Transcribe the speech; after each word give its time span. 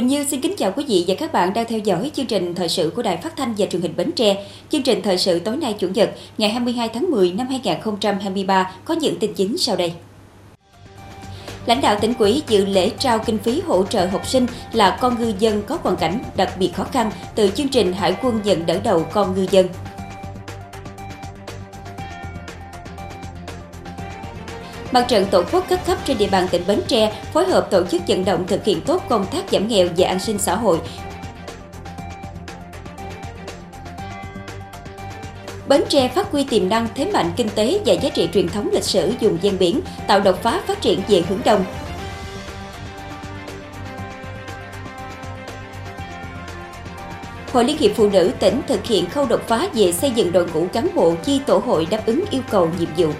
Quỳnh 0.00 0.08
Như 0.08 0.24
xin 0.24 0.40
kính 0.40 0.54
chào 0.56 0.72
quý 0.76 0.84
vị 0.88 1.04
và 1.08 1.14
các 1.18 1.32
bạn 1.32 1.52
đang 1.54 1.66
theo 1.68 1.78
dõi 1.78 2.10
chương 2.14 2.26
trình 2.26 2.54
thời 2.54 2.68
sự 2.68 2.92
của 2.96 3.02
Đài 3.02 3.16
Phát 3.16 3.36
thanh 3.36 3.54
và 3.58 3.66
Truyền 3.66 3.82
hình 3.82 3.96
Bến 3.96 4.12
Tre. 4.12 4.46
Chương 4.70 4.82
trình 4.82 5.02
thời 5.02 5.18
sự 5.18 5.38
tối 5.38 5.56
nay 5.56 5.74
Chủ 5.78 5.88
nhật, 5.88 6.10
ngày 6.38 6.50
22 6.50 6.88
tháng 6.88 7.10
10 7.10 7.32
năm 7.32 7.46
2023 7.46 8.72
có 8.84 8.94
những 8.94 9.18
tin 9.18 9.34
chính 9.34 9.58
sau 9.58 9.76
đây. 9.76 9.92
Lãnh 11.66 11.80
đạo 11.80 11.98
tỉnh 12.00 12.14
quỹ 12.14 12.42
dự 12.48 12.66
lễ 12.66 12.90
trao 12.98 13.18
kinh 13.18 13.38
phí 13.38 13.60
hỗ 13.60 13.84
trợ 13.84 14.06
học 14.06 14.26
sinh 14.26 14.46
là 14.72 14.98
con 15.00 15.20
ngư 15.20 15.32
dân 15.38 15.62
có 15.62 15.78
hoàn 15.82 15.96
cảnh 15.96 16.18
đặc 16.36 16.52
biệt 16.58 16.70
khó 16.74 16.84
khăn 16.84 17.10
từ 17.34 17.50
chương 17.50 17.68
trình 17.68 17.92
Hải 17.92 18.16
quân 18.22 18.40
nhận 18.44 18.66
đỡ 18.66 18.80
đầu 18.84 19.06
con 19.12 19.34
ngư 19.34 19.46
dân. 19.50 19.66
Mặt 24.92 25.04
trận 25.08 25.26
Tổ 25.30 25.42
quốc 25.52 25.64
các 25.68 25.86
cấp 25.86 25.98
trên 26.04 26.18
địa 26.18 26.28
bàn 26.28 26.48
tỉnh 26.50 26.62
Bến 26.66 26.80
Tre 26.88 27.12
phối 27.32 27.44
hợp 27.44 27.70
tổ 27.70 27.84
chức 27.84 28.02
vận 28.08 28.24
động 28.24 28.46
thực 28.46 28.64
hiện 28.64 28.80
tốt 28.80 29.02
công 29.08 29.26
tác 29.26 29.44
giảm 29.52 29.68
nghèo 29.68 29.88
và 29.96 30.08
an 30.08 30.18
sinh 30.18 30.38
xã 30.38 30.54
hội. 30.54 30.80
Bến 35.68 35.82
Tre 35.88 36.08
phát 36.08 36.30
huy 36.30 36.44
tiềm 36.44 36.68
năng 36.68 36.88
thế 36.94 37.10
mạnh 37.12 37.32
kinh 37.36 37.48
tế 37.48 37.80
và 37.86 37.92
giá 37.92 38.08
trị 38.08 38.28
truyền 38.34 38.48
thống 38.48 38.68
lịch 38.72 38.84
sử 38.84 39.12
dùng 39.20 39.38
gian 39.42 39.58
biển, 39.58 39.80
tạo 40.06 40.20
đột 40.20 40.42
phá 40.42 40.60
phát 40.66 40.80
triển 40.80 41.00
về 41.08 41.22
hướng 41.28 41.40
đông. 41.44 41.64
Hội 47.52 47.64
Liên 47.64 47.78
hiệp 47.78 47.90
Phụ 47.96 48.08
nữ 48.08 48.30
tỉnh 48.38 48.60
thực 48.66 48.84
hiện 48.84 49.10
khâu 49.10 49.26
đột 49.26 49.40
phá 49.46 49.68
về 49.74 49.92
xây 49.92 50.10
dựng 50.10 50.32
đội 50.32 50.46
ngũ 50.54 50.66
cán 50.72 50.88
bộ 50.94 51.14
chi 51.24 51.40
tổ 51.46 51.58
hội 51.58 51.86
đáp 51.90 52.06
ứng 52.06 52.24
yêu 52.30 52.42
cầu 52.50 52.70
nhiệm 52.78 52.88
vụ. 52.96 53.12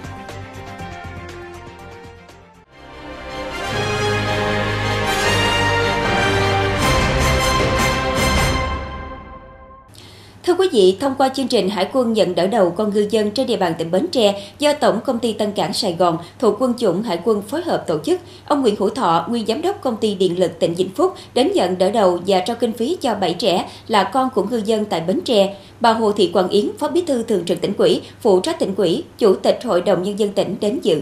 Vị, 10.71 10.97
thông 10.99 11.15
qua 11.17 11.29
chương 11.29 11.47
trình 11.47 11.69
Hải 11.69 11.89
quân 11.93 12.13
nhận 12.13 12.35
đỡ 12.35 12.47
đầu 12.47 12.71
con 12.71 12.93
ngư 12.93 13.07
dân 13.09 13.31
trên 13.31 13.47
địa 13.47 13.57
bàn 13.57 13.73
tỉnh 13.77 13.91
Bến 13.91 14.07
Tre 14.11 14.43
do 14.59 14.73
Tổng 14.73 14.99
công 15.05 15.19
ty 15.19 15.33
Tân 15.33 15.51
Cảng 15.51 15.73
Sài 15.73 15.93
Gòn 15.93 16.17
thuộc 16.39 16.55
quân 16.59 16.73
chủng 16.77 17.03
Hải 17.03 17.19
quân 17.23 17.41
phối 17.41 17.61
hợp 17.61 17.83
tổ 17.87 17.99
chức, 17.99 18.19
ông 18.45 18.61
Nguyễn 18.61 18.75
Hữu 18.79 18.89
Thọ, 18.89 19.25
nguyên 19.29 19.45
giám 19.45 19.61
đốc 19.61 19.81
công 19.81 19.97
ty 19.97 20.15
điện 20.15 20.39
lực 20.39 20.59
tỉnh 20.59 20.73
Vĩnh 20.73 20.89
Phúc 20.89 21.13
đến 21.33 21.51
nhận 21.55 21.77
đỡ 21.77 21.91
đầu 21.91 22.19
và 22.27 22.39
trao 22.39 22.55
kinh 22.59 22.73
phí 22.73 22.97
cho 23.01 23.15
7 23.15 23.33
trẻ 23.33 23.69
là 23.87 24.03
con 24.03 24.29
của 24.35 24.43
ngư 24.43 24.61
dân 24.65 24.85
tại 24.85 25.01
Bến 25.01 25.21
Tre. 25.25 25.55
Bà 25.79 25.93
Hồ 25.93 26.11
Thị 26.11 26.29
Quảng 26.33 26.49
Yến, 26.49 26.69
Phó 26.79 26.87
Bí 26.87 27.01
thư 27.01 27.23
Thường 27.23 27.45
trực 27.45 27.61
tỉnh 27.61 27.73
ủy, 27.77 28.01
phụ 28.21 28.39
trách 28.39 28.59
tỉnh 28.59 28.75
ủy, 28.75 29.03
Chủ 29.17 29.35
tịch 29.35 29.59
Hội 29.63 29.81
đồng 29.81 30.03
Nhân 30.03 30.19
dân 30.19 30.29
tỉnh 30.29 30.55
đến 30.61 30.79
dự. 30.83 31.01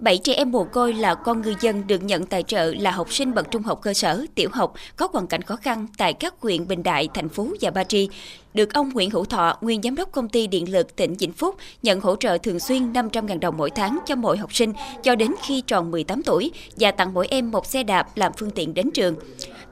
Bảy 0.00 0.18
trẻ 0.18 0.34
em 0.34 0.52
mồ 0.52 0.64
côi 0.64 0.94
là 0.94 1.14
con 1.14 1.42
ngư 1.42 1.54
dân 1.60 1.86
được 1.86 2.02
nhận 2.02 2.26
tài 2.26 2.42
trợ 2.42 2.74
là 2.78 2.90
học 2.90 3.12
sinh 3.12 3.34
bậc 3.34 3.50
trung 3.50 3.62
học 3.62 3.80
cơ 3.82 3.94
sở, 3.94 4.24
tiểu 4.34 4.48
học 4.52 4.74
có 4.96 5.08
hoàn 5.12 5.26
cảnh 5.26 5.42
khó 5.42 5.56
khăn 5.56 5.86
tại 5.98 6.12
các 6.12 6.34
huyện 6.40 6.68
Bình 6.68 6.82
Đại, 6.82 7.08
thành 7.14 7.28
phố 7.28 7.48
và 7.60 7.70
Ba 7.70 7.84
Tri 7.84 8.08
được 8.56 8.74
ông 8.74 8.90
Nguyễn 8.94 9.10
Hữu 9.10 9.24
Thọ, 9.24 9.58
nguyên 9.60 9.82
giám 9.82 9.94
đốc 9.94 10.12
công 10.12 10.28
ty 10.28 10.46
điện 10.46 10.72
lực 10.72 10.96
tỉnh 10.96 11.14
Vĩnh 11.14 11.32
Phúc, 11.32 11.56
nhận 11.82 12.00
hỗ 12.00 12.16
trợ 12.16 12.38
thường 12.38 12.60
xuyên 12.60 12.92
500.000 12.92 13.38
đồng 13.38 13.56
mỗi 13.56 13.70
tháng 13.70 13.98
cho 14.06 14.16
mỗi 14.16 14.36
học 14.38 14.54
sinh 14.54 14.72
cho 15.02 15.14
đến 15.14 15.34
khi 15.42 15.60
tròn 15.60 15.90
18 15.90 16.22
tuổi 16.22 16.50
và 16.76 16.90
tặng 16.90 17.14
mỗi 17.14 17.26
em 17.30 17.50
một 17.50 17.66
xe 17.66 17.82
đạp 17.82 18.16
làm 18.16 18.32
phương 18.38 18.50
tiện 18.50 18.74
đến 18.74 18.90
trường. 18.94 19.14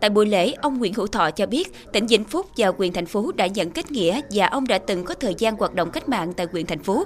Tại 0.01 0.11
buổi 0.11 0.27
lễ, 0.27 0.53
ông 0.63 0.79
Nguyễn 0.79 0.95
Hữu 0.95 1.07
Thọ 1.07 1.31
cho 1.31 1.47
biết 1.47 1.93
tỉnh 1.93 2.07
Vĩnh 2.07 2.25
Phúc 2.25 2.47
và 2.57 2.69
huyện 2.79 2.93
thành 2.93 3.07
phố 3.07 3.33
đã 3.37 3.47
nhận 3.47 3.71
kết 3.71 3.91
nghĩa 3.91 4.21
và 4.31 4.47
ông 4.47 4.67
đã 4.67 4.79
từng 4.79 5.05
có 5.05 5.15
thời 5.15 5.35
gian 5.39 5.57
hoạt 5.57 5.75
động 5.75 5.91
cách 5.91 6.09
mạng 6.09 6.33
tại 6.37 6.47
huyện 6.53 6.67
thành 6.67 6.83
phố. 6.83 7.05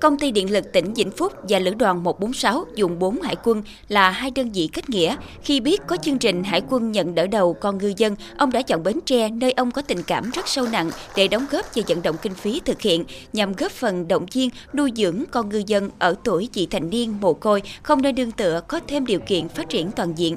Công 0.00 0.18
ty 0.18 0.30
điện 0.30 0.52
lực 0.52 0.72
tỉnh 0.72 0.94
Vĩnh 0.94 1.10
Phúc 1.10 1.32
và 1.48 1.58
lữ 1.58 1.74
đoàn 1.74 2.04
146 2.04 2.64
dùng 2.74 2.98
4 2.98 3.22
hải 3.22 3.36
quân 3.44 3.62
là 3.88 4.10
hai 4.10 4.30
đơn 4.30 4.52
vị 4.52 4.68
kết 4.72 4.90
nghĩa. 4.90 5.16
Khi 5.42 5.60
biết 5.60 5.80
có 5.86 5.96
chương 5.96 6.18
trình 6.18 6.44
hải 6.44 6.62
quân 6.68 6.92
nhận 6.92 7.14
đỡ 7.14 7.26
đầu 7.26 7.54
con 7.54 7.78
ngư 7.78 7.92
dân, 7.96 8.16
ông 8.36 8.52
đã 8.52 8.62
chọn 8.62 8.82
Bến 8.82 9.00
Tre 9.06 9.28
nơi 9.28 9.52
ông 9.52 9.70
có 9.70 9.82
tình 9.82 10.02
cảm 10.02 10.30
rất 10.30 10.48
sâu 10.48 10.66
nặng 10.72 10.90
để 11.16 11.28
đóng 11.28 11.46
góp 11.50 11.66
và 11.74 11.82
vận 11.88 12.02
động 12.02 12.16
kinh 12.22 12.34
phí 12.34 12.60
thực 12.64 12.80
hiện 12.80 13.04
nhằm 13.32 13.52
góp 13.52 13.72
phần 13.72 14.08
động 14.08 14.26
viên 14.32 14.50
nuôi 14.74 14.92
dưỡng 14.96 15.24
con 15.30 15.48
ngư 15.48 15.62
dân 15.66 15.90
ở 15.98 16.14
tuổi 16.24 16.48
vị 16.52 16.66
thành 16.70 16.90
niên 16.90 17.20
mồ 17.20 17.32
côi 17.32 17.62
không 17.82 18.02
nơi 18.02 18.12
nương 18.12 18.30
tựa 18.30 18.60
có 18.68 18.80
thêm 18.86 19.06
điều 19.06 19.20
kiện 19.20 19.48
phát 19.48 19.68
triển 19.68 19.90
toàn 19.90 20.18
diện. 20.18 20.36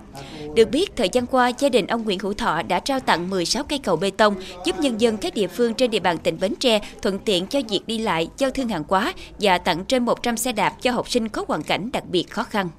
Được 0.56 0.70
biết, 0.70 0.96
thời 0.96 1.10
gian 1.10 1.26
qua, 1.26 1.52
gia 1.60 1.70
đình 1.70 1.88
ông 1.88 2.04
Nguyễn 2.04 2.20
Hữu 2.20 2.34
Thọ 2.34 2.62
đã 2.62 2.80
trao 2.80 3.00
tặng 3.00 3.30
16 3.30 3.64
cây 3.64 3.80
cầu 3.80 3.96
bê 3.96 4.12
tông 4.12 4.36
giúp 4.66 4.80
nhân 4.80 5.02
dân 5.02 5.18
các 5.18 5.34
địa 5.34 5.48
phương 5.48 5.74
trên 5.74 5.92
địa 5.92 6.00
bàn 6.00 6.18
tỉnh 6.18 6.40
Bến 6.40 6.54
Tre 6.60 6.80
thuận 7.02 7.20
tiện 7.20 7.48
cho 7.48 7.60
việc 7.70 7.82
đi 7.88 7.98
lại, 7.98 8.30
giao 8.38 8.52
thương 8.52 8.68
hàng 8.68 8.84
hóa 8.88 9.14
và 9.40 9.58
tặng 9.58 9.86
trên 9.86 10.06
100 10.06 10.38
xe 10.38 10.52
đạp 10.52 10.74
cho 10.82 10.92
học 10.92 11.10
sinh 11.10 11.30
có 11.30 11.46
hoàn 11.48 11.64
cảnh 11.64 11.90
đặc 11.94 12.04
biệt 12.06 12.30
khó 12.30 12.44
khăn. 12.44 12.70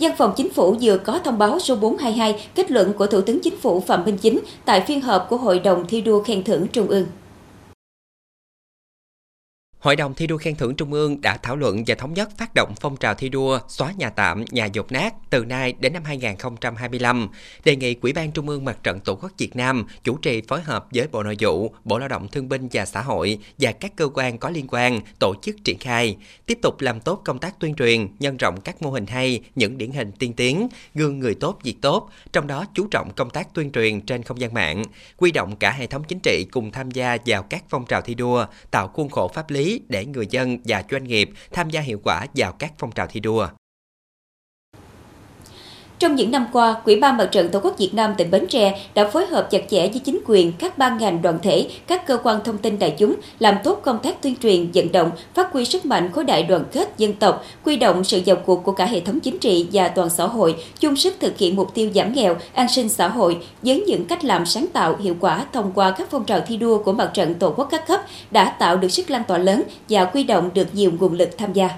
Văn 0.00 0.12
phòng 0.18 0.32
Chính 0.36 0.50
phủ 0.50 0.76
vừa 0.82 0.98
có 0.98 1.18
thông 1.18 1.38
báo 1.38 1.58
số 1.58 1.76
422 1.76 2.46
kết 2.54 2.70
luận 2.70 2.92
của 2.92 3.06
Thủ 3.06 3.20
tướng 3.20 3.40
Chính 3.40 3.56
phủ 3.56 3.80
Phạm 3.80 4.04
Minh 4.04 4.18
Chính 4.18 4.40
tại 4.64 4.80
phiên 4.80 5.00
họp 5.00 5.26
của 5.30 5.36
Hội 5.36 5.58
đồng 5.58 5.86
thi 5.86 6.00
đua 6.00 6.22
khen 6.22 6.44
thưởng 6.44 6.66
Trung 6.72 6.88
ương. 6.88 7.06
Hội 9.80 9.96
đồng 9.96 10.14
thi 10.14 10.26
đua 10.26 10.36
khen 10.36 10.56
thưởng 10.56 10.74
Trung 10.74 10.92
ương 10.92 11.20
đã 11.20 11.36
thảo 11.36 11.56
luận 11.56 11.84
và 11.86 11.94
thống 11.94 12.14
nhất 12.14 12.30
phát 12.38 12.50
động 12.54 12.72
phong 12.80 12.96
trào 12.96 13.14
thi 13.14 13.28
đua 13.28 13.58
xóa 13.68 13.92
nhà 13.98 14.10
tạm, 14.10 14.44
nhà 14.50 14.64
dột 14.64 14.92
nát 14.92 15.14
từ 15.30 15.44
nay 15.44 15.74
đến 15.80 15.92
năm 15.92 16.04
2025, 16.04 17.28
đề 17.64 17.76
nghị 17.76 17.94
Quỹ 17.94 18.12
ban 18.12 18.32
Trung 18.32 18.48
ương 18.48 18.64
Mặt 18.64 18.78
trận 18.82 19.00
Tổ 19.00 19.14
quốc 19.14 19.32
Việt 19.38 19.56
Nam 19.56 19.86
chủ 20.04 20.16
trì 20.16 20.42
phối 20.48 20.62
hợp 20.62 20.86
với 20.94 21.06
Bộ 21.06 21.22
Nội 21.22 21.36
vụ, 21.40 21.74
Bộ 21.84 21.98
Lao 21.98 22.08
động 22.08 22.28
Thương 22.28 22.48
binh 22.48 22.68
và 22.72 22.84
Xã 22.84 23.02
hội 23.02 23.38
và 23.58 23.72
các 23.72 23.96
cơ 23.96 24.08
quan 24.14 24.38
có 24.38 24.50
liên 24.50 24.66
quan 24.68 25.00
tổ 25.18 25.34
chức 25.42 25.56
triển 25.64 25.78
khai, 25.78 26.16
tiếp 26.46 26.58
tục 26.62 26.80
làm 26.80 27.00
tốt 27.00 27.22
công 27.24 27.38
tác 27.38 27.60
tuyên 27.60 27.74
truyền, 27.74 28.06
nhân 28.18 28.36
rộng 28.36 28.60
các 28.60 28.82
mô 28.82 28.90
hình 28.90 29.06
hay, 29.06 29.40
những 29.54 29.78
điển 29.78 29.92
hình 29.92 30.12
tiên 30.12 30.32
tiến, 30.32 30.68
gương 30.94 31.18
người 31.18 31.34
tốt 31.34 31.58
việc 31.62 31.76
tốt, 31.82 32.10
trong 32.32 32.46
đó 32.46 32.64
chú 32.74 32.86
trọng 32.86 33.10
công 33.16 33.30
tác 33.30 33.54
tuyên 33.54 33.72
truyền 33.72 34.00
trên 34.00 34.22
không 34.22 34.40
gian 34.40 34.54
mạng, 34.54 34.82
quy 35.16 35.32
động 35.32 35.56
cả 35.56 35.70
hệ 35.70 35.86
thống 35.86 36.02
chính 36.04 36.18
trị 36.22 36.46
cùng 36.50 36.70
tham 36.70 36.90
gia 36.90 37.16
vào 37.26 37.42
các 37.42 37.64
phong 37.68 37.86
trào 37.86 38.00
thi 38.00 38.14
đua, 38.14 38.46
tạo 38.70 38.88
khuôn 38.88 39.08
khổ 39.08 39.30
pháp 39.34 39.50
lý 39.50 39.69
để 39.88 40.06
người 40.06 40.26
dân 40.30 40.58
và 40.64 40.84
doanh 40.90 41.04
nghiệp 41.04 41.30
tham 41.52 41.70
gia 41.70 41.80
hiệu 41.80 42.00
quả 42.04 42.26
vào 42.34 42.52
các 42.52 42.72
phong 42.78 42.92
trào 42.92 43.06
thi 43.06 43.20
đua. 43.20 43.48
Trong 46.00 46.14
những 46.14 46.30
năm 46.30 46.46
qua, 46.52 46.76
Quỹ 46.84 46.96
ban 46.96 47.16
Mặt 47.16 47.26
trận 47.26 47.48
Tổ 47.48 47.60
quốc 47.62 47.78
Việt 47.78 47.94
Nam 47.94 48.14
tỉnh 48.18 48.30
Bến 48.30 48.46
Tre 48.46 48.80
đã 48.94 49.08
phối 49.08 49.26
hợp 49.26 49.50
chặt 49.50 49.62
chẽ 49.70 49.88
với 49.88 49.98
chính 50.04 50.20
quyền, 50.26 50.52
các 50.52 50.78
ban 50.78 50.98
ngành 50.98 51.22
đoàn 51.22 51.38
thể, 51.42 51.68
các 51.86 52.06
cơ 52.06 52.18
quan 52.22 52.40
thông 52.44 52.58
tin 52.58 52.78
đại 52.78 52.94
chúng 52.98 53.14
làm 53.38 53.54
tốt 53.64 53.80
công 53.82 53.98
tác 53.98 54.22
tuyên 54.22 54.36
truyền, 54.42 54.70
vận 54.74 54.92
động, 54.92 55.10
phát 55.34 55.52
huy 55.52 55.64
sức 55.64 55.86
mạnh 55.86 56.12
khối 56.12 56.24
đại 56.24 56.42
đoàn 56.42 56.64
kết 56.72 56.94
dân 56.98 57.12
tộc, 57.12 57.44
quy 57.64 57.76
động 57.76 58.04
sự 58.04 58.20
vào 58.26 58.36
cuộc 58.36 58.64
của 58.64 58.72
cả 58.72 58.86
hệ 58.86 59.00
thống 59.00 59.20
chính 59.20 59.38
trị 59.38 59.68
và 59.72 59.88
toàn 59.88 60.10
xã 60.10 60.26
hội, 60.26 60.56
chung 60.80 60.96
sức 60.96 61.14
thực 61.20 61.38
hiện 61.38 61.56
mục 61.56 61.74
tiêu 61.74 61.90
giảm 61.94 62.12
nghèo, 62.12 62.36
an 62.54 62.68
sinh 62.68 62.88
xã 62.88 63.08
hội 63.08 63.38
với 63.62 63.80
những 63.80 64.04
cách 64.04 64.24
làm 64.24 64.46
sáng 64.46 64.66
tạo, 64.72 64.96
hiệu 64.96 65.16
quả 65.20 65.46
thông 65.52 65.72
qua 65.74 65.90
các 65.90 66.08
phong 66.10 66.24
trào 66.24 66.40
thi 66.40 66.56
đua 66.56 66.78
của 66.78 66.92
Mặt 66.92 67.10
trận 67.14 67.34
Tổ 67.34 67.54
quốc 67.56 67.68
các 67.70 67.86
cấp 67.86 68.00
đã 68.30 68.44
tạo 68.58 68.76
được 68.76 68.88
sức 68.88 69.10
lan 69.10 69.22
tỏa 69.28 69.38
lớn 69.38 69.62
và 69.88 70.04
quy 70.04 70.24
động 70.24 70.50
được 70.54 70.66
nhiều 70.72 70.92
nguồn 70.98 71.12
lực 71.12 71.38
tham 71.38 71.52
gia. 71.52 71.68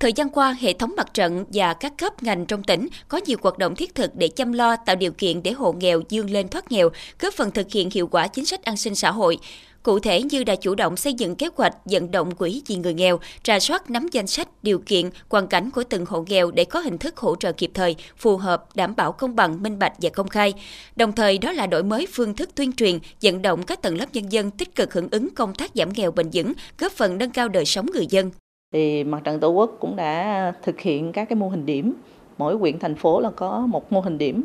Thời 0.00 0.12
gian 0.12 0.30
qua, 0.30 0.56
hệ 0.60 0.72
thống 0.72 0.94
mặt 0.96 1.14
trận 1.14 1.44
và 1.52 1.74
các 1.74 1.92
cấp 1.98 2.22
ngành 2.22 2.46
trong 2.46 2.62
tỉnh 2.62 2.88
có 3.08 3.20
nhiều 3.26 3.38
hoạt 3.42 3.58
động 3.58 3.76
thiết 3.76 3.94
thực 3.94 4.14
để 4.14 4.28
chăm 4.28 4.52
lo 4.52 4.76
tạo 4.76 4.96
điều 4.96 5.12
kiện 5.12 5.42
để 5.42 5.52
hộ 5.52 5.72
nghèo 5.72 6.02
dương 6.08 6.30
lên 6.30 6.48
thoát 6.48 6.72
nghèo, 6.72 6.90
góp 7.20 7.34
phần 7.34 7.50
thực 7.50 7.66
hiện 7.72 7.90
hiệu 7.90 8.06
quả 8.06 8.26
chính 8.26 8.44
sách 8.44 8.64
an 8.64 8.76
sinh 8.76 8.94
xã 8.94 9.10
hội. 9.10 9.38
Cụ 9.82 9.98
thể 9.98 10.22
như 10.22 10.44
đã 10.44 10.56
chủ 10.56 10.74
động 10.74 10.96
xây 10.96 11.12
dựng 11.12 11.36
kế 11.36 11.48
hoạch 11.56 11.74
vận 11.84 12.10
động 12.10 12.34
quỹ 12.34 12.62
vì 12.66 12.76
người 12.76 12.94
nghèo, 12.94 13.20
trà 13.42 13.60
soát 13.60 13.90
nắm 13.90 14.08
danh 14.12 14.26
sách, 14.26 14.48
điều 14.62 14.78
kiện, 14.78 15.10
hoàn 15.28 15.46
cảnh 15.46 15.70
của 15.70 15.84
từng 15.84 16.06
hộ 16.06 16.24
nghèo 16.28 16.50
để 16.50 16.64
có 16.64 16.80
hình 16.80 16.98
thức 16.98 17.16
hỗ 17.16 17.36
trợ 17.36 17.52
kịp 17.52 17.70
thời, 17.74 17.96
phù 18.16 18.36
hợp, 18.36 18.76
đảm 18.76 18.96
bảo 18.96 19.12
công 19.12 19.36
bằng, 19.36 19.62
minh 19.62 19.78
bạch 19.78 19.92
và 19.98 20.10
công 20.10 20.28
khai. 20.28 20.54
Đồng 20.96 21.12
thời 21.12 21.38
đó 21.38 21.52
là 21.52 21.66
đổi 21.66 21.82
mới 21.82 22.06
phương 22.12 22.34
thức 22.34 22.50
tuyên 22.54 22.72
truyền, 22.72 22.98
vận 23.22 23.42
động 23.42 23.62
các 23.62 23.82
tầng 23.82 23.98
lớp 23.98 24.06
nhân 24.12 24.32
dân 24.32 24.50
tích 24.50 24.74
cực 24.74 24.94
hưởng 24.94 25.08
ứng 25.10 25.28
công 25.34 25.54
tác 25.54 25.70
giảm 25.74 25.92
nghèo 25.92 26.10
bền 26.10 26.30
vững, 26.32 26.52
góp 26.78 26.92
phần 26.92 27.18
nâng 27.18 27.30
cao 27.30 27.48
đời 27.48 27.64
sống 27.64 27.86
người 27.94 28.06
dân 28.10 28.30
thì 28.72 29.04
mặt 29.04 29.24
trận 29.24 29.40
tổ 29.40 29.48
quốc 29.48 29.76
cũng 29.80 29.96
đã 29.96 30.52
thực 30.62 30.80
hiện 30.80 31.12
các 31.12 31.28
cái 31.28 31.36
mô 31.36 31.48
hình 31.48 31.66
điểm. 31.66 31.92
Mỗi 32.38 32.54
huyện, 32.54 32.78
thành 32.78 32.94
phố 32.94 33.20
là 33.20 33.30
có 33.30 33.66
một 33.66 33.92
mô 33.92 34.00
hình 34.00 34.18
điểm. 34.18 34.42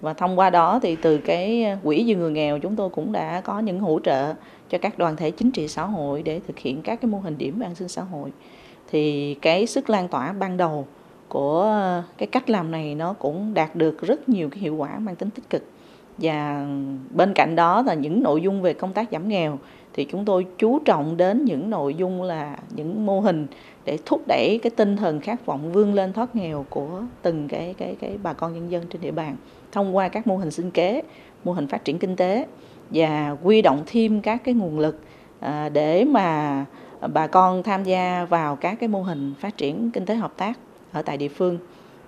Và 0.00 0.14
thông 0.14 0.38
qua 0.38 0.50
đó 0.50 0.80
thì 0.82 0.96
từ 0.96 1.18
cái 1.18 1.76
quỹ 1.84 2.04
vì 2.06 2.14
người 2.14 2.30
nghèo, 2.30 2.58
chúng 2.58 2.76
tôi 2.76 2.90
cũng 2.90 3.12
đã 3.12 3.40
có 3.40 3.58
những 3.58 3.80
hỗ 3.80 4.00
trợ 4.04 4.34
cho 4.70 4.78
các 4.78 4.98
đoàn 4.98 5.16
thể 5.16 5.30
chính 5.30 5.50
trị 5.50 5.68
xã 5.68 5.84
hội 5.84 6.22
để 6.22 6.40
thực 6.46 6.58
hiện 6.58 6.82
các 6.82 7.00
cái 7.00 7.10
mô 7.10 7.18
hình 7.18 7.38
điểm 7.38 7.60
an 7.60 7.74
sinh 7.74 7.88
xã 7.88 8.02
hội. 8.02 8.32
Thì 8.90 9.34
cái 9.34 9.66
sức 9.66 9.90
lan 9.90 10.08
tỏa 10.08 10.32
ban 10.32 10.56
đầu 10.56 10.86
của 11.28 11.82
cái 12.18 12.26
cách 12.26 12.50
làm 12.50 12.70
này 12.70 12.94
nó 12.94 13.12
cũng 13.12 13.54
đạt 13.54 13.76
được 13.76 14.02
rất 14.02 14.28
nhiều 14.28 14.48
cái 14.50 14.60
hiệu 14.60 14.76
quả 14.76 14.98
mang 14.98 15.16
tính 15.16 15.30
tích 15.30 15.50
cực 15.50 15.62
và 16.18 16.66
bên 17.10 17.34
cạnh 17.34 17.56
đó 17.56 17.82
là 17.82 17.94
những 17.94 18.22
nội 18.22 18.42
dung 18.42 18.62
về 18.62 18.74
công 18.74 18.92
tác 18.92 19.08
giảm 19.12 19.28
nghèo 19.28 19.58
thì 19.92 20.04
chúng 20.04 20.24
tôi 20.24 20.46
chú 20.58 20.78
trọng 20.78 21.16
đến 21.16 21.44
những 21.44 21.70
nội 21.70 21.94
dung 21.94 22.22
là 22.22 22.56
những 22.74 23.06
mô 23.06 23.20
hình 23.20 23.46
để 23.84 23.98
thúc 24.06 24.22
đẩy 24.28 24.60
cái 24.62 24.70
tinh 24.70 24.96
thần 24.96 25.20
khát 25.20 25.46
vọng 25.46 25.72
vươn 25.72 25.94
lên 25.94 26.12
thoát 26.12 26.36
nghèo 26.36 26.66
của 26.70 27.02
từng 27.22 27.48
cái 27.48 27.74
cái 27.78 27.96
cái 28.00 28.18
bà 28.22 28.32
con 28.32 28.54
nhân 28.54 28.70
dân 28.70 28.84
trên 28.90 29.02
địa 29.02 29.10
bàn 29.10 29.36
thông 29.72 29.96
qua 29.96 30.08
các 30.08 30.26
mô 30.26 30.36
hình 30.36 30.50
sinh 30.50 30.70
kế, 30.70 31.02
mô 31.44 31.52
hình 31.52 31.66
phát 31.66 31.84
triển 31.84 31.98
kinh 31.98 32.16
tế 32.16 32.46
và 32.90 33.36
quy 33.42 33.62
động 33.62 33.82
thêm 33.86 34.20
các 34.20 34.44
cái 34.44 34.54
nguồn 34.54 34.78
lực 34.78 35.00
à, 35.40 35.68
để 35.68 36.04
mà 36.04 36.64
bà 37.12 37.26
con 37.26 37.62
tham 37.62 37.84
gia 37.84 38.24
vào 38.24 38.56
các 38.56 38.76
cái 38.80 38.88
mô 38.88 39.02
hình 39.02 39.34
phát 39.40 39.56
triển 39.56 39.90
kinh 39.90 40.06
tế 40.06 40.14
hợp 40.14 40.32
tác 40.36 40.58
ở 40.92 41.02
tại 41.02 41.16
địa 41.16 41.28
phương. 41.28 41.58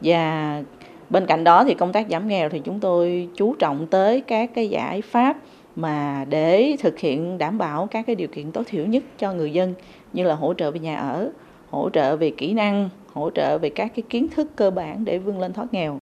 Và 0.01 0.63
bên 1.11 1.27
cạnh 1.27 1.45
đó 1.45 1.65
thì 1.65 1.75
công 1.75 1.93
tác 1.93 2.07
giảm 2.11 2.29
nghèo 2.29 2.49
thì 2.49 2.61
chúng 2.65 2.81
tôi 2.81 3.29
chú 3.37 3.55
trọng 3.59 3.87
tới 3.87 4.21
các 4.21 4.51
cái 4.55 4.69
giải 4.69 5.03
pháp 5.03 5.37
mà 5.77 6.25
để 6.29 6.77
thực 6.81 6.99
hiện 6.99 7.39
đảm 7.39 7.59
bảo 7.59 7.87
các 7.87 8.07
cái 8.07 8.17
điều 8.17 8.29
kiện 8.29 8.53
tối 8.53 8.65
thiểu 8.67 8.87
nhất 8.87 9.03
cho 9.19 9.33
người 9.33 9.53
dân 9.53 9.75
như 10.13 10.25
là 10.25 10.35
hỗ 10.35 10.55
trợ 10.55 10.71
về 10.71 10.81
nhà 10.81 10.97
ở, 10.97 11.31
hỗ 11.71 11.91
trợ 11.91 12.17
về 12.17 12.31
kỹ 12.31 12.53
năng, 12.53 12.89
hỗ 13.13 13.31
trợ 13.31 13.59
về 13.59 13.71
các 13.71 13.93
cái 13.97 14.03
kiến 14.11 14.29
thức 14.29 14.51
cơ 14.57 14.71
bản 14.71 15.05
để 15.05 15.19
vươn 15.19 15.41
lên 15.41 15.53
thoát 15.53 15.75
nghèo. 15.75 15.99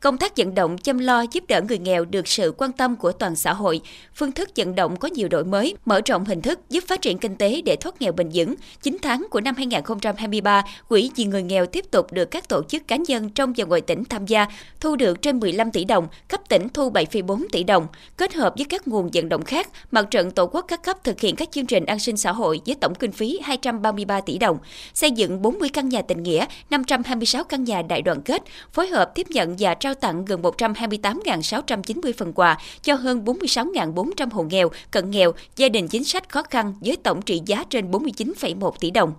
Công 0.00 0.18
tác 0.18 0.36
vận 0.36 0.54
động 0.54 0.78
chăm 0.78 0.98
lo 0.98 1.24
giúp 1.32 1.44
đỡ 1.48 1.60
người 1.68 1.78
nghèo 1.78 2.04
được 2.04 2.28
sự 2.28 2.54
quan 2.56 2.72
tâm 2.72 2.96
của 2.96 3.12
toàn 3.12 3.36
xã 3.36 3.52
hội. 3.52 3.80
Phương 4.14 4.32
thức 4.32 4.50
vận 4.56 4.74
động 4.74 4.96
có 4.96 5.08
nhiều 5.08 5.28
đổi 5.28 5.44
mới, 5.44 5.76
mở 5.84 6.00
rộng 6.06 6.24
hình 6.24 6.42
thức 6.42 6.60
giúp 6.70 6.84
phát 6.86 7.02
triển 7.02 7.18
kinh 7.18 7.36
tế 7.36 7.62
để 7.64 7.76
thoát 7.76 8.02
nghèo 8.02 8.12
bền 8.12 8.30
vững. 8.34 8.54
9 8.82 8.96
tháng 9.02 9.26
của 9.30 9.40
năm 9.40 9.54
2023, 9.56 10.64
Quỹ 10.88 11.10
vì 11.16 11.24
người 11.24 11.42
nghèo 11.42 11.66
tiếp 11.66 11.90
tục 11.90 12.12
được 12.12 12.24
các 12.24 12.48
tổ 12.48 12.62
chức 12.68 12.88
cá 12.88 12.96
nhân 12.96 13.30
trong 13.30 13.52
và 13.56 13.64
ngoài 13.64 13.80
tỉnh 13.80 14.04
tham 14.04 14.26
gia, 14.26 14.46
thu 14.80 14.96
được 14.96 15.22
trên 15.22 15.40
15 15.40 15.70
tỷ 15.70 15.84
đồng, 15.84 16.08
cấp 16.28 16.40
tỉnh 16.48 16.68
thu 16.68 16.90
7,4 16.90 17.46
tỷ 17.52 17.64
đồng. 17.64 17.86
Kết 18.16 18.34
hợp 18.34 18.54
với 18.56 18.64
các 18.64 18.88
nguồn 18.88 19.10
vận 19.12 19.28
động 19.28 19.44
khác, 19.44 19.68
Mặt 19.90 20.06
trận 20.10 20.30
Tổ 20.30 20.46
quốc 20.46 20.64
các 20.68 20.82
cấp 20.82 21.04
thực 21.04 21.20
hiện 21.20 21.36
các 21.36 21.48
chương 21.52 21.66
trình 21.66 21.86
an 21.86 21.98
sinh 21.98 22.16
xã 22.16 22.32
hội 22.32 22.60
với 22.66 22.74
tổng 22.74 22.94
kinh 22.94 23.12
phí 23.12 23.38
233 23.42 24.20
tỷ 24.20 24.38
đồng, 24.38 24.58
xây 24.94 25.10
dựng 25.10 25.42
40 25.42 25.68
căn 25.68 25.88
nhà 25.88 26.02
tình 26.02 26.22
nghĩa, 26.22 26.44
526 26.70 27.44
căn 27.44 27.64
nhà 27.64 27.82
đại 27.82 28.02
đoàn 28.02 28.22
kết, 28.22 28.42
phối 28.72 28.86
hợp 28.86 29.14
tiếp 29.14 29.26
nhận 29.30 29.56
và 29.58 29.74
trao 29.86 29.94
tặng 29.94 30.24
gần 30.24 30.42
128.690 30.42 32.12
phần 32.16 32.32
quà 32.32 32.58
cho 32.82 32.94
hơn 32.94 33.24
46.400 33.24 34.28
hộ 34.32 34.42
nghèo, 34.42 34.70
cận 34.90 35.10
nghèo, 35.10 35.32
gia 35.56 35.68
đình 35.68 35.88
chính 35.88 36.04
sách 36.04 36.28
khó 36.28 36.42
khăn 36.42 36.74
với 36.80 36.96
tổng 36.96 37.22
trị 37.22 37.42
giá 37.46 37.64
trên 37.70 37.90
49,1 37.90 38.70
tỷ 38.80 38.90
đồng 38.90 39.12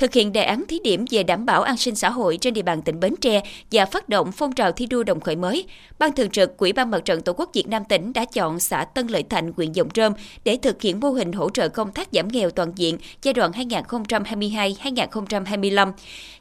thực 0.00 0.12
hiện 0.12 0.32
đề 0.32 0.42
án 0.42 0.64
thí 0.68 0.78
điểm 0.84 1.04
về 1.10 1.22
đảm 1.22 1.46
bảo 1.46 1.62
an 1.62 1.76
sinh 1.76 1.94
xã 1.94 2.10
hội 2.10 2.38
trên 2.40 2.54
địa 2.54 2.62
bàn 2.62 2.82
tỉnh 2.82 3.00
Bến 3.00 3.14
Tre 3.20 3.42
và 3.72 3.86
phát 3.86 4.08
động 4.08 4.32
phong 4.32 4.52
trào 4.52 4.72
thi 4.72 4.86
đua 4.86 5.02
đồng 5.02 5.20
khởi 5.20 5.36
mới, 5.36 5.64
Ban 5.98 6.12
Thường 6.12 6.30
trực 6.30 6.56
Quỹ 6.56 6.72
ban 6.72 6.90
Mặt 6.90 7.04
trận 7.04 7.20
Tổ 7.20 7.32
quốc 7.32 7.50
Việt 7.54 7.68
Nam 7.68 7.82
tỉnh 7.88 8.12
đã 8.12 8.24
chọn 8.24 8.60
xã 8.60 8.84
Tân 8.84 9.06
Lợi 9.06 9.22
Thạnh, 9.22 9.52
huyện 9.56 9.72
Dòng 9.72 9.90
Trơm 9.90 10.12
để 10.44 10.58
thực 10.62 10.82
hiện 10.82 11.00
mô 11.00 11.10
hình 11.10 11.32
hỗ 11.32 11.50
trợ 11.50 11.68
công 11.68 11.92
tác 11.92 12.08
giảm 12.12 12.28
nghèo 12.28 12.50
toàn 12.50 12.72
diện 12.76 12.98
giai 13.22 13.34
đoạn 13.34 13.52
2022-2025. 13.52 15.92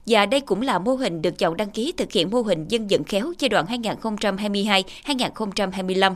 Và 0.06 0.26
đây 0.26 0.42
cũng 0.42 0.62
là 0.62 0.80
mô 0.80 0.96
hình 0.96 1.22
được 1.22 1.38
chọn 1.38 1.58
đăng 1.58 1.70
ký 1.70 1.94
thực 1.98 2.12
hiện 2.12 2.30
mô 2.32 2.42
hình 2.42 2.68
dân 2.68 2.88
vận 2.90 3.04
khéo 3.04 3.34
giai 3.40 3.50
đoạn 3.50 3.66
2022-2025 3.66 6.14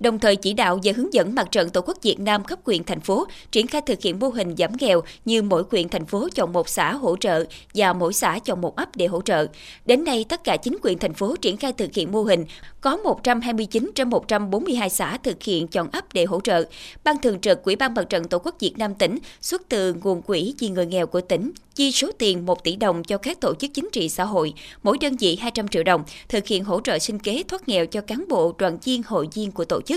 đồng 0.00 0.18
thời 0.18 0.36
chỉ 0.36 0.52
đạo 0.52 0.78
và 0.82 0.92
hướng 0.96 1.14
dẫn 1.14 1.34
mặt 1.34 1.52
trận 1.52 1.70
Tổ 1.70 1.80
quốc 1.80 1.98
Việt 2.02 2.20
Nam 2.20 2.44
cấp 2.44 2.58
huyện 2.64 2.84
thành 2.84 3.00
phố 3.00 3.26
triển 3.50 3.66
khai 3.66 3.82
thực 3.86 4.02
hiện 4.02 4.18
mô 4.18 4.28
hình 4.28 4.54
giảm 4.58 4.70
nghèo 4.80 5.02
như 5.24 5.42
mỗi 5.42 5.62
huyện 5.70 5.88
thành 5.88 6.06
phố 6.06 6.28
chọn 6.34 6.52
một 6.52 6.68
xã 6.68 6.92
hỗ 6.92 7.16
trợ 7.16 7.44
và 7.74 7.92
mỗi 7.92 8.12
xã 8.12 8.38
chọn 8.44 8.60
một 8.60 8.76
ấp 8.76 8.96
để 8.96 9.06
hỗ 9.06 9.22
trợ. 9.22 9.46
Đến 9.86 10.04
nay, 10.04 10.24
tất 10.28 10.44
cả 10.44 10.56
chính 10.56 10.76
quyền 10.82 10.98
thành 10.98 11.14
phố 11.14 11.36
triển 11.36 11.56
khai 11.56 11.72
thực 11.72 11.94
hiện 11.94 12.12
mô 12.12 12.22
hình, 12.22 12.44
có 12.80 12.96
129 12.96 13.90
trên 13.94 14.10
142 14.10 14.90
xã 14.90 15.16
thực 15.16 15.42
hiện 15.42 15.68
chọn 15.68 15.88
ấp 15.92 16.12
để 16.12 16.24
hỗ 16.24 16.40
trợ. 16.40 16.64
Ban 17.04 17.18
thường 17.18 17.40
trực 17.40 17.62
Quỹ 17.62 17.76
ban 17.76 17.94
mặt 17.94 18.08
trận 18.08 18.24
Tổ 18.24 18.38
quốc 18.38 18.56
Việt 18.60 18.78
Nam 18.78 18.94
tỉnh 18.94 19.18
xuất 19.40 19.62
từ 19.68 19.94
nguồn 20.02 20.22
quỹ 20.22 20.54
vì 20.58 20.68
người 20.68 20.86
nghèo 20.86 21.06
của 21.06 21.20
tỉnh 21.20 21.52
chi 21.80 21.92
số 21.92 22.10
tiền 22.18 22.46
1 22.46 22.64
tỷ 22.64 22.76
đồng 22.76 23.04
cho 23.04 23.18
các 23.18 23.40
tổ 23.40 23.54
chức 23.54 23.70
chính 23.74 23.88
trị 23.92 24.08
xã 24.08 24.24
hội, 24.24 24.52
mỗi 24.82 24.98
đơn 24.98 25.16
vị 25.16 25.36
200 25.36 25.68
triệu 25.68 25.82
đồng, 25.82 26.04
thực 26.28 26.46
hiện 26.46 26.64
hỗ 26.64 26.80
trợ 26.80 26.98
sinh 26.98 27.18
kế 27.18 27.42
thoát 27.48 27.68
nghèo 27.68 27.86
cho 27.86 28.00
cán 28.00 28.24
bộ, 28.28 28.54
đoàn 28.58 28.78
viên, 28.84 29.02
hội 29.06 29.28
viên 29.34 29.52
của 29.52 29.64
tổ 29.64 29.80
chức. 29.80 29.89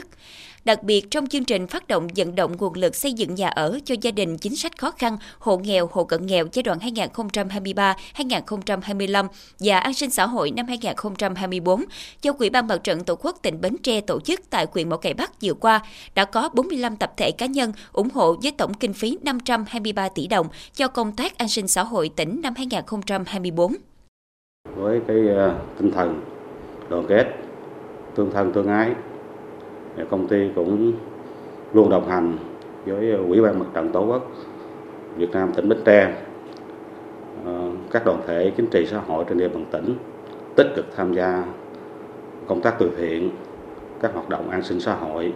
Đặc 0.65 0.83
biệt 0.83 1.11
trong 1.11 1.27
chương 1.27 1.43
trình 1.43 1.67
phát 1.67 1.87
động 1.87 2.07
vận 2.15 2.35
động 2.35 2.57
nguồn 2.57 2.73
lực 2.73 2.95
xây 2.95 3.13
dựng 3.13 3.35
nhà 3.35 3.47
ở 3.47 3.79
cho 3.85 3.95
gia 4.01 4.11
đình 4.11 4.37
chính 4.37 4.55
sách 4.55 4.77
khó 4.77 4.91
khăn, 4.91 5.17
hộ 5.39 5.57
nghèo, 5.57 5.89
hộ 5.91 6.03
cận 6.03 6.25
nghèo 6.25 6.45
giai 6.53 6.63
đoạn 6.63 6.79
2023-2025 6.79 9.27
và 9.59 9.79
an 9.79 9.93
sinh 9.93 10.09
xã 10.09 10.25
hội 10.25 10.51
năm 10.51 10.67
2024 10.67 11.83
do 12.21 12.33
Quỹ 12.33 12.49
ban 12.49 12.67
Mặt 12.67 12.83
trận 12.83 13.03
Tổ 13.03 13.15
quốc 13.15 13.39
tỉnh 13.41 13.61
Bến 13.61 13.75
Tre 13.83 14.01
tổ 14.01 14.19
chức 14.19 14.41
tại 14.49 14.65
huyện 14.71 14.89
Mỏ 14.89 14.97
Cày 14.97 15.13
Bắc 15.13 15.41
vừa 15.41 15.53
qua 15.53 15.81
đã 16.15 16.25
có 16.25 16.49
45 16.53 16.95
tập 16.95 17.13
thể 17.17 17.31
cá 17.31 17.45
nhân 17.45 17.73
ủng 17.91 18.09
hộ 18.13 18.35
với 18.43 18.51
tổng 18.51 18.73
kinh 18.73 18.93
phí 18.93 19.17
523 19.21 20.09
tỷ 20.09 20.27
đồng 20.27 20.47
cho 20.73 20.87
công 20.87 21.15
tác 21.15 21.37
an 21.37 21.47
sinh 21.47 21.67
xã 21.67 21.83
hội 21.83 22.09
tỉnh 22.15 22.39
năm 22.43 22.53
2024. 22.57 23.75
Với 24.75 25.01
cái 25.07 25.17
à, 25.37 25.55
tinh 25.79 25.91
thần 25.91 26.21
đoàn 26.89 27.05
kết, 27.09 27.25
tương 28.15 28.31
thân 28.31 28.53
tương 28.53 28.67
ái 28.67 28.91
công 30.09 30.27
ty 30.27 30.49
cũng 30.55 30.93
luôn 31.73 31.89
đồng 31.89 32.07
hành 32.07 32.37
với 32.85 33.11
ờ, 33.11 33.17
Ủy 33.17 33.41
ban 33.41 33.59
Mặt 33.59 33.65
trận 33.73 33.89
Tổ 33.89 34.05
quốc 34.05 34.31
Việt 35.17 35.31
Nam 35.31 35.51
tỉnh 35.55 35.69
Bến 35.69 35.79
Tre, 35.85 36.13
ờ, 37.45 37.69
các 37.91 38.05
đoàn 38.05 38.21
thể 38.27 38.51
chính 38.57 38.65
trị 38.65 38.85
xã 38.85 38.99
hội 38.99 39.25
trên 39.29 39.37
địa 39.37 39.47
bàn 39.47 39.65
tỉnh 39.71 39.95
tích 40.55 40.67
cực 40.75 40.85
tham 40.95 41.13
gia 41.13 41.43
công 42.47 42.61
tác 42.61 42.75
từ 42.79 42.91
thiện, 42.97 43.29
các 44.01 44.13
hoạt 44.13 44.29
động 44.29 44.49
an 44.49 44.63
sinh 44.63 44.79
xã 44.79 44.95
hội 44.95 45.33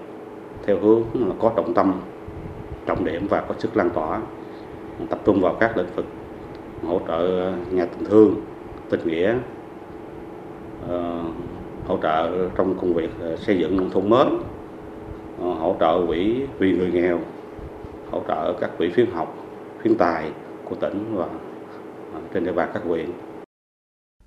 theo 0.65 0.77
hướng 0.79 1.03
là 1.13 1.35
có 1.39 1.51
trọng 1.55 1.73
tâm, 1.73 1.93
trọng 2.85 3.05
điểm 3.05 3.27
và 3.29 3.41
có 3.41 3.55
sức 3.59 3.77
lan 3.77 3.89
tỏa, 3.89 4.21
tập 5.09 5.19
trung 5.25 5.41
vào 5.41 5.55
các 5.59 5.77
lĩnh 5.77 5.93
vực 5.95 6.05
hỗ 6.87 7.01
trợ 7.07 7.41
ờ, 7.41 7.53
nhà 7.71 7.85
tình 7.85 8.09
thương, 8.09 8.35
tình 8.89 9.07
nghĩa, 9.07 9.35
hỗ 11.87 11.97
trợ 12.03 12.49
trong 12.57 12.77
công 12.81 12.93
việc 12.93 13.09
ờ, 13.21 13.37
xây 13.37 13.57
dựng 13.59 13.77
nông 13.77 13.91
thôn 13.91 14.09
mới 14.09 14.27
ờ, 15.41 15.49
hỗ 15.53 15.75
trợ 15.79 16.05
quỹ 16.07 16.41
vì 16.59 16.71
người 16.71 16.91
nghèo 16.91 17.19
hỗ 18.11 18.21
trợ 18.27 18.53
các 18.61 18.69
quỹ 18.77 18.91
khuyến 18.91 19.11
học 19.11 19.35
khuyến 19.81 19.95
tài 19.95 20.31
của 20.65 20.75
tỉnh 20.75 21.15
và 21.15 21.25
ờ, 22.13 22.21
trên 22.33 22.45
địa 22.45 22.51
bàn 22.51 22.69
các 22.73 22.83
huyện 22.87 23.09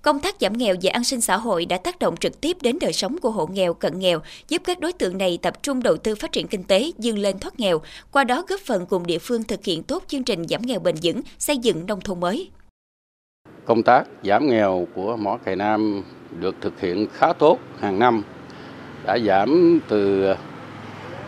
Công 0.03 0.21
tác 0.21 0.37
giảm 0.41 0.53
nghèo 0.53 0.75
và 0.83 0.91
an 0.93 1.05
sinh 1.05 1.21
xã 1.21 1.37
hội 1.37 1.67
đã 1.67 1.77
tác 1.77 1.99
động 1.99 2.17
trực 2.17 2.41
tiếp 2.41 2.57
đến 2.61 2.79
đời 2.81 2.93
sống 2.93 3.19
của 3.19 3.31
hộ 3.31 3.47
nghèo, 3.47 3.75
cận 3.75 3.99
nghèo, 3.99 4.21
giúp 4.49 4.63
các 4.65 4.81
đối 4.81 4.93
tượng 4.93 5.19
này 5.19 5.39
tập 5.43 5.63
trung 5.63 5.83
đầu 5.83 5.97
tư 5.97 6.15
phát 6.15 6.33
triển 6.33 6.49
kinh 6.49 6.65
tế, 6.65 6.91
dương 6.99 7.19
lên 7.19 7.39
thoát 7.39 7.61
nghèo, 7.61 7.81
qua 8.13 8.25
đó 8.25 8.45
góp 8.49 8.61
phần 8.61 8.87
cùng 8.87 9.07
địa 9.07 9.19
phương 9.19 9.45
thực 9.45 9.65
hiện 9.65 9.83
tốt 9.83 10.05
chương 10.07 10.25
trình 10.25 10.47
giảm 10.49 10.63
nghèo 10.63 10.81
bền 10.81 10.95
vững, 11.03 11.21
xây 11.39 11.59
dựng 11.59 11.87
nông 11.87 12.01
thôn 12.01 12.21
mới. 12.21 12.51
Công 13.71 13.83
tác 13.83 14.05
giảm 14.23 14.47
nghèo 14.47 14.87
của 14.95 15.17
mỏ 15.17 15.39
Cày 15.45 15.57
Nam 15.57 16.03
được 16.41 16.55
thực 16.61 16.81
hiện 16.81 17.07
khá 17.13 17.33
tốt 17.33 17.59
hàng 17.79 17.99
năm 17.99 18.23
đã 19.07 19.19
giảm 19.19 19.81
từ 19.89 20.33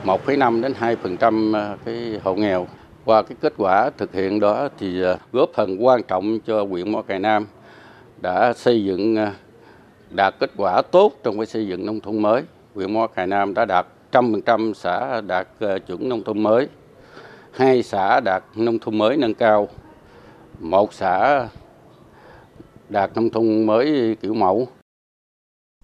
1,5 0.04 0.62
đến 0.62 0.72
2% 0.80 1.56
à, 1.56 1.76
cái 1.84 2.20
hộ 2.24 2.34
nghèo. 2.34 2.66
Qua 3.04 3.22
cái 3.22 3.36
kết 3.40 3.52
quả 3.56 3.90
thực 3.98 4.14
hiện 4.14 4.40
đó 4.40 4.68
thì 4.78 5.02
à, 5.02 5.16
góp 5.32 5.50
phần 5.54 5.84
quan 5.84 6.02
trọng 6.02 6.38
cho 6.46 6.64
huyện 6.64 6.92
Mỏ 6.92 7.02
Cày 7.02 7.18
Nam 7.18 7.46
đã 8.22 8.52
xây 8.52 8.84
dựng 8.84 9.16
à, 9.16 9.32
đạt 10.10 10.34
kết 10.38 10.50
quả 10.56 10.82
tốt 10.82 11.12
trong 11.22 11.36
cái 11.36 11.46
xây 11.46 11.66
dựng 11.66 11.86
nông 11.86 12.00
thôn 12.00 12.18
mới. 12.18 12.42
Huyện 12.74 12.94
Mỏ 12.94 13.06
Cày 13.06 13.26
Nam 13.26 13.54
đã 13.54 13.64
đạt 13.64 13.86
100% 14.12 14.72
xã 14.74 15.20
đạt 15.20 15.48
chuẩn 15.86 16.08
nông 16.08 16.24
thôn 16.24 16.42
mới, 16.42 16.68
hai 17.52 17.82
xã 17.82 18.20
đạt 18.20 18.42
nông 18.56 18.78
thôn 18.78 18.98
mới 18.98 19.16
nâng 19.16 19.34
cao, 19.34 19.68
một 20.60 20.94
xã 20.94 21.42
đạt 22.92 23.10
nông 23.14 23.30
thôn 23.30 23.66
mới 23.66 24.16
kiểu 24.22 24.34
mẫu. 24.34 24.68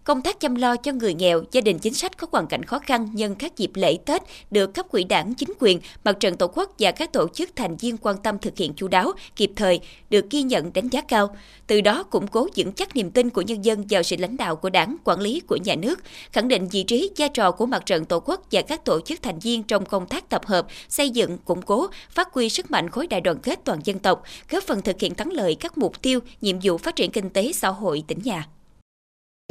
Công 0.09 0.23
tác 0.23 0.41
chăm 0.41 0.55
lo 0.55 0.77
cho 0.77 0.93
người 0.93 1.15
nghèo, 1.15 1.43
gia 1.53 1.61
đình 1.61 1.79
chính 1.79 1.95
sách 1.95 2.19
có 2.19 2.27
hoàn 2.33 2.47
cảnh 2.47 2.62
khó 2.62 2.79
khăn 2.79 3.09
nhân 3.12 3.35
các 3.35 3.57
dịp 3.57 3.71
lễ 3.75 3.99
Tết 4.07 4.23
được 4.50 4.75
cấp 4.75 4.87
quỹ 4.91 5.05
đảng, 5.05 5.35
chính 5.35 5.53
quyền, 5.61 5.81
mặt 6.05 6.21
trận 6.21 6.37
tổ 6.37 6.47
quốc 6.47 6.73
và 6.79 6.91
các 6.91 7.12
tổ 7.12 7.29
chức 7.29 7.50
thành 7.57 7.77
viên 7.77 7.97
quan 7.97 8.17
tâm 8.23 8.38
thực 8.38 8.57
hiện 8.57 8.73
chú 8.77 8.88
đáo, 8.88 9.12
kịp 9.37 9.50
thời, 9.57 9.81
được 10.11 10.31
ghi 10.31 10.43
nhận 10.43 10.73
đánh 10.73 10.88
giá 10.88 11.00
cao. 11.00 11.37
Từ 11.67 11.81
đó 11.81 12.03
củng 12.03 12.27
cố 12.27 12.49
vững 12.57 12.73
chắc 12.73 12.97
niềm 12.97 13.11
tin 13.11 13.31
của 13.31 13.43
nhân 13.43 13.65
dân 13.65 13.85
vào 13.91 14.03
sự 14.03 14.17
lãnh 14.19 14.37
đạo 14.37 14.57
của 14.57 14.71
đảng, 14.71 14.97
quản 15.05 15.21
lý 15.21 15.41
của 15.41 15.57
nhà 15.65 15.75
nước, 15.75 16.00
khẳng 16.33 16.49
định 16.49 16.69
vị 16.69 16.83
trí, 16.83 17.11
vai 17.17 17.29
trò 17.29 17.50
của 17.50 17.67
mặt 17.67 17.87
trận 17.87 18.05
tổ 18.05 18.21
quốc 18.21 18.43
và 18.50 18.62
các 18.62 18.85
tổ 18.85 19.00
chức 19.00 19.23
thành 19.23 19.38
viên 19.38 19.62
trong 19.62 19.85
công 19.85 20.07
tác 20.07 20.29
tập 20.29 20.47
hợp, 20.47 20.67
xây 20.88 21.11
dựng, 21.11 21.38
củng 21.38 21.62
cố, 21.62 21.87
phát 22.11 22.33
huy 22.33 22.49
sức 22.49 22.71
mạnh 22.71 22.91
khối 22.91 23.07
đại 23.07 23.21
đoàn 23.21 23.38
kết 23.38 23.61
toàn 23.65 23.81
dân 23.85 23.99
tộc, 23.99 24.23
góp 24.50 24.65
phần 24.65 24.83
thực 24.83 25.00
hiện 25.00 25.15
thắng 25.15 25.33
lợi 25.33 25.55
các 25.55 25.79
mục 25.79 26.03
tiêu, 26.03 26.21
nhiệm 26.41 26.57
vụ 26.62 26.79
phát 26.79 26.97
triển 26.97 27.11
kinh 27.11 27.31
tế 27.31 27.53
xã 27.53 27.69
hội 27.69 28.05
tỉnh 28.09 28.19
nhà. 28.25 28.49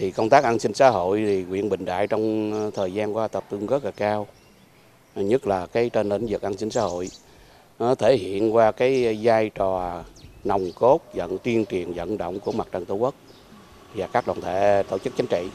Thì 0.01 0.11
công 0.11 0.29
tác 0.29 0.43
an 0.43 0.59
sinh 0.59 0.73
xã 0.73 0.89
hội 0.89 1.23
thì 1.27 1.43
huyện 1.43 1.69
Bình 1.69 1.85
Đại 1.85 2.07
trong 2.07 2.51
ờ, 2.53 2.71
thời 2.73 2.93
gian 2.93 3.15
qua 3.15 3.27
tập 3.27 3.43
trung 3.51 3.67
rất 3.67 3.85
là 3.85 3.91
cao, 3.91 4.27
nhất 5.15 5.47
là 5.47 5.65
cái 5.65 5.89
trên 5.89 6.09
lĩnh 6.09 6.25
vực 6.29 6.41
an 6.41 6.57
sinh 6.57 6.69
xã 6.69 6.81
hội. 6.81 7.09
Nó 7.79 7.95
thể 7.95 8.17
hiện 8.17 8.55
qua 8.55 8.71
cái 8.71 9.19
vai 9.21 9.49
trò 9.49 10.01
nòng 10.43 10.71
cốt 10.75 11.01
dẫn 11.13 11.37
tuyên 11.37 11.65
truyền 11.65 11.93
vận 11.93 12.17
động 12.17 12.39
của 12.39 12.51
mặt 12.51 12.67
trận 12.71 12.85
tổ 12.85 12.95
quốc 12.95 13.15
và 13.95 14.07
các 14.07 14.27
đoàn 14.27 14.41
thể 14.41 14.83
tổ 14.89 14.97
chức 14.97 15.13
chính 15.17 15.27
trị. 15.27 15.49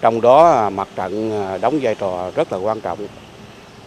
Trong 0.00 0.20
đó 0.20 0.50
à, 0.50 0.70
mặt 0.70 0.88
trận 0.96 1.30
à, 1.30 1.58
đóng 1.58 1.78
vai 1.82 1.94
trò 1.94 2.30
rất 2.30 2.52
là 2.52 2.58
quan 2.58 2.80
trọng. 2.80 2.98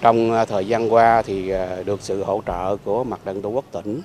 Trong 0.01 0.31
à, 0.31 0.45
thời 0.45 0.67
gian 0.67 0.93
qua 0.93 1.21
thì 1.21 1.53
được 1.85 2.01
sự 2.01 2.23
hỗ 2.23 2.41
trợ 2.47 2.77
của 2.77 3.03
mặt 3.03 3.19
trận 3.25 3.41
tổ 3.41 3.49
quốc 3.49 3.65
tỉnh, 3.71 4.01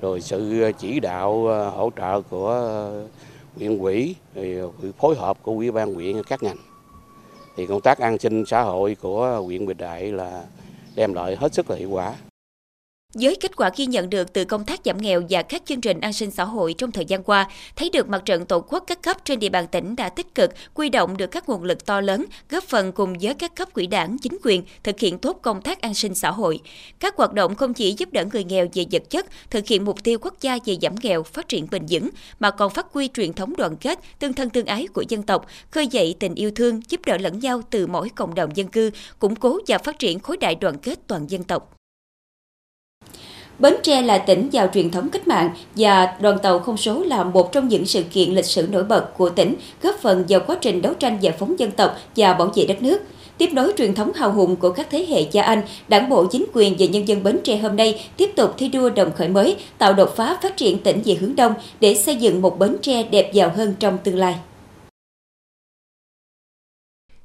rồi 0.00 0.20
sự 0.20 0.72
chỉ 0.78 1.00
đạo 1.00 1.42
hỗ 1.76 1.90
trợ 1.96 2.20
của 2.20 2.90
huyện 3.56 3.78
quỹ 3.78 4.14
phối 4.98 5.16
hợp 5.16 5.38
của 5.42 5.52
ủy 5.52 5.70
ban 5.70 5.94
huyện, 5.94 6.22
các 6.22 6.42
ngành 6.42 6.56
thì 7.56 7.66
công 7.66 7.80
tác 7.80 7.98
an 7.98 8.18
sinh 8.18 8.44
xã 8.46 8.62
hội 8.62 8.96
của 9.00 9.40
huyện 9.46 9.66
Bình 9.66 9.76
Đại 9.76 10.12
là 10.12 10.44
đem 10.96 11.14
lại 11.14 11.36
hết 11.36 11.54
sức 11.54 11.70
là 11.70 11.76
hiệu 11.76 11.90
quả. 11.90 12.14
Với 13.14 13.36
kết 13.36 13.56
quả 13.56 13.70
ghi 13.76 13.86
nhận 13.86 14.10
được 14.10 14.32
từ 14.32 14.44
công 14.44 14.64
tác 14.64 14.80
giảm 14.84 14.98
nghèo 14.98 15.22
và 15.30 15.42
các 15.42 15.62
chương 15.66 15.80
trình 15.80 16.00
an 16.00 16.12
sinh 16.12 16.30
xã 16.30 16.44
hội 16.44 16.74
trong 16.78 16.92
thời 16.92 17.04
gian 17.04 17.22
qua, 17.22 17.48
thấy 17.76 17.90
được 17.90 18.08
mặt 18.08 18.22
trận 18.24 18.46
tổ 18.46 18.60
quốc 18.60 18.84
các 18.86 19.02
cấp 19.02 19.16
trên 19.24 19.38
địa 19.38 19.48
bàn 19.48 19.66
tỉnh 19.66 19.96
đã 19.96 20.08
tích 20.08 20.34
cực 20.34 20.50
quy 20.74 20.88
động 20.88 21.16
được 21.16 21.26
các 21.26 21.48
nguồn 21.48 21.62
lực 21.62 21.86
to 21.86 22.00
lớn, 22.00 22.24
góp 22.50 22.64
phần 22.64 22.92
cùng 22.92 23.14
với 23.20 23.34
các 23.34 23.56
cấp 23.56 23.68
quỹ 23.74 23.86
đảng, 23.86 24.18
chính 24.18 24.38
quyền 24.44 24.62
thực 24.82 25.00
hiện 25.00 25.18
tốt 25.18 25.38
công 25.42 25.62
tác 25.62 25.80
an 25.80 25.94
sinh 25.94 26.14
xã 26.14 26.30
hội. 26.30 26.60
Các 26.98 27.16
hoạt 27.16 27.32
động 27.32 27.54
không 27.54 27.74
chỉ 27.74 27.94
giúp 27.98 28.12
đỡ 28.12 28.24
người 28.32 28.44
nghèo 28.44 28.66
về 28.74 28.84
vật 28.92 29.02
chất, 29.10 29.26
thực 29.50 29.66
hiện 29.66 29.84
mục 29.84 30.04
tiêu 30.04 30.18
quốc 30.22 30.34
gia 30.40 30.58
về 30.64 30.76
giảm 30.82 30.94
nghèo, 31.02 31.22
phát 31.22 31.48
triển 31.48 31.66
bền 31.70 31.82
vững, 31.90 32.08
mà 32.40 32.50
còn 32.50 32.70
phát 32.70 32.86
huy 32.92 33.08
truyền 33.08 33.32
thống 33.32 33.56
đoàn 33.56 33.76
kết, 33.76 33.98
tương 34.18 34.32
thân 34.32 34.50
tương 34.50 34.66
ái 34.66 34.86
của 34.86 35.04
dân 35.08 35.22
tộc, 35.22 35.46
khơi 35.70 35.86
dậy 35.86 36.14
tình 36.20 36.34
yêu 36.34 36.50
thương, 36.50 36.80
giúp 36.88 37.00
đỡ 37.06 37.16
lẫn 37.16 37.38
nhau 37.38 37.62
từ 37.70 37.86
mỗi 37.86 38.08
cộng 38.08 38.34
đồng 38.34 38.56
dân 38.56 38.68
cư, 38.68 38.90
củng 39.18 39.36
cố 39.36 39.58
và 39.66 39.78
phát 39.78 39.98
triển 39.98 40.18
khối 40.20 40.36
đại 40.36 40.54
đoàn 40.54 40.78
kết 40.78 40.98
toàn 41.06 41.30
dân 41.30 41.44
tộc. 41.44 41.81
Bến 43.58 43.74
Tre 43.82 44.02
là 44.02 44.18
tỉnh 44.18 44.50
giàu 44.50 44.68
truyền 44.74 44.90
thống 44.90 45.08
cách 45.08 45.28
mạng 45.28 45.50
và 45.76 46.14
đoàn 46.20 46.38
tàu 46.42 46.58
không 46.58 46.76
số 46.76 47.02
là 47.02 47.24
một 47.24 47.52
trong 47.52 47.68
những 47.68 47.86
sự 47.86 48.02
kiện 48.02 48.30
lịch 48.30 48.44
sử 48.44 48.66
nổi 48.70 48.84
bật 48.84 49.18
của 49.18 49.30
tỉnh, 49.30 49.54
góp 49.82 49.96
phần 50.02 50.24
vào 50.28 50.40
quá 50.46 50.56
trình 50.60 50.82
đấu 50.82 50.94
tranh 50.94 51.18
giải 51.20 51.32
phóng 51.38 51.58
dân 51.58 51.70
tộc 51.70 51.96
và 52.16 52.32
bảo 52.32 52.52
vệ 52.54 52.64
đất 52.64 52.82
nước. 52.82 52.98
Tiếp 53.38 53.52
nối 53.52 53.72
truyền 53.78 53.94
thống 53.94 54.12
hào 54.12 54.32
hùng 54.32 54.56
của 54.56 54.70
các 54.70 54.86
thế 54.90 55.06
hệ 55.08 55.24
cha 55.24 55.42
anh, 55.42 55.62
Đảng 55.88 56.08
bộ 56.08 56.26
chính 56.26 56.44
quyền 56.52 56.76
và 56.78 56.86
nhân 56.86 57.08
dân 57.08 57.22
Bến 57.22 57.38
Tre 57.44 57.56
hôm 57.56 57.76
nay 57.76 58.04
tiếp 58.16 58.30
tục 58.36 58.54
thi 58.58 58.68
đua 58.68 58.90
đồng 58.90 59.12
khởi 59.12 59.28
mới, 59.28 59.56
tạo 59.78 59.92
đột 59.92 60.16
phá 60.16 60.38
phát 60.42 60.56
triển 60.56 60.78
tỉnh 60.78 61.02
về 61.04 61.14
hướng 61.14 61.36
đông 61.36 61.54
để 61.80 61.94
xây 61.94 62.16
dựng 62.16 62.42
một 62.42 62.58
Bến 62.58 62.76
Tre 62.82 63.02
đẹp 63.02 63.32
giàu 63.32 63.52
hơn 63.56 63.74
trong 63.78 63.98
tương 63.98 64.18
lai. 64.18 64.34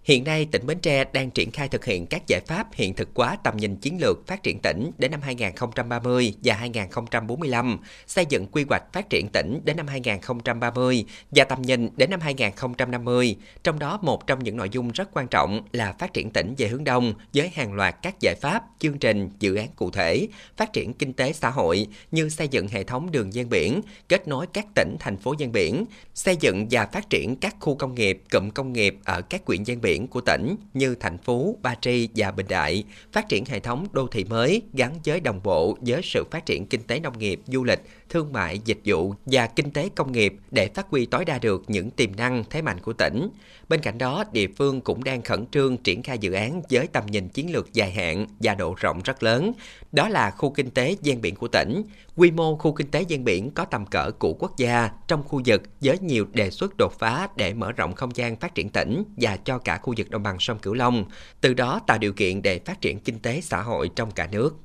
Hiện 0.08 0.24
nay, 0.24 0.48
tỉnh 0.52 0.66
Bến 0.66 0.80
Tre 0.80 1.04
đang 1.14 1.32
triển 1.32 1.52
khai 1.52 1.68
thực 1.68 1.86
hiện 1.86 2.06
các 2.06 2.28
giải 2.28 2.42
pháp 2.48 2.68
hiện 2.74 2.94
thực 2.94 3.10
hóa 3.16 3.38
tầm 3.44 3.58
nhìn 3.58 3.76
chiến 3.76 3.98
lược 4.02 4.28
phát 4.28 4.44
triển 4.44 4.60
tỉnh 4.60 4.92
đến 4.98 5.12
năm 5.12 5.22
2030 5.22 6.34
và 6.44 6.54
2045, 6.54 7.80
xây 8.08 8.26
dựng 8.30 8.46
quy 8.52 8.66
hoạch 8.70 8.84
phát 8.94 9.10
triển 9.10 9.28
tỉnh 9.34 9.62
đến 9.64 9.78
năm 9.78 9.88
2030 9.88 11.06
và 11.32 11.44
tầm 11.44 11.62
nhìn 11.62 11.90
đến 11.98 12.10
năm 12.10 12.20
2050. 12.20 13.36
Trong 13.64 13.80
đó, 13.80 14.00
một 14.02 14.28
trong 14.28 14.44
những 14.44 14.58
nội 14.58 14.70
dung 14.70 14.92
rất 14.92 15.10
quan 15.14 15.28
trọng 15.28 15.62
là 15.72 15.94
phát 15.94 16.14
triển 16.14 16.32
tỉnh 16.32 16.54
về 16.58 16.68
hướng 16.68 16.84
đông 16.84 17.14
với 17.34 17.52
hàng 17.54 17.74
loạt 17.74 17.96
các 18.02 18.16
giải 18.20 18.36
pháp, 18.42 18.64
chương 18.80 19.00
trình, 19.00 19.30
dự 19.40 19.56
án 19.56 19.68
cụ 19.76 19.92
thể, 19.92 20.28
phát 20.58 20.74
triển 20.74 20.94
kinh 20.94 21.14
tế 21.14 21.34
xã 21.34 21.50
hội 21.50 21.88
như 22.12 22.30
xây 22.30 22.48
dựng 22.48 22.68
hệ 22.68 22.84
thống 22.84 23.12
đường 23.12 23.34
gian 23.34 23.50
biển, 23.50 23.82
kết 24.10 24.28
nối 24.28 24.48
các 24.54 24.66
tỉnh, 24.76 24.96
thành 25.00 25.18
phố 25.18 25.36
gian 25.38 25.52
biển, 25.52 25.86
xây 26.14 26.36
dựng 26.36 26.68
và 26.72 26.86
phát 26.86 27.10
triển 27.10 27.36
các 27.36 27.56
khu 27.60 27.76
công 27.76 27.96
nghiệp, 27.96 28.22
cụm 28.32 28.50
công 28.50 28.74
nghiệp 28.74 28.98
ở 29.06 29.22
các 29.22 29.46
quyện 29.46 29.64
gian 29.64 29.82
biển 29.82 29.97
triển 29.98 30.08
của 30.08 30.22
tỉnh 30.22 30.56
như 30.74 30.96
Thành 30.96 31.18
Phú, 31.18 31.58
Ba 31.62 31.76
Tri 31.82 32.10
và 32.16 32.32
Bình 32.32 32.46
Đại, 32.50 32.84
phát 33.12 33.30
triển 33.30 33.46
hệ 33.46 33.60
thống 33.60 33.88
đô 33.92 34.08
thị 34.08 34.24
mới 34.24 34.62
gắn 34.74 35.00
với 35.06 35.20
đồng 35.20 35.40
bộ 35.44 35.78
với 35.82 36.02
sự 36.04 36.24
phát 36.32 36.46
triển 36.46 36.66
kinh 36.66 36.84
tế 36.84 37.00
nông 37.00 37.20
nghiệp, 37.20 37.40
du 37.48 37.64
lịch, 37.64 37.82
thương 38.10 38.34
mại, 38.34 38.60
dịch 38.66 38.80
vụ 38.86 39.14
và 39.26 39.48
kinh 39.48 39.72
tế 39.72 39.90
công 39.96 40.12
nghiệp 40.12 40.34
để 40.52 40.68
phát 40.68 40.88
huy 40.90 41.06
tối 41.06 41.26
đa 41.26 41.40
được 41.40 41.64
những 41.68 41.90
tiềm 41.90 42.16
năng 42.16 42.44
thế 42.50 42.62
mạnh 42.62 42.80
của 42.80 42.94
tỉnh. 42.94 43.30
Bên 43.70 43.82
cạnh 43.82 43.98
đó, 43.98 44.24
địa 44.32 44.48
phương 44.58 44.82
cũng 44.82 45.04
đang 45.04 45.22
khẩn 45.22 45.46
trương 45.48 45.78
triển 45.78 46.04
khai 46.04 46.18
dự 46.18 46.32
án 46.32 46.62
với 46.70 46.88
tầm 46.88 47.06
nhìn 47.06 47.30
chiến 47.30 47.52
lược 47.52 47.74
dài 47.74 47.92
hạn 47.92 48.28
và 48.40 48.56
độ 48.56 48.76
rộng 48.78 49.02
rất 49.04 49.24
lớn. 49.24 49.52
Đó 49.92 50.10
là 50.10 50.32
khu 50.32 50.50
kinh 50.50 50.70
tế 50.70 50.96
ven 51.04 51.22
biển 51.22 51.36
của 51.36 51.48
tỉnh. 51.48 51.84
Quy 52.18 52.32
mô 52.32 52.56
khu 52.56 52.74
kinh 52.74 52.92
tế 52.92 53.06
ven 53.10 53.24
biển 53.24 53.52
có 53.52 53.66
tầm 53.66 53.86
cỡ 53.86 54.12
của 54.12 54.34
quốc 54.34 54.58
gia 54.58 54.90
trong 55.08 55.24
khu 55.24 55.42
vực 55.46 55.62
với 55.82 56.00
nhiều 56.00 56.26
đề 56.34 56.52
xuất 56.52 56.78
đột 56.78 56.94
phá 57.00 57.28
để 57.36 57.54
mở 57.54 57.72
rộng 57.72 57.96
không 57.96 58.16
gian 58.16 58.36
phát 58.36 58.56
triển 58.56 58.70
tỉnh 58.70 59.04
và 59.18 59.38
cho 59.38 59.58
cả 59.58 59.78
khu 59.78 59.94
vực 59.98 60.10
đồng 60.10 60.24
bằng 60.24 60.40
sông 60.40 60.60
Cửu 60.60 60.74
Long, 60.74 61.06
từ 61.42 61.54
đó 61.54 61.80
tạo 61.88 61.98
điều 61.98 62.14
kiện 62.14 62.42
để 62.42 62.60
phát 62.60 62.82
triển 62.82 63.00
kinh 63.00 63.20
tế 63.20 63.42
xã 63.42 63.62
hội 63.62 63.90
trong 63.96 64.12
cả 64.12 64.28
nước. 64.32 64.56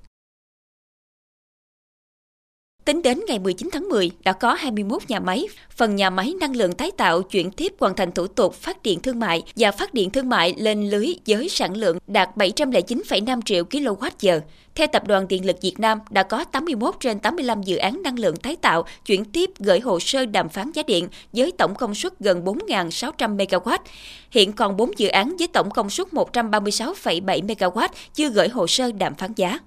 Tính 2.85 3.03
đến 3.03 3.21
ngày 3.27 3.39
19 3.39 3.69
tháng 3.73 3.89
10, 3.89 4.11
đã 4.25 4.33
có 4.33 4.55
21 4.55 5.03
nhà 5.09 5.21
máy, 5.21 5.47
phần 5.71 5.97
nhà 5.97 6.11
máy 6.11 6.35
năng 6.41 6.57
lượng 6.57 6.73
tái 6.73 6.91
tạo 6.97 7.23
chuyển 7.23 7.51
tiếp 7.51 7.73
hoàn 7.81 7.97
thành 7.97 8.13
thủ 8.13 8.27
tục 8.27 8.55
phát 8.55 8.83
điện 8.83 9.01
thương 9.01 9.19
mại 9.19 9.43
và 9.57 9.73
phát 9.73 9.95
điện 9.95 10.11
thương 10.11 10.29
mại 10.29 10.55
lên 10.59 10.91
lưới 10.91 11.07
với 11.27 11.49
sản 11.49 11.77
lượng 11.77 11.99
đạt 12.07 12.37
709,5 12.37 13.43
triệu 13.43 13.65
kWh. 13.65 14.41
Theo 14.75 14.87
Tập 14.87 15.07
đoàn 15.07 15.29
Điện 15.29 15.47
lực 15.47 15.57
Việt 15.63 15.81
Nam, 15.81 15.99
đã 16.11 16.23
có 16.23 16.45
81 16.45 16.95
trên 17.01 17.19
85 17.19 17.63
dự 17.63 17.77
án 17.77 18.03
năng 18.03 18.19
lượng 18.19 18.37
tái 18.37 18.57
tạo 18.57 18.85
chuyển 19.07 19.25
tiếp 19.25 19.51
gửi 19.59 19.81
hồ 19.81 20.01
sơ 20.01 20.27
đàm 20.27 20.49
phán 20.49 20.73
giá 20.73 20.83
điện 20.87 21.09
với 21.33 21.53
tổng 21.59 21.75
công 21.75 21.95
suất 21.95 22.19
gần 22.21 22.45
4.600 22.45 23.37
MW. 23.37 23.79
Hiện 24.31 24.53
còn 24.53 24.77
4 24.77 24.91
dự 24.97 25.09
án 25.09 25.37
với 25.39 25.49
tổng 25.49 25.71
công 25.71 25.91
suất 25.91 26.09
136,7 26.09 27.47
MW 27.47 27.89
chưa 28.15 28.29
gửi 28.29 28.49
hồ 28.49 28.67
sơ 28.67 28.93
đàm 28.93 29.15
phán 29.15 29.33
giá. 29.37 29.59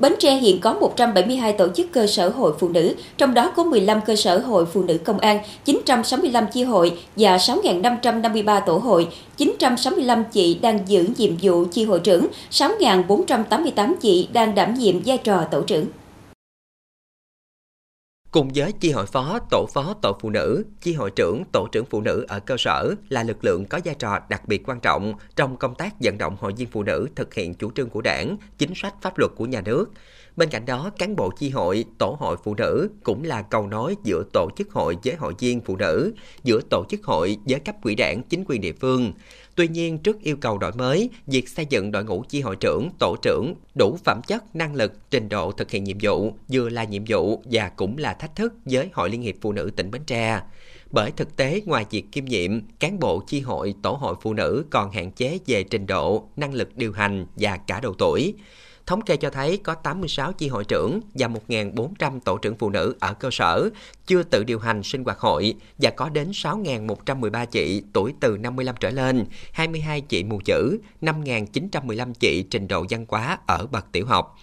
Bến 0.00 0.14
Tre 0.18 0.34
hiện 0.34 0.60
có 0.60 0.74
172 0.80 1.52
tổ 1.52 1.68
chức 1.74 1.92
cơ 1.92 2.06
sở 2.06 2.28
hội 2.28 2.52
phụ 2.58 2.68
nữ, 2.68 2.94
trong 3.18 3.34
đó 3.34 3.52
có 3.56 3.64
15 3.64 4.00
cơ 4.00 4.16
sở 4.16 4.38
hội 4.38 4.66
phụ 4.66 4.82
nữ 4.82 4.98
công 4.98 5.18
an, 5.18 5.38
965 5.64 6.46
chi 6.52 6.62
hội 6.62 6.98
và 7.16 7.36
6.553 7.36 8.60
tổ 8.66 8.78
hội, 8.78 9.08
965 9.36 10.24
chị 10.32 10.58
đang 10.62 10.78
giữ 10.86 11.06
nhiệm 11.16 11.30
vụ 11.42 11.64
chi 11.72 11.84
hội 11.84 12.00
trưởng, 12.00 12.26
6.488 12.50 13.94
chị 14.00 14.28
đang 14.32 14.54
đảm 14.54 14.74
nhiệm 14.74 15.00
vai 15.06 15.18
trò 15.18 15.44
tổ 15.50 15.60
trưởng. 15.60 15.86
Cùng 18.32 18.50
với 18.54 18.72
chi 18.72 18.90
hội 18.90 19.06
phó, 19.06 19.38
tổ 19.50 19.66
phó, 19.74 19.94
tổ 20.02 20.18
phụ 20.20 20.30
nữ, 20.30 20.64
chi 20.80 20.92
hội 20.92 21.10
trưởng, 21.10 21.42
tổ 21.52 21.68
trưởng 21.72 21.84
phụ 21.84 22.00
nữ 22.00 22.24
ở 22.28 22.40
cơ 22.40 22.56
sở 22.58 22.94
là 23.08 23.22
lực 23.22 23.44
lượng 23.44 23.64
có 23.64 23.80
vai 23.84 23.94
trò 23.94 24.18
đặc 24.28 24.48
biệt 24.48 24.68
quan 24.68 24.80
trọng 24.80 25.14
trong 25.36 25.56
công 25.56 25.74
tác 25.74 25.94
vận 26.00 26.18
động 26.18 26.36
hội 26.40 26.52
viên 26.56 26.68
phụ 26.68 26.82
nữ 26.82 27.08
thực 27.16 27.34
hiện 27.34 27.54
chủ 27.54 27.70
trương 27.70 27.88
của 27.88 28.00
đảng, 28.00 28.36
chính 28.58 28.72
sách 28.74 28.94
pháp 29.02 29.18
luật 29.18 29.32
của 29.36 29.46
nhà 29.46 29.60
nước. 29.60 29.90
Bên 30.36 30.48
cạnh 30.48 30.66
đó, 30.66 30.90
cán 30.98 31.16
bộ 31.16 31.30
chi 31.38 31.50
hội, 31.50 31.84
tổ 31.98 32.16
hội 32.18 32.36
phụ 32.44 32.54
nữ 32.54 32.88
cũng 33.02 33.24
là 33.24 33.42
cầu 33.42 33.66
nối 33.66 33.96
giữa 34.04 34.22
tổ 34.32 34.50
chức 34.56 34.72
hội 34.72 34.96
với 35.04 35.14
hội 35.14 35.34
viên 35.38 35.60
phụ 35.60 35.76
nữ, 35.76 36.12
giữa 36.44 36.60
tổ 36.70 36.84
chức 36.88 37.04
hội 37.04 37.36
với 37.44 37.60
cấp 37.60 37.74
quỹ 37.82 37.94
đảng, 37.94 38.22
chính 38.22 38.44
quyền 38.46 38.60
địa 38.60 38.72
phương. 38.80 39.12
Tuy 39.60 39.68
nhiên, 39.68 39.98
trước 39.98 40.20
yêu 40.20 40.36
cầu 40.36 40.58
đổi 40.58 40.72
mới, 40.72 41.10
việc 41.26 41.48
xây 41.48 41.66
dựng 41.66 41.92
đội 41.92 42.04
ngũ 42.04 42.24
chi 42.28 42.40
hội 42.40 42.56
trưởng, 42.56 42.88
tổ 42.98 43.16
trưởng 43.22 43.54
đủ 43.74 43.96
phẩm 44.04 44.20
chất, 44.26 44.56
năng 44.56 44.74
lực, 44.74 45.10
trình 45.10 45.28
độ 45.28 45.52
thực 45.52 45.70
hiện 45.70 45.84
nhiệm 45.84 45.96
vụ 46.02 46.32
vừa 46.52 46.68
là 46.68 46.84
nhiệm 46.84 47.02
vụ 47.08 47.42
và 47.50 47.68
cũng 47.68 47.98
là 47.98 48.14
thách 48.14 48.36
thức 48.36 48.54
với 48.64 48.88
Hội 48.92 49.10
Liên 49.10 49.22
hiệp 49.22 49.34
Phụ 49.40 49.52
nữ 49.52 49.70
tỉnh 49.76 49.90
Bến 49.90 50.02
Tre. 50.06 50.40
Bởi 50.90 51.10
thực 51.10 51.36
tế 51.36 51.60
ngoài 51.66 51.86
việc 51.90 52.04
kiêm 52.12 52.24
nhiệm, 52.24 52.60
cán 52.78 52.98
bộ 53.00 53.22
chi 53.26 53.40
hội, 53.40 53.74
tổ 53.82 53.92
hội 53.92 54.14
phụ 54.22 54.34
nữ 54.34 54.64
còn 54.70 54.90
hạn 54.90 55.10
chế 55.10 55.38
về 55.46 55.62
trình 55.62 55.86
độ, 55.86 56.28
năng 56.36 56.54
lực 56.54 56.76
điều 56.76 56.92
hành 56.92 57.26
và 57.36 57.56
cả 57.56 57.80
độ 57.80 57.92
tuổi. 57.98 58.34
Thống 58.90 59.00
kê 59.00 59.16
cho 59.16 59.30
thấy 59.30 59.56
có 59.56 59.74
86 59.74 60.32
chi 60.32 60.48
hội 60.48 60.64
trưởng 60.64 61.00
và 61.14 61.28
1.400 61.48 62.20
tổ 62.20 62.38
trưởng 62.38 62.56
phụ 62.56 62.70
nữ 62.70 62.94
ở 63.00 63.14
cơ 63.14 63.28
sở 63.32 63.70
chưa 64.06 64.22
tự 64.22 64.44
điều 64.44 64.58
hành 64.58 64.82
sinh 64.82 65.04
hoạt 65.04 65.18
hội 65.18 65.54
và 65.78 65.90
có 65.90 66.08
đến 66.08 66.30
6.113 66.30 67.46
chị 67.46 67.82
tuổi 67.92 68.14
từ 68.20 68.36
55 68.36 68.74
trở 68.80 68.90
lên, 68.90 69.24
22 69.52 70.00
chị 70.00 70.24
mù 70.24 70.40
chữ, 70.44 70.78
5.915 71.02 72.12
chị 72.20 72.44
trình 72.50 72.68
độ 72.68 72.86
văn 72.90 73.04
hóa 73.08 73.38
ở 73.46 73.66
bậc 73.66 73.92
tiểu 73.92 74.06
học 74.06 74.38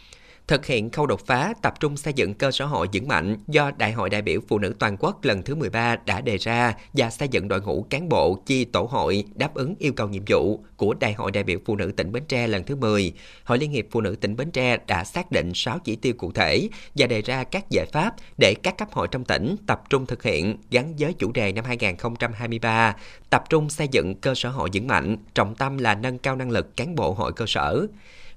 thực 0.48 0.66
hiện 0.66 0.90
khâu 0.90 1.06
đột 1.06 1.26
phá 1.26 1.54
tập 1.62 1.74
trung 1.80 1.98
xây 1.98 2.14
dựng 2.14 2.34
cơ 2.34 2.52
sở 2.52 2.66
hội 2.66 2.88
vững 2.94 3.08
mạnh 3.08 3.38
do 3.48 3.72
Đại 3.78 3.92
hội 3.92 4.10
đại 4.10 4.22
biểu 4.22 4.40
Phụ 4.48 4.60
nữ 4.60 4.76
toàn 4.80 4.98
quốc 5.00 5.26
lần 5.26 5.44
thứ 5.44 5.56
13 5.56 5.96
đã 6.06 6.22
đề 6.22 6.38
ra 6.38 6.74
và 6.94 7.10
xây 7.10 7.28
dựng 7.28 7.48
đội 7.48 7.62
ngũ 7.62 7.86
cán 7.90 8.10
bộ 8.10 8.34
chi 8.46 8.66
tổ 8.66 8.84
hội 8.84 9.24
đáp 9.36 9.54
ứng 9.54 9.76
yêu 9.80 9.94
cầu 9.94 10.08
nhiệm 10.08 10.24
vụ 10.28 10.60
của 10.78 10.94
Đại 10.94 11.14
hội 11.14 11.32
đại 11.32 11.44
biểu 11.44 11.60
Phụ 11.66 11.76
nữ 11.76 11.92
tỉnh 11.98 12.12
Bến 12.12 12.24
Tre 12.28 12.48
lần 12.48 12.64
thứ 12.64 12.76
10. 12.76 13.14
Hội 13.44 13.58
Liên 13.58 13.72
hiệp 13.72 13.86
Phụ 13.92 14.02
nữ 14.02 14.16
tỉnh 14.16 14.36
Bến 14.36 14.52
Tre 14.52 14.78
đã 14.88 15.04
xác 15.04 15.32
định 15.32 15.52
6 15.54 15.80
chỉ 15.80 15.96
tiêu 15.96 16.14
cụ 16.18 16.32
thể 16.32 16.70
và 16.96 17.08
đề 17.08 17.22
ra 17.22 17.44
các 17.44 17.70
giải 17.70 17.86
pháp 17.92 18.16
để 18.38 18.54
các 18.64 18.78
cấp 18.78 18.88
hội 18.92 19.08
trong 19.12 19.26
tỉnh 19.26 19.56
tập 19.68 19.82
trung 19.90 20.06
thực 20.06 20.24
hiện 20.24 20.58
gắn 20.72 20.94
với 21.00 21.14
chủ 21.14 21.32
đề 21.32 21.52
năm 21.52 21.66
2023, 21.66 22.96
tập 23.30 23.44
trung 23.50 23.70
xây 23.70 23.88
dựng 23.92 24.16
cơ 24.16 24.36
sở 24.36 24.50
hội 24.50 24.70
vững 24.74 24.88
mạnh, 24.88 25.18
trọng 25.34 25.56
tâm 25.56 25.78
là 25.78 25.96
nâng 25.96 26.18
cao 26.18 26.36
năng 26.36 26.52
lực 26.52 26.78
cán 26.78 26.96
bộ 26.96 27.14
hội 27.14 27.34
cơ 27.34 27.46
sở. 27.48 27.88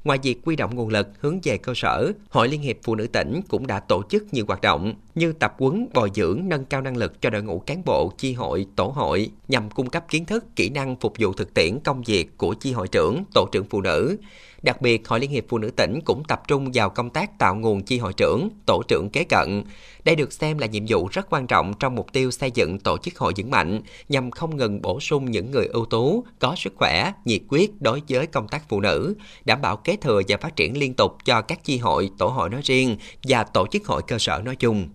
Ngoài 0.05 0.19
việc 0.23 0.41
quy 0.45 0.57
động 0.57 0.75
nguồn 0.75 0.89
lực 0.89 1.09
hướng 1.21 1.41
về 1.43 1.57
cơ 1.57 1.73
sở, 1.77 2.13
Hội 2.31 2.49
Liên 2.49 2.63
hiệp 2.63 2.77
Phụ 2.83 2.95
nữ 2.95 3.07
tỉnh 3.07 3.41
cũng 3.49 3.67
đã 3.67 3.81
tổ 3.81 4.03
chức 4.11 4.35
nhiều 4.35 4.45
hoạt 4.47 4.61
động 4.61 4.95
như 5.15 5.33
tập 5.33 5.55
huấn 5.59 5.89
bồi 5.95 6.11
dưỡng 6.15 6.41
nâng 6.45 6.65
cao 6.65 6.81
năng 6.81 6.97
lực 6.97 7.23
cho 7.23 7.31
đội 7.31 7.43
ngũ 7.43 7.59
cán 7.59 7.83
bộ 7.85 8.13
chi 8.19 8.33
hội, 8.33 8.67
tổ 8.77 8.87
hội 8.87 9.31
nhằm 9.49 9.71
cung 9.71 9.91
cấp 9.91 10.05
kiến 10.09 10.25
thức, 10.25 10.45
kỹ 10.57 10.69
năng 10.69 10.97
phục 10.97 11.15
vụ 11.19 11.33
thực 11.33 11.55
tiễn 11.55 11.79
công 11.85 12.03
việc 12.03 12.39
của 12.39 12.55
chi 12.55 12.73
hội 12.73 12.89
trưởng, 12.89 13.25
tổ 13.35 13.49
trưởng 13.53 13.65
phụ 13.71 13.81
nữ. 13.81 14.17
Đặc 14.63 14.83
biệt, 14.83 15.09
Hội 15.09 15.21
Liên 15.21 15.31
hiệp 15.31 15.45
Phụ 15.49 15.59
nữ 15.59 15.71
tỉnh 15.71 16.01
cũng 16.05 16.25
tập 16.25 16.43
trung 16.49 16.71
vào 16.75 16.91
công 16.91 17.11
tác 17.11 17.39
tạo 17.39 17.55
nguồn 17.55 17.83
chi 17.83 17.99
hội 17.99 18.13
trưởng, 18.13 18.49
tổ 18.67 18.83
trưởng 18.89 19.11
kế 19.11 19.25
cận. 19.25 19.65
Đây 20.05 20.17
được 20.17 20.33
xem 20.33 20.59
là 20.59 20.67
nhiệm 20.67 20.85
vụ 20.89 21.09
rất 21.13 21.27
quan 21.31 21.47
trọng 21.47 21.75
trong 21.79 21.95
mục 21.95 22.13
tiêu 22.13 22.31
xây 22.31 22.51
dựng 22.51 22.79
tổ 22.79 22.99
chức 22.99 23.19
hội 23.19 23.33
vững 23.37 23.51
mạnh, 23.51 23.81
nhằm 24.09 24.31
không 24.31 24.57
ngừng 24.57 24.83
bổ 24.83 25.01
sung 25.01 25.31
những 25.31 25.51
người 25.51 25.67
ưu 25.67 25.87
tú, 25.87 26.25
có 26.39 26.55
sức 26.57 26.73
khỏe, 26.77 27.13
nhiệt 27.25 27.43
quyết 27.49 27.83
đối 27.83 28.03
với 28.09 28.27
công 28.27 28.49
tác 28.49 28.69
phụ 28.69 28.81
nữ, 28.81 29.15
đảm 29.45 29.61
bảo 29.63 29.77
kế 29.77 29.97
thừa 29.97 30.23
và 30.29 30.37
phát 30.37 30.57
triển 30.57 30.79
liên 30.79 30.95
tục 30.95 31.17
cho 31.25 31.43
các 31.43 31.65
chi 31.65 31.79
hội, 31.79 32.11
tổ 32.19 32.27
hội 32.27 32.51
nói 32.51 32.61
riêng 32.65 32.97
và 33.23 33.45
tổ 33.45 33.67
chức 33.67 33.87
hội 33.87 34.03
cơ 34.03 34.19
sở 34.19 34.43
nói 34.45 34.57
chung. 34.57 34.89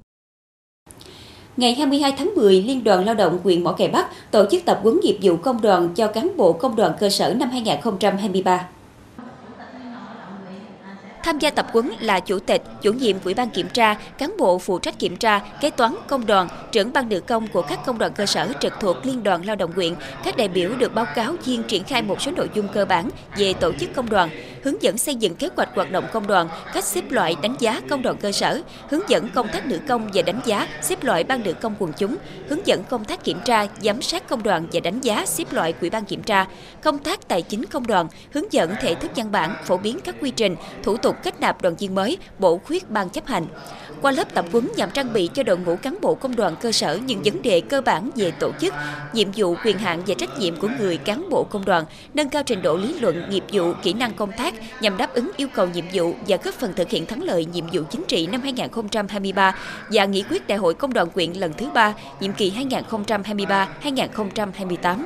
Ngày 1.58 1.76
22 1.76 2.14
tháng 2.18 2.36
10, 2.36 2.62
Liên 2.62 2.84
đoàn 2.84 3.06
Lao 3.06 3.16
động 3.16 3.40
huyện 3.44 3.64
Mỏ 3.64 3.72
Cày 3.72 3.88
Bắc 3.88 4.32
tổ 4.32 4.46
chức 4.52 4.66
tập 4.66 4.80
huấn 4.84 5.00
nghiệp 5.04 5.18
vụ 5.22 5.36
công 5.36 5.62
đoàn 5.62 5.90
cho 5.96 6.08
cán 6.08 6.32
bộ 6.38 6.54
công 6.54 6.76
đoàn 6.76 6.92
cơ 7.00 7.10
sở 7.10 7.34
năm 7.34 7.50
2023. 7.50 8.68
Tham 11.26 11.40
gia 11.40 11.50
tập 11.50 11.68
huấn 11.74 11.92
là 12.00 12.20
chủ 12.20 12.40
tịch, 12.40 12.62
chủ 12.82 12.94
nhiệm 12.94 13.16
ủy 13.24 13.34
ban 13.34 13.50
kiểm 13.50 13.70
tra, 13.70 13.94
cán 14.18 14.34
bộ 14.38 14.60
phụ 14.60 14.80
trách 14.80 15.00
kiểm 15.00 15.16
tra, 15.18 15.40
kế 15.62 15.70
toán 15.70 15.96
công 16.08 16.26
đoàn, 16.26 16.48
trưởng 16.72 16.94
ban 16.94 17.10
nữ 17.10 17.20
công 17.20 17.48
của 17.48 17.62
các 17.62 17.80
công 17.86 17.98
đoàn 17.98 18.14
cơ 18.14 18.26
sở 18.26 18.48
trực 18.60 18.74
thuộc 18.80 19.06
Liên 19.06 19.24
đoàn 19.24 19.46
Lao 19.46 19.56
động 19.56 19.72
huyện. 19.76 19.96
Các 20.24 20.38
đại 20.38 20.48
biểu 20.48 20.70
được 20.78 20.96
báo 20.96 21.06
cáo 21.16 21.36
viên 21.46 21.64
triển 21.64 21.84
khai 21.84 22.02
một 22.02 22.22
số 22.22 22.32
nội 22.32 22.50
dung 22.54 22.68
cơ 22.74 22.86
bản 22.86 23.10
về 23.38 23.54
tổ 23.54 23.72
chức 23.80 23.90
công 23.96 24.10
đoàn, 24.10 24.30
hướng 24.64 24.84
dẫn 24.84 24.98
xây 24.98 25.16
dựng 25.16 25.36
kế 25.36 25.50
hoạch 25.56 25.70
hoạt 25.76 25.92
động 25.92 26.06
công 26.14 26.28
đoàn, 26.28 26.50
cách 26.74 26.84
xếp 26.84 27.12
loại 27.12 27.36
đánh 27.42 27.56
giá 27.60 27.82
công 27.90 28.02
đoàn 28.02 28.18
cơ 28.18 28.32
sở, 28.32 28.62
hướng 28.90 29.10
dẫn 29.10 29.30
công 29.36 29.48
tác 29.48 29.66
nữ 29.66 29.80
công 29.88 30.10
và 30.14 30.22
đánh 30.22 30.40
giá 30.46 30.68
xếp 30.82 31.04
loại 31.04 31.24
ban 31.24 31.44
nữ 31.44 31.54
công 31.54 31.76
quần 31.80 31.92
chúng, 31.98 32.16
hướng 32.50 32.68
dẫn 32.68 32.84
công 32.90 33.06
tác 33.06 33.24
kiểm 33.24 33.40
tra, 33.46 33.66
giám 33.82 34.02
sát 34.02 34.30
công 34.30 34.44
đoàn 34.44 34.68
và 34.72 34.80
đánh 34.80 35.02
giá 35.02 35.26
xếp 35.26 35.54
loại 35.54 35.74
ủy 35.82 35.90
ban 35.90 36.06
kiểm 36.06 36.24
tra, 36.24 36.46
công 36.84 36.98
tác 36.98 37.28
tài 37.28 37.42
chính 37.42 37.66
công 37.66 37.88
đoàn, 37.88 38.08
hướng 38.34 38.54
dẫn 38.54 38.76
thể 38.82 38.96
thức 38.96 39.12
văn 39.16 39.32
bản, 39.32 39.56
phổ 39.64 39.78
biến 39.78 40.00
các 40.04 40.16
quy 40.22 40.32
trình, 40.32 40.56
thủ 40.84 40.98
tục 40.98 41.15
kết 41.24 41.40
nạp 41.40 41.62
đoàn 41.62 41.76
viên 41.76 41.96
mới, 41.96 42.18
bổ 42.40 42.58
khuyết 42.58 42.90
ban 42.90 43.10
chấp 43.10 43.28
hành. 43.28 43.46
Qua 44.02 44.12
lớp 44.12 44.34
tập 44.34 44.46
huấn 44.52 44.68
nhằm 44.76 44.90
trang 44.92 45.14
bị 45.14 45.30
cho 45.34 45.44
đội 45.44 45.58
ngũ 45.58 45.76
cán 45.76 45.98
bộ 46.02 46.16
công 46.16 46.36
đoàn 46.36 46.56
cơ 46.62 46.72
sở 46.72 47.00
những 47.06 47.22
vấn 47.26 47.42
đề 47.42 47.62
cơ 47.62 47.82
bản 47.82 48.10
về 48.16 48.32
tổ 48.32 48.52
chức, 48.60 48.74
nhiệm 49.14 49.28
vụ, 49.36 49.56
quyền 49.66 49.78
hạn 49.78 50.02
và 50.08 50.16
trách 50.18 50.40
nhiệm 50.40 50.56
của 50.56 50.70
người 50.80 50.98
cán 50.98 51.30
bộ 51.30 51.44
công 51.44 51.66
đoàn, 51.66 51.86
nâng 52.14 52.30
cao 52.30 52.44
trình 52.44 52.62
độ 52.62 52.78
lý 52.78 53.00
luận, 53.00 53.30
nghiệp 53.30 53.44
vụ, 53.52 53.74
kỹ 53.84 53.94
năng 53.94 54.14
công 54.14 54.32
tác 54.32 54.54
nhằm 54.82 54.98
đáp 54.98 55.14
ứng 55.14 55.32
yêu 55.38 55.48
cầu 55.54 55.68
nhiệm 55.68 55.86
vụ 55.94 56.14
và 56.28 56.38
góp 56.44 56.54
phần 56.54 56.74
thực 56.76 56.90
hiện 56.90 57.06
thắng 57.06 57.24
lợi 57.24 57.46
nhiệm 57.46 57.66
vụ 57.74 57.82
chính 57.92 58.04
trị 58.08 58.28
năm 58.28 58.42
2023 58.42 59.56
và 59.92 60.06
nghị 60.06 60.24
quyết 60.30 60.48
Đại 60.48 60.58
hội 60.58 60.74
Công 60.74 60.94
đoàn 60.94 61.10
quyện 61.10 61.34
lần 61.34 61.54
thứ 61.58 61.70
ba, 61.74 61.94
nhiệm 62.20 62.34
kỳ 62.34 62.54
2023-2028. 63.84 64.98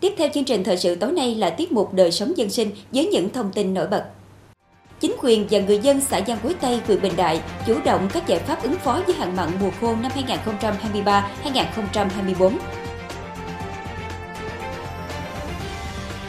Tiếp 0.00 0.14
theo 0.18 0.28
chương 0.34 0.44
trình 0.44 0.64
thời 0.64 0.76
sự 0.76 0.94
tối 0.94 1.12
nay 1.12 1.34
là 1.34 1.50
tiết 1.50 1.72
mục 1.72 1.94
đời 1.94 2.12
sống 2.12 2.32
dân 2.36 2.50
sinh 2.50 2.70
với 2.92 3.06
những 3.06 3.30
thông 3.30 3.52
tin 3.52 3.74
nổi 3.74 3.86
bật. 3.86 4.04
Chính 5.00 5.16
quyền 5.22 5.46
và 5.50 5.58
người 5.58 5.78
dân 5.78 6.00
xã 6.00 6.20
Giang 6.26 6.38
Quế 6.38 6.54
Tây, 6.60 6.80
huyện 6.86 7.02
Bình 7.02 7.12
Đại 7.16 7.40
chủ 7.66 7.76
động 7.84 8.08
các 8.12 8.26
giải 8.26 8.38
pháp 8.38 8.62
ứng 8.62 8.74
phó 8.74 9.02
với 9.06 9.14
hạn 9.14 9.36
mặn 9.36 9.48
mùa 9.60 9.70
khô 9.80 9.96
năm 10.02 10.12
2023-2024. 11.44 12.52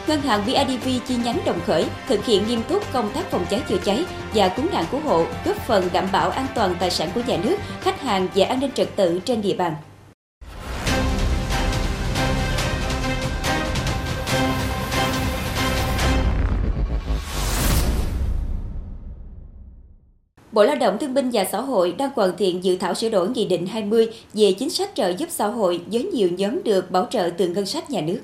Ngân 0.06 0.20
hàng 0.20 0.42
BIDV 0.46 0.88
chi 1.06 1.16
nhánh 1.24 1.38
Đồng 1.46 1.60
Khởi 1.66 1.86
thực 2.08 2.24
hiện 2.24 2.46
nghiêm 2.46 2.62
túc 2.68 2.92
công 2.92 3.10
tác 3.14 3.30
phòng 3.30 3.46
cháy 3.50 3.62
chữa 3.68 3.78
cháy 3.84 4.04
và 4.34 4.48
cứu 4.48 4.66
nạn 4.72 4.84
cứu 4.90 5.00
hộ, 5.00 5.26
góp 5.44 5.56
phần 5.56 5.88
đảm 5.92 6.08
bảo 6.12 6.30
an 6.30 6.46
toàn 6.54 6.74
tài 6.80 6.90
sản 6.90 7.08
của 7.14 7.20
nhà 7.26 7.36
nước, 7.44 7.56
khách 7.80 8.00
hàng 8.00 8.28
và 8.34 8.46
an 8.46 8.60
ninh 8.60 8.72
trật 8.74 8.96
tự 8.96 9.20
trên 9.24 9.42
địa 9.42 9.54
bàn. 9.56 9.74
Bộ 20.52 20.64
Lao 20.64 20.76
động, 20.76 20.98
Thương 21.00 21.14
binh 21.14 21.30
và 21.32 21.44
Xã 21.44 21.60
hội 21.60 21.94
đang 21.98 22.10
hoàn 22.14 22.36
thiện 22.36 22.64
dự 22.64 22.76
thảo 22.76 22.94
sửa 22.94 23.08
đổi 23.08 23.28
Nghị 23.28 23.46
định 23.46 23.66
20 23.66 24.08
về 24.34 24.52
chính 24.52 24.70
sách 24.70 24.90
trợ 24.94 25.08
giúp 25.08 25.28
xã 25.30 25.46
hội 25.46 25.80
với 25.92 26.04
nhiều 26.04 26.28
nhóm 26.36 26.62
được 26.62 26.90
bảo 26.90 27.06
trợ 27.10 27.30
từ 27.38 27.48
ngân 27.48 27.66
sách 27.66 27.90
nhà 27.90 28.00
nước. 28.00 28.18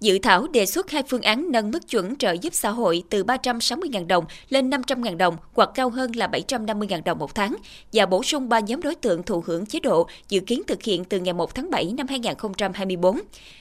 Dự 0.00 0.18
thảo 0.18 0.46
đề 0.46 0.66
xuất 0.66 0.90
hai 0.90 1.02
phương 1.08 1.22
án 1.22 1.52
nâng 1.52 1.70
mức 1.70 1.88
chuẩn 1.88 2.16
trợ 2.16 2.32
giúp 2.32 2.54
xã 2.54 2.70
hội 2.70 3.02
từ 3.10 3.24
360.000 3.24 4.06
đồng 4.06 4.24
lên 4.48 4.70
500.000 4.70 5.16
đồng 5.16 5.36
hoặc 5.52 5.70
cao 5.74 5.90
hơn 5.90 6.12
là 6.16 6.26
750.000 6.26 7.02
đồng 7.04 7.18
một 7.18 7.34
tháng 7.34 7.56
và 7.92 8.06
bổ 8.06 8.22
sung 8.22 8.48
ba 8.48 8.60
nhóm 8.60 8.82
đối 8.82 8.94
tượng 8.94 9.22
thụ 9.22 9.42
hưởng 9.46 9.66
chế 9.66 9.80
độ 9.80 10.06
dự 10.28 10.40
kiến 10.40 10.62
thực 10.66 10.82
hiện 10.82 11.04
từ 11.04 11.18
ngày 11.18 11.32
1 11.32 11.54
tháng 11.54 11.70
7 11.70 11.92
năm 11.96 12.06
2024. 12.08 13.20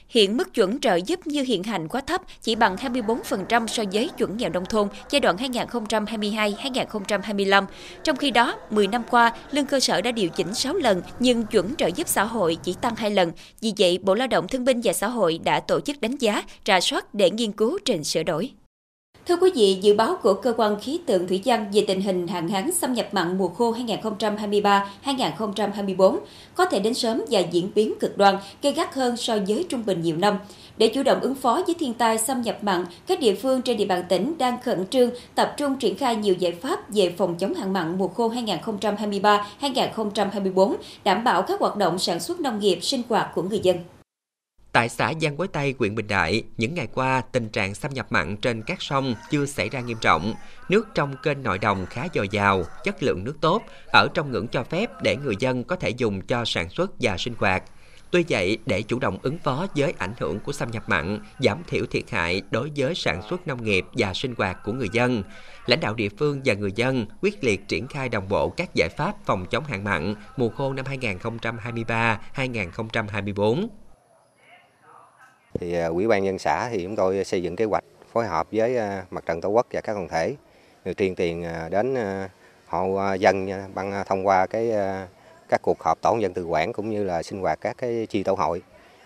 Hiện 0.09 0.37
mức 0.37 0.53
chuẩn 0.53 0.79
trợ 0.79 0.95
giúp 0.95 1.27
như 1.27 1.43
hiện 1.43 1.63
hành 1.63 1.87
quá 1.87 2.01
thấp, 2.01 2.21
chỉ 2.41 2.55
bằng 2.55 2.75
24% 2.75 3.67
so 3.67 3.83
với 3.93 4.09
chuẩn 4.17 4.37
nghèo 4.37 4.49
nông 4.49 4.65
thôn 4.65 4.87
giai 5.09 5.19
đoạn 5.19 5.37
2022-2025. 5.37 7.65
Trong 8.03 8.15
khi 8.15 8.31
đó, 8.31 8.55
10 8.69 8.87
năm 8.87 9.03
qua, 9.09 9.33
lương 9.51 9.65
cơ 9.65 9.79
sở 9.79 10.01
đã 10.01 10.11
điều 10.11 10.29
chỉnh 10.29 10.53
6 10.53 10.73
lần, 10.73 11.01
nhưng 11.19 11.45
chuẩn 11.45 11.75
trợ 11.75 11.87
giúp 11.87 12.07
xã 12.07 12.23
hội 12.23 12.57
chỉ 12.63 12.75
tăng 12.81 12.95
2 12.95 13.11
lần. 13.11 13.31
Vì 13.61 13.73
vậy, 13.77 13.99
Bộ 14.01 14.15
Lao 14.15 14.27
động 14.27 14.47
Thương 14.47 14.65
binh 14.65 14.81
và 14.83 14.93
Xã 14.93 15.07
hội 15.07 15.39
đã 15.43 15.59
tổ 15.59 15.79
chức 15.79 16.01
đánh 16.01 16.15
giá, 16.15 16.43
trà 16.63 16.79
soát 16.79 17.13
để 17.13 17.31
nghiên 17.31 17.51
cứu 17.51 17.77
trình 17.85 18.03
sửa 18.03 18.23
đổi. 18.23 18.51
Thưa 19.29 19.37
quý 19.41 19.51
vị, 19.55 19.77
dự 19.81 19.93
báo 19.93 20.15
của 20.23 20.33
Cơ 20.33 20.53
quan 20.57 20.79
Khí 20.81 20.99
tượng 21.05 21.27
Thủy 21.27 21.41
văn 21.45 21.65
về 21.73 21.83
tình 21.87 22.01
hình 22.01 22.27
hạn 22.27 22.47
hán 22.47 22.71
xâm 22.71 22.93
nhập 22.93 23.07
mặn 23.11 23.37
mùa 23.37 23.47
khô 23.47 23.75
2023-2024 25.03 26.17
có 26.55 26.65
thể 26.65 26.79
đến 26.79 26.93
sớm 26.93 27.21
và 27.29 27.39
diễn 27.39 27.71
biến 27.75 27.93
cực 27.99 28.17
đoan, 28.17 28.35
gây 28.61 28.73
gắt 28.73 28.93
hơn 28.93 29.17
so 29.17 29.37
với 29.47 29.65
trung 29.69 29.83
bình 29.85 30.01
nhiều 30.01 30.17
năm. 30.17 30.37
Để 30.77 30.87
chủ 30.87 31.03
động 31.03 31.19
ứng 31.21 31.35
phó 31.35 31.61
với 31.67 31.75
thiên 31.79 31.93
tai 31.93 32.17
xâm 32.17 32.41
nhập 32.41 32.57
mặn, 32.63 32.85
các 33.07 33.19
địa 33.19 33.35
phương 33.35 33.61
trên 33.61 33.77
địa 33.77 33.85
bàn 33.85 34.03
tỉnh 34.09 34.37
đang 34.37 34.61
khẩn 34.61 34.87
trương 34.87 35.09
tập 35.35 35.53
trung 35.57 35.75
triển 35.75 35.97
khai 35.97 36.15
nhiều 36.15 36.33
giải 36.39 36.51
pháp 36.51 36.93
về 36.93 37.13
phòng 37.17 37.35
chống 37.37 37.53
hạn 37.53 37.73
mặn 37.73 37.97
mùa 37.97 38.07
khô 38.07 38.31
2023-2024, 39.61 40.75
đảm 41.03 41.23
bảo 41.23 41.41
các 41.41 41.59
hoạt 41.59 41.75
động 41.75 41.99
sản 41.99 42.19
xuất 42.19 42.39
nông 42.39 42.59
nghiệp, 42.59 42.79
sinh 42.81 43.01
hoạt 43.09 43.31
của 43.35 43.41
người 43.41 43.59
dân. 43.63 43.77
Tại 44.71 44.89
xã 44.89 45.13
Giang 45.21 45.37
Quế 45.37 45.47
Tây, 45.47 45.75
huyện 45.79 45.95
Bình 45.95 46.07
Đại, 46.07 46.43
những 46.57 46.73
ngày 46.75 46.87
qua, 46.93 47.21
tình 47.31 47.49
trạng 47.49 47.75
xâm 47.75 47.93
nhập 47.93 48.07
mặn 48.09 48.37
trên 48.37 48.61
các 48.61 48.81
sông 48.81 49.15
chưa 49.29 49.45
xảy 49.45 49.69
ra 49.69 49.79
nghiêm 49.79 49.97
trọng. 50.01 50.33
Nước 50.69 50.87
trong 50.95 51.15
kênh 51.23 51.43
nội 51.43 51.59
đồng 51.59 51.85
khá 51.85 52.07
dồi 52.13 52.29
dào, 52.31 52.63
chất 52.83 53.03
lượng 53.03 53.23
nước 53.23 53.35
tốt, 53.41 53.63
ở 53.87 54.07
trong 54.13 54.31
ngưỡng 54.31 54.47
cho 54.47 54.63
phép 54.63 54.89
để 55.03 55.17
người 55.17 55.35
dân 55.39 55.63
có 55.63 55.75
thể 55.75 55.89
dùng 55.89 56.21
cho 56.21 56.45
sản 56.45 56.69
xuất 56.69 56.91
và 56.99 57.17
sinh 57.17 57.33
hoạt. 57.37 57.63
Tuy 58.11 58.25
vậy, 58.29 58.57
để 58.65 58.81
chủ 58.81 58.99
động 58.99 59.17
ứng 59.21 59.37
phó 59.37 59.67
với 59.75 59.93
ảnh 59.97 60.13
hưởng 60.19 60.39
của 60.39 60.51
xâm 60.51 60.71
nhập 60.71 60.83
mặn, 60.87 61.19
giảm 61.39 61.63
thiểu 61.67 61.85
thiệt 61.85 62.11
hại 62.11 62.41
đối 62.51 62.71
với 62.75 62.95
sản 62.95 63.21
xuất 63.29 63.47
nông 63.47 63.63
nghiệp 63.63 63.85
và 63.93 64.13
sinh 64.13 64.33
hoạt 64.37 64.57
của 64.63 64.73
người 64.73 64.89
dân, 64.91 65.23
lãnh 65.65 65.79
đạo 65.79 65.93
địa 65.93 66.09
phương 66.09 66.41
và 66.45 66.53
người 66.53 66.71
dân 66.75 67.05
quyết 67.21 67.43
liệt 67.43 67.67
triển 67.67 67.87
khai 67.87 68.09
đồng 68.09 68.29
bộ 68.29 68.49
các 68.49 68.75
giải 68.75 68.89
pháp 68.89 69.15
phòng 69.25 69.45
chống 69.45 69.63
hạn 69.63 69.83
mặn 69.83 70.15
mùa 70.37 70.49
khô 70.49 70.73
năm 70.73 70.85
2023-2024 72.35 73.67
thì 75.53 75.73
à, 75.73 75.85
ủy 75.85 76.07
ban 76.07 76.23
nhân 76.23 76.39
xã 76.39 76.69
thì 76.69 76.83
chúng 76.83 76.95
tôi 76.95 77.23
xây 77.23 77.43
dựng 77.43 77.55
kế 77.55 77.65
hoạch 77.65 77.83
phối 78.11 78.27
hợp 78.27 78.47
với 78.51 78.77
à, 78.77 79.05
mặt 79.09 79.25
trận 79.25 79.41
tổ 79.41 79.49
quốc 79.49 79.67
và 79.71 79.81
các 79.81 79.93
đoàn 79.93 80.07
thể 80.07 80.35
tuyên 80.97 81.15
tiền 81.15 81.43
à, 81.43 81.69
đến 81.69 81.95
hộ 82.67 82.99
dân 83.19 83.49
bằng 83.73 84.03
thông 84.07 84.27
qua 84.27 84.45
cái 84.45 84.71
các 85.49 85.61
cuộc 85.61 85.79
họp 85.79 86.01
tổ 86.01 86.17
dân 86.19 86.33
tự 86.33 86.45
quản 86.45 86.73
cũng 86.73 86.89
như 86.89 87.03
là 87.03 87.23
sinh 87.23 87.41
hoạt 87.41 87.61
các 87.61 87.77
cái 87.77 88.07
chi 88.09 88.23
tổ 88.23 88.33
hội. 88.33 88.61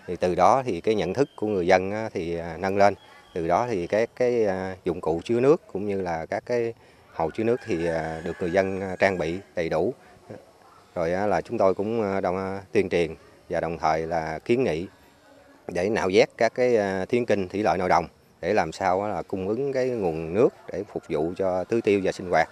Thì 0.06 0.16
từ 0.16 0.34
đó 0.34 0.62
thì 0.66 0.80
cái 0.80 0.94
nhận 0.94 1.14
thức 1.14 1.28
của 1.36 1.46
người 1.46 1.66
dân 1.66 2.08
thì 2.12 2.38
nâng 2.58 2.76
lên. 2.76 2.94
Từ 3.34 3.48
đó 3.48 3.66
thì 3.70 3.86
các 3.86 4.10
cái 4.16 4.46
dụng 4.84 5.00
cụ 5.00 5.20
chứa 5.24 5.40
nước 5.40 5.62
cũng 5.72 5.86
như 5.86 6.00
là 6.00 6.26
các 6.26 6.42
cái 6.46 6.74
hồ 7.12 7.30
chứa 7.30 7.44
nước 7.44 7.60
thì 7.66 7.76
được 8.24 8.36
người 8.40 8.52
dân 8.52 8.80
trang 8.98 9.18
bị 9.18 9.38
đầy 9.54 9.68
đủ. 9.68 9.94
Rồi 10.94 11.10
là 11.10 11.40
chúng 11.40 11.58
tôi 11.58 11.74
cũng 11.74 12.20
đồng 12.22 12.60
tuyên 12.72 12.88
truyền 12.88 13.14
và 13.48 13.60
đồng 13.60 13.78
thời 13.78 14.06
là 14.06 14.38
kiến 14.38 14.64
nghị 14.64 14.86
để 15.68 15.88
nạo 15.88 16.10
vét 16.12 16.28
các 16.36 16.54
cái 16.54 16.76
à, 16.76 17.04
thiên 17.04 17.26
kinh 17.26 17.48
thủy 17.48 17.62
lợi 17.62 17.78
nội 17.78 17.88
đồng 17.88 18.06
để 18.40 18.54
làm 18.54 18.72
sao 18.72 19.08
là 19.08 19.22
cung 19.22 19.48
ứng 19.48 19.72
cái 19.72 19.88
nguồn 19.88 20.34
nước 20.34 20.48
để 20.72 20.84
phục 20.92 21.02
vụ 21.08 21.32
cho 21.36 21.64
tưới 21.64 21.80
tiêu 21.80 22.00
và 22.04 22.12
sinh 22.12 22.30
hoạt. 22.30 22.48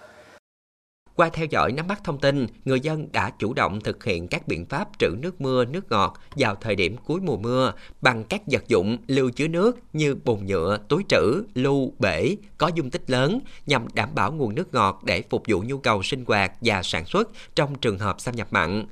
Qua 1.15 1.29
theo 1.33 1.45
dõi 1.49 1.71
nắm 1.71 1.87
bắt 1.87 2.01
thông 2.03 2.19
tin, 2.19 2.47
người 2.65 2.79
dân 2.79 3.07
đã 3.11 3.31
chủ 3.39 3.53
động 3.53 3.81
thực 3.81 4.03
hiện 4.03 4.27
các 4.27 4.47
biện 4.47 4.65
pháp 4.65 4.87
trữ 4.99 5.09
nước 5.19 5.41
mưa, 5.41 5.65
nước 5.65 5.91
ngọt 5.91 6.19
vào 6.35 6.55
thời 6.55 6.75
điểm 6.75 6.95
cuối 7.05 7.19
mùa 7.21 7.37
mưa 7.37 7.73
bằng 8.01 8.23
các 8.23 8.41
vật 8.45 8.67
dụng 8.67 8.97
lưu 9.07 9.29
chứa 9.29 9.47
nước 9.47 9.79
như 9.93 10.15
bồn 10.15 10.45
nhựa, 10.45 10.77
túi 10.89 11.03
trữ, 11.09 11.43
lưu, 11.53 11.93
bể 11.99 12.35
có 12.57 12.67
dung 12.75 12.89
tích 12.89 13.09
lớn 13.09 13.39
nhằm 13.65 13.85
đảm 13.93 14.09
bảo 14.15 14.31
nguồn 14.31 14.55
nước 14.55 14.73
ngọt 14.73 15.01
để 15.03 15.23
phục 15.29 15.43
vụ 15.47 15.63
nhu 15.67 15.77
cầu 15.77 16.03
sinh 16.03 16.25
hoạt 16.27 16.51
và 16.61 16.83
sản 16.83 17.05
xuất 17.05 17.29
trong 17.55 17.75
trường 17.75 17.99
hợp 17.99 18.21
xâm 18.21 18.35
nhập 18.35 18.47
mặn 18.51 18.85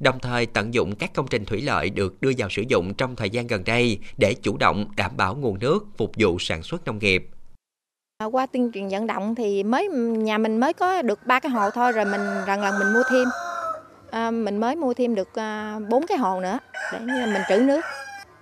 đồng 0.00 0.18
thời 0.18 0.46
tận 0.46 0.74
dụng 0.74 0.94
các 0.94 1.10
công 1.14 1.26
trình 1.30 1.44
thủy 1.44 1.62
lợi 1.62 1.90
được 1.90 2.20
đưa 2.20 2.30
vào 2.38 2.48
sử 2.48 2.62
dụng 2.68 2.94
trong 2.94 3.16
thời 3.16 3.30
gian 3.30 3.46
gần 3.46 3.64
đây 3.64 3.98
để 4.18 4.34
chủ 4.42 4.56
động 4.56 4.86
đảm 4.96 5.10
bảo 5.16 5.34
nguồn 5.34 5.58
nước 5.58 5.86
phục 5.96 6.12
vụ 6.18 6.38
sản 6.38 6.62
xuất 6.62 6.84
nông 6.84 6.98
nghiệp. 6.98 7.28
Qua 8.32 8.46
tuyên 8.46 8.70
truyền 8.74 8.88
vận 8.88 9.06
động 9.06 9.34
thì 9.34 9.62
mới 9.62 9.88
nhà 9.88 10.38
mình 10.38 10.60
mới 10.60 10.72
có 10.72 11.02
được 11.02 11.26
ba 11.26 11.40
cái 11.40 11.50
hồ 11.50 11.70
thôi 11.70 11.92
rồi 11.92 12.04
mình 12.04 12.20
lần 12.46 12.62
lần 12.62 12.78
mình 12.78 12.92
mua 12.92 13.02
thêm. 13.10 13.28
À, 14.10 14.30
mình 14.30 14.58
mới 14.58 14.76
mua 14.76 14.94
thêm 14.94 15.14
được 15.14 15.28
bốn 15.90 16.06
cái 16.06 16.18
hồ 16.18 16.40
nữa 16.40 16.58
để 16.92 16.98
mình 17.06 17.42
trữ 17.48 17.56
nước 17.58 17.80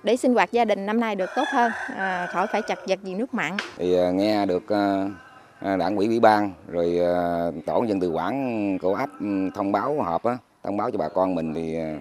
để 0.03 0.17
sinh 0.17 0.35
hoạt 0.35 0.53
gia 0.53 0.65
đình 0.65 0.87
năm 0.87 1.01
nay 1.01 1.15
được 1.15 1.31
tốt 1.37 1.45
hơn, 1.53 1.73
à, 1.97 2.29
khỏi 2.33 2.47
phải 2.53 2.63
chặt 2.63 2.79
vật 2.89 3.03
gì 3.03 3.15
nước 3.15 3.35
mặn. 3.35 3.57
Thì 3.77 3.97
nghe 4.15 4.47
được 4.47 4.63
đảng 5.61 5.97
ủy 5.97 6.07
ủy 6.07 6.21
ban 6.21 6.53
rồi 6.69 6.99
tổ 7.67 7.85
dân 7.89 8.01
tự 8.01 8.11
quản 8.11 8.79
của 8.79 8.95
ấp 8.95 9.11
thông 9.55 9.73
báo 9.73 10.03
họp 10.03 10.25
á 10.25 10.37
thông 10.67 10.77
báo 10.77 10.91
cho 10.91 10.99
bà 10.99 11.09
con 11.09 11.35
mình 11.35 11.55
thì 11.55 11.75
ờ, 11.75 11.97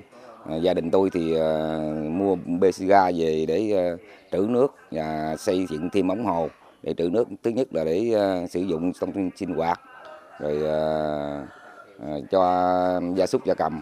ờ, 0.49 0.57
gia 0.57 0.73
đình 0.73 0.91
tôi 0.91 1.09
thì 1.09 1.33
ờ, 1.33 1.79
mua 2.09 2.35
bê-xi-ga 2.35 3.11
về 3.11 3.45
để 3.47 3.91
trữ 4.31 4.45
nước 4.49 4.75
và 4.91 5.35
xây 5.39 5.65
dựng 5.69 5.89
thêm 5.89 6.07
ống 6.07 6.25
hồ. 6.25 6.49
Để 6.83 6.93
trữ 6.93 7.09
nước, 7.09 7.27
thứ 7.43 7.51
nhất 7.51 7.67
là 7.71 7.83
để 7.83 8.15
sử 8.49 8.61
dụng 8.61 8.93
trong 8.93 9.29
sinh 9.35 9.55
hoạt, 9.55 9.81
rồi 10.39 10.61
cho 12.31 13.01
gia 13.15 13.27
súc 13.27 13.45
gia 13.45 13.53
cầm. 13.53 13.81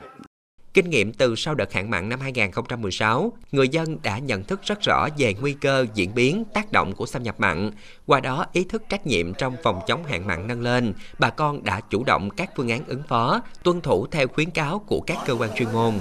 Kinh 0.74 0.90
nghiệm 0.90 1.14
từ 1.14 1.36
sau 1.36 1.56
đợt 1.56 1.74
hạn 1.74 1.90
mặn 1.90 2.10
năm 2.10 2.20
2016, 2.20 3.32
người 3.52 3.70
dân 3.70 3.98
đã 4.04 4.18
nhận 4.18 4.44
thức 4.44 4.60
rất 4.64 4.82
rõ 4.82 5.08
về 5.18 5.34
nguy 5.42 5.54
cơ 5.54 5.86
diễn 5.94 6.16
biến, 6.16 6.44
tác 6.54 6.72
động 6.72 6.94
của 6.96 7.06
xâm 7.06 7.24
nhập 7.24 7.36
mặn. 7.38 7.72
Qua 8.08 8.20
đó, 8.20 8.46
ý 8.54 8.64
thức 8.64 8.84
trách 8.90 9.08
nhiệm 9.08 9.34
trong 9.34 9.56
phòng 9.64 9.80
chống 9.88 10.04
hạn 10.04 10.28
mặn 10.28 10.48
nâng 10.48 10.62
lên, 10.62 10.94
bà 11.20 11.30
con 11.30 11.64
đã 11.64 11.82
chủ 11.90 12.04
động 12.04 12.30
các 12.30 12.50
phương 12.56 12.70
án 12.70 12.82
ứng 12.88 13.04
phó, 13.08 13.42
tuân 13.64 13.82
thủ 13.82 14.08
theo 14.08 14.28
khuyến 14.28 14.50
cáo 14.50 14.80
của 14.80 15.02
các 15.08 15.18
cơ 15.26 15.36
quan 15.40 15.50
chuyên 15.56 15.72
môn. 15.74 15.94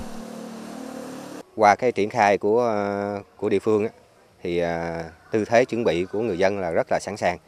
Qua 1.56 1.74
cái 1.74 1.92
triển 1.92 2.10
khai 2.10 2.38
của 2.38 2.80
của 3.36 3.48
địa 3.48 3.58
phương 3.58 3.86
thì 4.42 4.58
à, 4.58 5.04
tư 5.30 5.44
thế 5.44 5.64
chuẩn 5.64 5.84
bị 5.84 6.04
của 6.04 6.20
người 6.20 6.38
dân 6.38 6.58
là 6.58 6.70
rất 6.70 6.86
là 6.90 6.98
sẵn 7.00 7.16
sàng. 7.16 7.38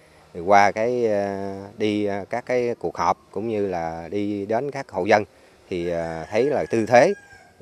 Qua 0.44 0.70
cái 0.70 1.06
à, 1.06 1.56
đi 1.76 2.04
à, 2.04 2.24
các 2.30 2.46
cái 2.46 2.74
cuộc 2.78 2.96
họp 2.96 3.18
cũng 3.30 3.48
như 3.48 3.66
là 3.66 4.08
đi 4.10 4.46
đến 4.46 4.70
các 4.70 4.90
hộ 4.90 5.04
dân 5.04 5.24
thì 5.68 5.90
à, 5.90 6.26
thấy 6.30 6.44
là 6.44 6.64
tư 6.70 6.86
thế 6.86 7.14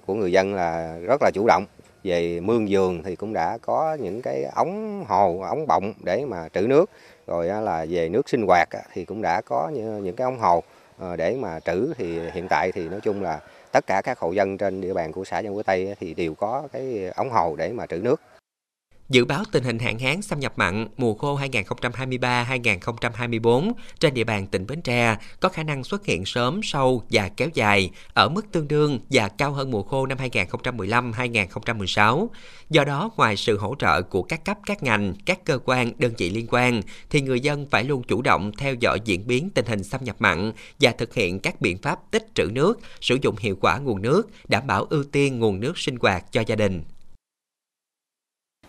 của 0.06 0.14
người 0.14 0.32
dân 0.32 0.54
là 0.54 0.98
rất 0.98 1.22
là 1.22 1.30
chủ 1.34 1.46
động. 1.46 1.66
Về 2.04 2.40
mương 2.40 2.68
giường 2.68 3.02
thì 3.02 3.16
cũng 3.16 3.32
đã 3.32 3.58
có 3.62 3.96
những 4.00 4.22
cái 4.22 4.44
ống 4.44 5.04
hồ, 5.08 5.40
ống 5.40 5.66
bọng 5.66 5.94
để 6.04 6.24
mà 6.24 6.48
trữ 6.48 6.60
nước. 6.60 6.90
Rồi 7.26 7.46
là 7.46 7.86
về 7.88 8.08
nước 8.08 8.28
sinh 8.28 8.46
hoạt 8.46 8.68
thì 8.92 9.04
cũng 9.04 9.22
đã 9.22 9.40
có 9.40 9.68
những 9.74 10.16
cái 10.16 10.24
ống 10.24 10.38
hồ 10.38 10.62
ờ, 10.98 11.16
để 11.16 11.36
mà 11.40 11.60
trữ. 11.60 11.92
Thì 11.98 12.20
hiện 12.32 12.48
tại 12.48 12.72
thì 12.72 12.88
nói 12.88 13.00
chung 13.00 13.22
là 13.22 13.40
tất 13.72 13.86
cả 13.86 14.00
các 14.04 14.18
hộ 14.18 14.32
dân 14.32 14.58
trên 14.58 14.80
địa 14.80 14.94
bàn 14.94 15.12
của 15.12 15.24
xã 15.24 15.38
Dân 15.38 15.54
Quế 15.54 15.62
Tây 15.62 15.94
thì 16.00 16.14
đều 16.14 16.34
có 16.34 16.68
cái 16.72 17.10
ống 17.16 17.30
hồ 17.30 17.56
để 17.56 17.72
mà 17.72 17.86
trữ 17.86 17.96
nước. 17.96 18.20
Dự 19.12 19.24
báo 19.24 19.44
tình 19.52 19.64
hình 19.64 19.78
hạn 19.78 19.98
hán 19.98 20.22
xâm 20.22 20.40
nhập 20.40 20.52
mặn 20.56 20.88
mùa 20.96 21.14
khô 21.14 21.38
2023-2024 21.38 23.72
trên 23.98 24.14
địa 24.14 24.24
bàn 24.24 24.46
tỉnh 24.46 24.66
Bến 24.66 24.82
Tre 24.82 25.16
có 25.40 25.48
khả 25.48 25.62
năng 25.62 25.84
xuất 25.84 26.06
hiện 26.06 26.24
sớm, 26.24 26.60
sâu 26.62 27.02
và 27.10 27.28
kéo 27.28 27.48
dài 27.54 27.90
ở 28.14 28.28
mức 28.28 28.52
tương 28.52 28.68
đương 28.68 29.00
và 29.10 29.28
cao 29.28 29.52
hơn 29.52 29.70
mùa 29.70 29.82
khô 29.82 30.06
năm 30.06 30.18
2015-2016. 30.18 32.26
Do 32.70 32.84
đó, 32.84 33.10
ngoài 33.16 33.36
sự 33.36 33.58
hỗ 33.58 33.74
trợ 33.78 34.02
của 34.02 34.22
các 34.22 34.44
cấp, 34.44 34.58
các 34.66 34.82
ngành, 34.82 35.14
các 35.26 35.44
cơ 35.44 35.58
quan, 35.64 35.92
đơn 35.98 36.12
vị 36.18 36.30
liên 36.30 36.46
quan, 36.50 36.82
thì 37.10 37.20
người 37.20 37.40
dân 37.40 37.66
phải 37.70 37.84
luôn 37.84 38.02
chủ 38.02 38.22
động 38.22 38.52
theo 38.58 38.74
dõi 38.74 39.00
diễn 39.04 39.26
biến 39.26 39.50
tình 39.54 39.66
hình 39.66 39.84
xâm 39.84 40.04
nhập 40.04 40.16
mặn 40.18 40.52
và 40.80 40.92
thực 40.98 41.14
hiện 41.14 41.40
các 41.40 41.60
biện 41.60 41.78
pháp 41.78 41.98
tích 42.10 42.26
trữ 42.34 42.44
nước, 42.52 42.80
sử 43.00 43.18
dụng 43.22 43.36
hiệu 43.38 43.56
quả 43.60 43.78
nguồn 43.78 44.02
nước, 44.02 44.22
đảm 44.48 44.66
bảo 44.66 44.84
ưu 44.84 45.04
tiên 45.04 45.38
nguồn 45.38 45.60
nước 45.60 45.78
sinh 45.78 45.96
hoạt 46.00 46.32
cho 46.32 46.42
gia 46.46 46.56
đình. 46.56 46.82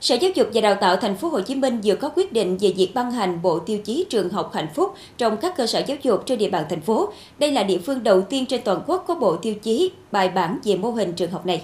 Sở 0.04 0.16
Giáo 0.16 0.32
dục 0.36 0.48
và 0.54 0.62
Đào 0.62 0.76
tạo 0.76 0.98
Thành 0.98 1.16
phố 1.16 1.28
Hồ 1.28 1.42
Chí 1.42 1.56
Minh 1.56 1.82
vừa 1.84 1.96
có 1.96 2.10
quyết 2.16 2.34
định 2.34 2.58
về 2.58 2.74
việc 2.78 2.92
ban 2.94 3.12
hành 3.12 3.42
bộ 3.42 3.60
tiêu 3.60 3.78
chí 3.78 4.06
trường 4.10 4.30
học 4.30 4.52
hạnh 4.54 4.68
phúc 4.76 4.94
trong 5.18 5.38
các 5.38 5.58
cơ 5.58 5.68
sở 5.68 5.84
giáo 5.88 5.98
dục 6.02 6.24
trên 6.26 6.40
địa 6.40 6.50
bàn 6.50 6.66
thành 6.70 6.82
phố. 6.82 7.14
Đây 7.40 7.52
là 7.52 7.64
địa 7.64 7.78
phương 7.78 8.04
đầu 8.04 8.22
tiên 8.22 8.46
trên 8.46 8.62
toàn 8.66 8.82
quốc 8.88 9.06
có 9.08 9.16
bộ 9.16 9.36
tiêu 9.36 9.56
chí 9.56 9.92
bài 10.12 10.30
bản 10.30 10.60
về 10.64 10.76
mô 10.76 10.92
hình 10.92 11.14
trường 11.14 11.32
học 11.32 11.46
này. 11.46 11.62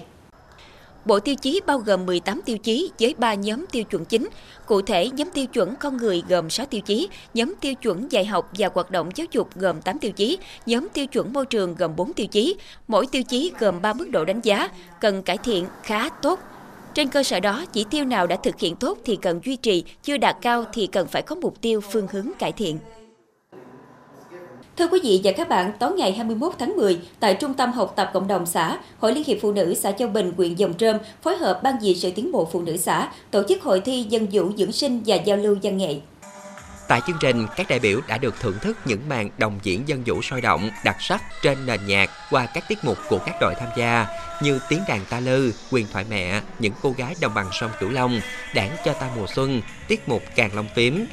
Bộ 1.05 1.19
tiêu 1.19 1.35
chí 1.35 1.61
bao 1.65 1.77
gồm 1.77 2.05
18 2.05 2.41
tiêu 2.45 2.57
chí 2.57 2.91
với 2.99 3.15
3 3.17 3.33
nhóm 3.33 3.65
tiêu 3.71 3.83
chuẩn 3.83 4.05
chính. 4.05 4.29
Cụ 4.65 4.81
thể, 4.81 5.09
nhóm 5.09 5.29
tiêu 5.33 5.45
chuẩn 5.45 5.75
con 5.75 5.97
người 5.97 6.23
gồm 6.29 6.49
6 6.49 6.65
tiêu 6.65 6.81
chí, 6.81 7.07
nhóm 7.33 7.53
tiêu 7.61 7.73
chuẩn 7.75 8.11
dạy 8.11 8.25
học 8.25 8.49
và 8.57 8.69
hoạt 8.73 8.91
động 8.91 9.09
giáo 9.15 9.27
dục 9.31 9.49
gồm 9.55 9.81
8 9.81 9.99
tiêu 9.99 10.11
chí, 10.11 10.37
nhóm 10.65 10.87
tiêu 10.93 11.07
chuẩn 11.07 11.33
môi 11.33 11.45
trường 11.45 11.75
gồm 11.75 11.95
4 11.95 12.13
tiêu 12.13 12.27
chí. 12.27 12.55
Mỗi 12.87 13.07
tiêu 13.07 13.23
chí 13.23 13.51
gồm 13.59 13.81
3 13.81 13.93
mức 13.93 14.09
độ 14.09 14.25
đánh 14.25 14.41
giá, 14.41 14.69
cần 15.01 15.23
cải 15.23 15.37
thiện, 15.37 15.65
khá, 15.83 16.09
tốt, 16.09 16.39
trên 16.93 17.09
cơ 17.09 17.23
sở 17.23 17.39
đó, 17.39 17.65
chỉ 17.73 17.85
tiêu 17.89 18.05
nào 18.05 18.27
đã 18.27 18.35
thực 18.35 18.59
hiện 18.59 18.75
tốt 18.75 18.97
thì 19.05 19.15
cần 19.15 19.39
duy 19.45 19.55
trì, 19.55 19.83
chưa 20.03 20.17
đạt 20.17 20.37
cao 20.41 20.65
thì 20.73 20.87
cần 20.87 21.07
phải 21.07 21.21
có 21.21 21.35
mục 21.35 21.61
tiêu 21.61 21.81
phương 21.81 22.07
hướng 22.11 22.27
cải 22.39 22.51
thiện. 22.51 22.79
Thưa 24.77 24.87
quý 24.87 24.99
vị 25.03 25.21
và 25.23 25.31
các 25.31 25.49
bạn, 25.49 25.71
tối 25.79 25.91
ngày 25.91 26.11
21 26.11 26.53
tháng 26.59 26.75
10, 26.75 26.99
tại 27.19 27.33
Trung 27.33 27.53
tâm 27.53 27.71
học 27.71 27.93
tập 27.95 28.09
cộng 28.13 28.27
đồng 28.27 28.45
xã, 28.45 28.77
Hội 28.99 29.13
Liên 29.13 29.23
hiệp 29.27 29.37
Phụ 29.41 29.51
nữ 29.51 29.73
xã 29.73 29.91
Châu 29.91 30.07
Bình, 30.07 30.33
huyện 30.37 30.55
Dòng 30.55 30.73
Trơm 30.73 30.97
phối 31.21 31.37
hợp 31.37 31.59
Ban 31.63 31.75
dị 31.81 31.95
sự 31.95 32.11
tiến 32.11 32.31
bộ 32.31 32.45
phụ 32.51 32.61
nữ 32.61 32.77
xã 32.77 33.11
tổ 33.31 33.43
chức 33.47 33.63
hội 33.63 33.79
thi 33.79 34.05
dân 34.09 34.27
vũ 34.31 34.43
dưỡng 34.57 34.71
sinh 34.71 35.01
và 35.05 35.15
giao 35.15 35.37
lưu 35.37 35.55
văn 35.63 35.77
nghệ. 35.77 35.95
Tại 36.89 37.01
chương 37.07 37.17
trình, 37.19 37.47
các 37.55 37.67
đại 37.69 37.79
biểu 37.79 37.99
đã 38.07 38.17
được 38.17 38.35
thưởng 38.39 38.59
thức 38.61 38.77
những 38.85 39.09
màn 39.09 39.29
đồng 39.37 39.59
diễn 39.63 39.87
dân 39.87 40.03
vũ 40.05 40.21
sôi 40.21 40.41
động, 40.41 40.69
đặc 40.83 40.95
sắc 40.99 41.21
trên 41.41 41.65
nền 41.65 41.85
nhạc 41.85 42.09
qua 42.29 42.45
các 42.45 42.63
tiết 42.67 42.83
mục 42.83 42.97
của 43.09 43.19
các 43.25 43.35
đội 43.41 43.53
tham 43.59 43.69
gia 43.75 44.07
như 44.41 44.59
tiếng 44.69 44.81
đàn 44.87 45.05
ta 45.05 45.19
lư, 45.19 45.53
quyền 45.71 45.87
thoại 45.91 46.05
mẹ, 46.09 46.41
những 46.59 46.73
cô 46.81 46.91
gái 46.97 47.15
đồng 47.21 47.33
bằng 47.33 47.49
sông 47.51 47.71
Cửu 47.79 47.89
Long, 47.89 48.21
đảng 48.55 48.75
cho 48.85 48.93
ta 48.93 49.09
mùa 49.15 49.25
xuân, 49.35 49.61
tiết 49.87 50.09
mục 50.09 50.23
càng 50.35 50.55
long 50.55 50.67
phím. 50.75 51.05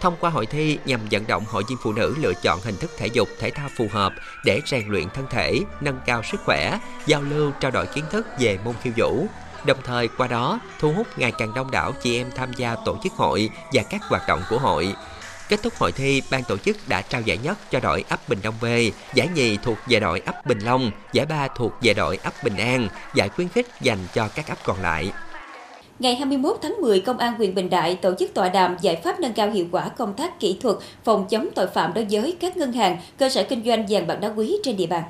Thông 0.00 0.16
qua 0.20 0.30
hội 0.30 0.46
thi 0.46 0.78
nhằm 0.84 1.00
vận 1.10 1.26
động 1.26 1.44
hội 1.48 1.62
viên 1.68 1.78
phụ 1.82 1.92
nữ 1.92 2.14
lựa 2.18 2.32
chọn 2.42 2.60
hình 2.60 2.76
thức 2.76 2.90
thể 2.98 3.06
dục 3.06 3.28
thể 3.38 3.50
thao 3.50 3.68
phù 3.76 3.86
hợp 3.92 4.12
để 4.44 4.60
rèn 4.66 4.88
luyện 4.88 5.10
thân 5.10 5.26
thể, 5.30 5.60
nâng 5.80 6.00
cao 6.06 6.22
sức 6.22 6.40
khỏe, 6.44 6.78
giao 7.06 7.22
lưu 7.22 7.52
trao 7.60 7.70
đổi 7.70 7.86
kiến 7.86 8.04
thức 8.10 8.26
về 8.38 8.58
môn 8.64 8.74
khiêu 8.82 8.92
vũ, 8.96 9.26
đồng 9.64 9.78
thời 9.84 10.08
qua 10.08 10.26
đó 10.26 10.60
thu 10.78 10.92
hút 10.92 11.06
ngày 11.16 11.32
càng 11.38 11.54
đông 11.54 11.70
đảo 11.70 11.92
chị 12.02 12.16
em 12.16 12.30
tham 12.36 12.52
gia 12.52 12.76
tổ 12.84 12.98
chức 13.02 13.12
hội 13.12 13.50
và 13.72 13.82
các 13.82 14.02
hoạt 14.04 14.22
động 14.28 14.42
của 14.50 14.58
hội 14.58 14.94
Kết 15.48 15.62
thúc 15.62 15.72
hội 15.78 15.92
thi, 15.92 16.22
ban 16.30 16.44
tổ 16.44 16.56
chức 16.56 16.76
đã 16.88 17.02
trao 17.02 17.20
giải 17.20 17.38
nhất 17.42 17.58
cho 17.70 17.80
đội 17.80 18.04
ấp 18.08 18.28
Bình 18.28 18.38
Đông 18.42 18.54
B, 18.62 18.64
giải 19.14 19.28
nhì 19.34 19.56
thuộc 19.56 19.78
về 19.88 20.00
đội 20.00 20.22
ấp 20.26 20.46
Bình 20.46 20.58
Long, 20.58 20.90
giải 21.12 21.26
ba 21.26 21.48
thuộc 21.56 21.72
về 21.82 21.94
đội 21.94 22.18
ấp 22.22 22.32
Bình 22.44 22.56
An, 22.56 22.88
giải 23.14 23.28
khuyến 23.28 23.48
khích 23.48 23.66
dành 23.80 23.98
cho 24.14 24.28
các 24.34 24.48
ấp 24.48 24.58
còn 24.64 24.82
lại. 24.82 25.12
Ngày 25.98 26.16
21 26.16 26.58
tháng 26.62 26.76
10, 26.80 27.00
Công 27.00 27.18
an 27.18 27.34
huyện 27.34 27.54
Bình 27.54 27.70
Đại 27.70 27.96
tổ 27.96 28.14
chức 28.18 28.34
tọa 28.34 28.48
đàm 28.48 28.76
giải 28.80 28.96
pháp 29.04 29.20
nâng 29.20 29.32
cao 29.32 29.50
hiệu 29.50 29.66
quả 29.72 29.88
công 29.88 30.14
tác 30.14 30.40
kỹ 30.40 30.58
thuật 30.62 30.76
phòng 31.04 31.26
chống 31.28 31.48
tội 31.54 31.66
phạm 31.66 31.94
đối 31.94 32.06
với 32.10 32.36
các 32.40 32.56
ngân 32.56 32.72
hàng, 32.72 32.96
cơ 33.18 33.28
sở 33.28 33.42
kinh 33.42 33.64
doanh 33.64 33.86
vàng 33.88 34.06
bạc 34.06 34.14
đá 34.14 34.28
quý 34.28 34.56
trên 34.64 34.76
địa 34.76 34.86
bàn. 34.86 35.02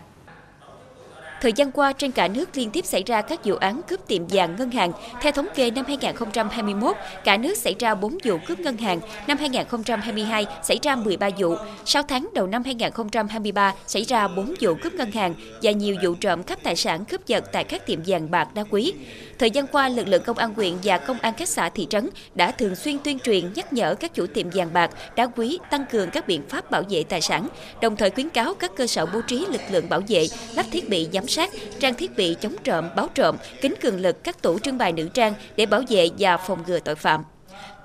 Thời 1.41 1.53
gian 1.53 1.71
qua, 1.71 1.93
trên 1.93 2.13
cả 2.13 2.29
nước 2.29 2.49
liên 2.55 2.71
tiếp 2.71 2.87
xảy 2.87 3.03
ra 3.03 3.23
các 3.23 3.41
vụ 3.45 3.55
án 3.55 3.81
cướp 3.89 4.07
tiệm 4.07 4.27
vàng 4.27 4.57
ngân 4.59 4.71
hàng. 4.71 4.93
Theo 5.21 5.33
thống 5.33 5.49
kê 5.55 5.71
năm 5.71 5.85
2021, 5.89 6.97
cả 7.25 7.37
nước 7.37 7.57
xảy 7.57 7.75
ra 7.79 7.95
4 7.95 8.19
vụ 8.25 8.39
cướp 8.47 8.61
ngân 8.61 8.77
hàng, 8.77 9.01
năm 9.27 9.39
2022 9.39 10.47
xảy 10.63 10.79
ra 10.83 10.97
13 10.97 11.29
vụ, 11.39 11.57
6 11.85 12.03
tháng 12.03 12.29
đầu 12.35 12.47
năm 12.47 12.63
2023 12.65 13.75
xảy 13.87 14.03
ra 14.03 14.29
4 14.29 14.55
vụ 14.61 14.75
cướp 14.83 14.95
ngân 14.95 15.11
hàng 15.11 15.35
và 15.63 15.71
nhiều 15.71 15.97
vụ 16.03 16.15
trộm 16.15 16.43
cắp 16.43 16.63
tài 16.63 16.77
sản 16.77 17.05
cướp 17.05 17.27
giật 17.27 17.45
tại 17.53 17.65
các 17.65 17.87
tiệm 17.87 18.01
vàng 18.07 18.31
bạc 18.31 18.55
đá 18.55 18.65
quý. 18.71 18.93
Thời 19.39 19.51
gian 19.51 19.67
qua, 19.67 19.89
lực 19.89 20.09
lượng 20.09 20.23
công 20.27 20.39
an 20.39 20.55
huyện 20.55 20.73
và 20.83 20.99
công 20.99 21.19
an 21.19 21.35
các 21.37 21.49
xã 21.49 21.69
thị 21.69 21.87
trấn 21.91 22.11
đã 22.35 22.51
thường 22.51 22.75
xuyên 22.77 22.99
tuyên 22.99 23.19
truyền 23.19 23.53
nhắc 23.55 23.73
nhở 23.73 23.95
các 23.95 24.15
chủ 24.15 24.27
tiệm 24.27 24.51
vàng 24.51 24.73
bạc, 24.73 24.91
đá 25.17 25.27
quý 25.27 25.59
tăng 25.71 25.85
cường 25.93 26.11
các 26.11 26.27
biện 26.27 26.43
pháp 26.49 26.71
bảo 26.71 26.83
vệ 26.91 27.05
tài 27.05 27.21
sản, 27.21 27.49
đồng 27.83 27.97
thời 27.97 28.11
khuyến 28.11 28.31
cáo 28.31 28.55
các 28.55 28.73
cơ 28.77 28.87
sở 28.87 29.07
bố 29.07 29.21
trí 29.21 29.47
lực 29.51 29.63
lượng 29.71 29.89
bảo 29.89 30.03
vệ, 30.09 30.27
lắp 30.55 30.67
thiết 30.71 30.89
bị 30.89 31.09
giám 31.13 31.28
sát, 31.29 31.51
trang 31.81 31.95
thiết 31.95 32.17
bị 32.17 32.37
chống 32.41 32.55
trộm, 32.65 32.89
báo 32.97 33.09
trộm, 33.15 33.37
kính 33.61 33.75
cường 33.81 34.01
lực 34.01 34.25
các 34.25 34.43
tủ 34.43 34.59
trưng 34.59 34.79
bày 34.79 34.93
nữ 34.93 35.09
trang 35.15 35.35
để 35.57 35.67
bảo 35.67 35.83
vệ 35.89 36.09
và 36.19 36.37
phòng 36.37 36.59
ngừa 36.67 36.79
tội 36.79 36.95
phạm. 36.95 37.25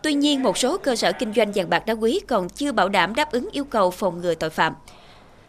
Tuy 0.03 0.13
nhiên, 0.13 0.43
một 0.43 0.57
số 0.57 0.77
cơ 0.77 0.95
sở 0.95 1.11
kinh 1.11 1.33
doanh 1.33 1.51
vàng 1.51 1.69
bạc 1.69 1.85
đá 1.85 1.93
quý 1.93 2.19
còn 2.27 2.49
chưa 2.49 2.71
bảo 2.71 2.89
đảm 2.89 3.15
đáp 3.15 3.31
ứng 3.31 3.49
yêu 3.51 3.63
cầu 3.63 3.91
phòng 3.91 4.21
ngừa 4.21 4.35
tội 4.35 4.49
phạm. 4.49 4.73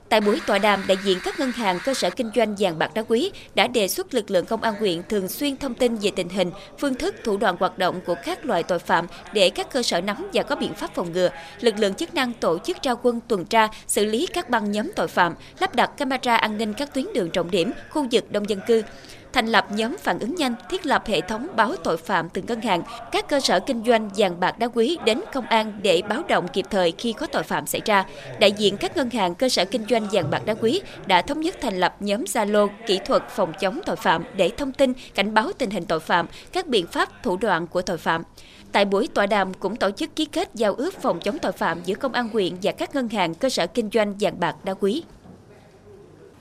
Tại 0.09 0.21
buổi 0.21 0.41
tọa 0.47 0.59
đàm, 0.59 0.85
đại 0.87 0.97
diện 1.05 1.19
các 1.25 1.41
ngân 1.41 1.53
hàng 1.53 1.79
cơ 1.85 1.95
sở 1.95 2.11
kinh 2.11 2.31
doanh 2.35 2.55
vàng 2.59 2.79
bạc 2.79 2.95
đá 2.95 3.03
quý 3.03 3.31
đã 3.55 3.67
đề 3.67 3.89
xuất 3.89 4.15
lực 4.15 4.31
lượng 4.31 4.47
công 4.47 4.63
an 4.63 4.75
huyện 4.75 5.03
thường 5.09 5.29
xuyên 5.29 5.57
thông 5.57 5.75
tin 5.75 5.97
về 5.97 6.11
tình 6.17 6.29
hình, 6.29 6.51
phương 6.79 6.95
thức, 6.95 7.15
thủ 7.25 7.37
đoạn 7.37 7.57
hoạt 7.61 7.79
động 7.79 8.01
của 8.07 8.15
các 8.25 8.47
loại 8.47 8.63
tội 8.63 8.79
phạm 8.79 9.07
để 9.33 9.51
các 9.51 9.73
cơ 9.73 9.83
sở 9.83 10.01
nắm 10.01 10.17
và 10.33 10.43
có 10.43 10.57
biện 10.57 10.75
pháp 10.75 10.95
phòng 10.95 11.13
ngừa. 11.13 11.29
Lực 11.61 11.79
lượng 11.79 11.95
chức 11.95 12.15
năng 12.15 12.33
tổ 12.33 12.59
chức 12.59 12.83
trao 12.83 12.97
quân 13.03 13.21
tuần 13.29 13.45
tra, 13.45 13.69
xử 13.87 14.05
lý 14.05 14.27
các 14.27 14.51
băng 14.51 14.73
nhóm 14.73 14.91
tội 14.97 15.09
phạm, 15.09 15.35
lắp 15.59 15.75
đặt 15.75 15.91
camera 15.97 16.37
an 16.37 16.59
ninh 16.59 16.75
các 16.75 16.95
tuyến 16.95 17.07
đường 17.15 17.31
trọng 17.31 17.51
điểm, 17.51 17.73
khu 17.91 18.07
vực 18.11 18.33
đông 18.33 18.49
dân 18.49 18.61
cư 18.67 18.83
thành 19.35 19.47
lập 19.47 19.67
nhóm 19.73 19.97
phản 19.99 20.19
ứng 20.19 20.35
nhanh, 20.35 20.55
thiết 20.71 20.87
lập 20.87 21.03
hệ 21.07 21.21
thống 21.21 21.47
báo 21.57 21.77
tội 21.85 21.97
phạm 21.97 22.29
từ 22.29 22.43
ngân 22.43 22.61
hàng, 22.61 22.83
các 23.13 23.29
cơ 23.29 23.41
sở 23.41 23.61
kinh 23.61 23.83
doanh 23.87 24.11
vàng 24.17 24.41
bạc 24.41 24.59
đá 24.59 24.69
quý 24.69 24.99
đến 25.05 25.21
công 25.33 25.47
an 25.47 25.73
để 25.83 26.03
báo 26.09 26.23
động 26.29 26.49
kịp 26.49 26.67
thời 26.71 26.93
khi 26.99 27.13
có 27.13 27.27
tội 27.27 27.43
phạm 27.43 27.67
xảy 27.67 27.81
ra. 27.85 28.05
Đại 28.41 28.53
diện 28.53 28.77
các 28.77 28.97
ngân 28.97 29.11
hàng 29.11 29.35
cơ 29.35 29.49
sở 29.49 29.65
kinh 29.65 29.87
doanh 29.91 30.09
vàng 30.13 30.31
bạc 30.31 30.47
đá 30.47 30.55
quý 30.55 30.81
đã 31.07 31.23
thống 31.23 31.41
nhất 31.41 31.57
thành 31.61 31.81
lập 31.81 31.97
nhóm 32.01 32.25
Zalo 32.25 32.69
kỹ 32.87 33.01
thuật 33.07 33.23
phòng 33.29 33.53
chống 33.61 33.81
tội 33.87 33.97
phạm 33.97 34.25
để 34.37 34.51
thông 34.57 34.73
tin, 34.73 34.93
cảnh 35.15 35.35
báo 35.35 35.53
tình 35.59 35.71
hình 35.71 35.85
tội 35.85 36.01
phạm, 36.01 36.27
các 36.53 36.67
biện 36.67 36.87
pháp 36.87 37.23
thủ 37.23 37.37
đoạn 37.37 37.67
của 37.67 37.83
tội 37.83 37.99
phạm. 37.99 38.23
Tại 38.73 38.85
buổi 38.85 39.09
tọa 39.15 39.27
đàm 39.27 39.55
cũng 39.55 39.77
tổ 39.77 39.91
chức 39.91 40.17
ký 40.17 40.25
kết 40.25 40.51
giao 40.55 40.75
ước 40.75 41.01
phòng 41.03 41.21
chống 41.21 41.39
tội 41.39 41.53
phạm 41.53 41.83
giữa 41.85 41.95
công 41.95 42.13
an 42.13 42.29
huyện 42.29 42.53
và 42.63 42.73
các 42.73 42.95
ngân 42.95 43.09
hàng 43.09 43.35
cơ 43.35 43.49
sở 43.49 43.67
kinh 43.67 43.91
doanh 43.93 44.15
vàng 44.21 44.41
bạc 44.41 44.65
đá 44.65 44.75
quý. 44.75 45.03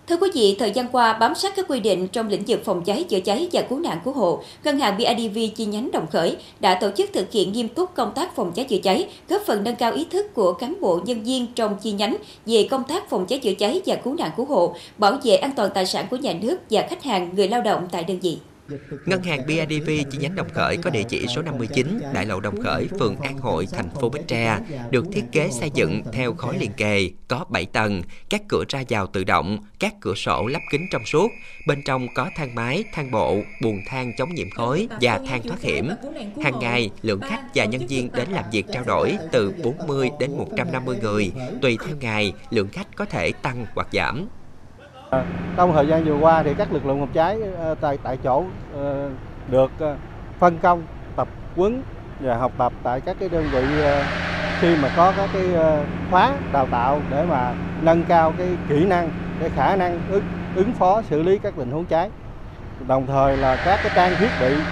Thưa 0.08 0.18
quý 0.18 0.30
vị, 0.34 0.56
thời 0.60 0.72
gian 0.72 0.88
qua, 0.92 1.14
bám 1.14 1.36
sát 1.36 1.56
các 1.56 1.66
quy 1.70 1.80
định 1.80 2.08
trong 2.08 2.28
lĩnh 2.28 2.44
vực 2.48 2.66
phòng 2.66 2.84
cháy, 2.84 3.04
chữa 3.04 3.20
cháy 3.20 3.50
và 3.52 3.62
cứu 3.62 3.80
nạn 3.80 4.00
cứu 4.06 4.14
hộ, 4.14 4.44
Ngân 4.64 4.80
hàng 4.80 4.98
BIDV 4.98 5.38
chi 5.56 5.66
nhánh 5.66 5.92
Đồng 5.92 6.08
Khởi 6.08 6.38
đã 6.60 6.76
tổ 6.76 6.92
chức 6.98 7.10
thực 7.14 7.32
hiện 7.32 7.52
nghiêm 7.54 7.68
túc 7.68 7.96
công 7.96 8.12
tác 8.16 8.36
phòng 8.36 8.52
cháy 8.56 8.66
chữa 8.66 8.78
cháy, 8.78 9.08
góp 9.30 9.42
phần 9.42 9.64
nâng 9.64 9.76
cao 9.76 9.92
ý 9.92 10.06
thức 10.06 10.34
của 10.34 10.54
cán 10.54 10.82
bộ 10.82 11.00
nhân 11.06 11.24
viên 11.24 11.48
trong 11.56 11.76
chi 11.82 11.92
nhánh 11.92 12.18
về 12.46 12.68
công 12.72 12.84
tác 12.84 13.10
phòng 13.10 13.26
cháy 13.26 13.40
chữa 13.40 13.54
cháy 13.54 13.82
và 13.86 13.96
cứu 13.96 14.16
nạn 14.16 14.32
cứu 14.38 14.46
hộ, 14.46 14.76
bảo 14.98 15.18
vệ 15.24 15.36
an 15.36 15.52
toàn 15.56 15.70
tài 15.74 15.86
sản 15.86 16.06
của 16.10 16.18
nhà 16.18 16.34
nước 16.42 16.58
và 16.70 16.88
khách 16.90 17.04
hàng, 17.04 17.30
người 17.36 17.48
lao 17.48 17.62
động 17.62 17.88
tại 17.92 18.04
đơn 18.04 18.20
vị. 18.20 18.38
Ngân 19.06 19.24
hàng 19.24 19.46
BIDV 19.48 19.90
chi 20.12 20.18
nhánh 20.18 20.36
Đồng 20.36 20.50
Khởi 20.54 20.78
có 20.78 20.90
địa 20.90 21.04
chỉ 21.04 21.28
số 21.28 21.42
59 21.42 22.00
Đại 22.14 22.26
lộ 22.26 22.40
Đồng 22.40 22.62
Khởi, 22.62 22.88
phường 23.00 23.16
An 23.16 23.38
Hội, 23.38 23.68
thành 23.72 23.90
phố 23.90 24.10
Bến 24.10 24.24
Tre, 24.28 24.60
được 24.92 25.06
thiết 25.12 25.24
kế 25.32 25.50
xây 25.52 25.72
dựng 25.74 26.04
theo 26.14 26.34
khối 26.34 26.58
liền 26.58 26.72
kề, 26.74 27.10
có 27.28 27.46
7 27.50 27.66
tầng, 27.66 28.02
các 28.30 28.42
cửa 28.48 28.64
ra 28.70 28.84
vào 28.90 29.08
tự 29.08 29.24
động, 29.24 29.58
các 29.80 29.94
cửa 30.02 30.14
sổ 30.16 30.48
lắp 30.48 30.62
kính 30.72 30.88
trong 30.92 31.06
suốt, 31.06 31.32
bên 31.68 31.82
trong 31.86 32.08
có 32.16 32.30
thang 32.36 32.56
máy, 32.56 32.84
thang 32.94 33.12
bộ, 33.12 33.42
buồng 33.62 33.82
thang 33.86 34.14
chống 34.18 34.34
nhiễm 34.34 34.50
khói 34.50 34.88
và 35.02 35.20
thang 35.28 35.42
thoát 35.44 35.62
hiểm. 35.62 35.90
Hàng 36.44 36.60
ngày, 36.60 36.90
lượng 37.02 37.22
khách 37.22 37.42
và 37.56 37.66
nhân 37.66 37.88
viên 37.88 38.12
đến 38.12 38.28
làm 38.32 38.46
việc 38.52 38.66
trao 38.74 38.84
đổi 38.84 39.18
từ 39.32 39.54
40 39.64 40.10
đến 40.20 40.38
150 40.38 40.98
người, 41.02 41.32
tùy 41.62 41.78
theo 41.86 41.96
ngày, 42.02 42.34
lượng 42.50 42.70
khách 42.70 42.88
có 42.96 43.06
thể 43.06 43.32
tăng 43.32 43.66
hoặc 43.76 43.88
giảm. 43.94 44.28
Ờ, 45.14 45.24
trong 45.56 45.74
thời 45.74 45.88
gian 45.88 46.04
vừa 46.04 46.16
qua 46.16 46.44
thì 46.44 46.54
các 46.54 46.72
lực 46.72 46.86
lượng 46.86 47.00
phòng 47.00 47.12
cháy 47.14 47.42
ờ, 47.58 47.76
tại 47.82 47.98
tại 48.04 48.18
chỗ 48.18 48.44
ờ, 48.74 49.10
được 49.48 49.72
phân 50.40 50.60
công 50.60 50.84
tập 51.16 51.28
huấn 51.56 51.82
và 52.20 52.38
học 52.38 52.52
tập 52.58 52.74
tại 52.84 53.02
các 53.02 53.16
cái 53.20 53.30
đơn 53.30 53.50
vị 53.50 53.82
khi 54.60 54.76
mà 54.76 54.90
có 54.90 55.14
các 55.14 55.30
cái 55.34 55.54
khóa 56.10 56.40
đào 56.52 56.68
tạo 56.68 57.04
để 57.10 57.26
mà 57.26 57.56
nâng 57.82 58.04
cao 58.04 58.34
cái 58.38 58.58
kỹ 58.68 58.86
năng 58.86 59.12
cái 59.40 59.50
khả 59.50 59.76
năng 59.76 60.00
ứng, 60.08 60.24
ứng 60.54 60.74
phó 60.74 61.02
xử 61.02 61.24
lý 61.24 61.40
các 61.40 61.54
tình 61.58 61.72
huống 61.72 61.86
cháy. 61.86 62.10
Đồng 62.88 63.08
thời 63.08 63.38
là 63.38 63.58
các 63.58 63.80
cái 63.84 63.92
trang 63.96 64.16
thiết 64.16 64.40
bị 64.40 64.66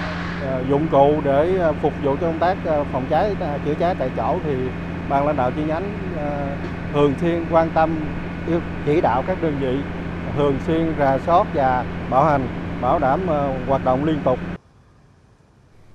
dụng 0.69 0.87
cụ 0.89 1.21
để 1.21 1.59
phục 1.81 1.93
vụ 2.03 2.17
cho 2.21 2.27
công 2.27 2.39
tác 2.39 2.57
phòng 2.91 3.07
cháy 3.07 3.35
chữa 3.65 3.75
cháy 3.75 3.95
tại 3.95 4.09
chỗ 4.15 4.39
thì 4.43 4.69
ban 5.09 5.27
lãnh 5.27 5.35
đạo 5.35 5.51
chi 5.51 5.63
nhánh 5.63 6.11
thường 6.93 7.15
xuyên 7.21 7.47
quan 7.49 7.69
tâm 7.69 7.89
chỉ 8.85 9.01
đạo 9.01 9.23
các 9.23 9.41
đơn 9.41 9.57
vị 9.59 9.83
thường 10.35 10.59
xuyên 10.67 10.95
rà 10.99 11.17
soát 11.17 11.47
và 11.53 11.85
bảo 12.09 12.25
hành, 12.25 12.47
bảo 12.81 12.99
đảm 12.99 13.27
ờ, 13.27 13.51
hoạt 13.67 13.85
động 13.85 14.05
liên 14.05 14.19
tục. 14.25 14.50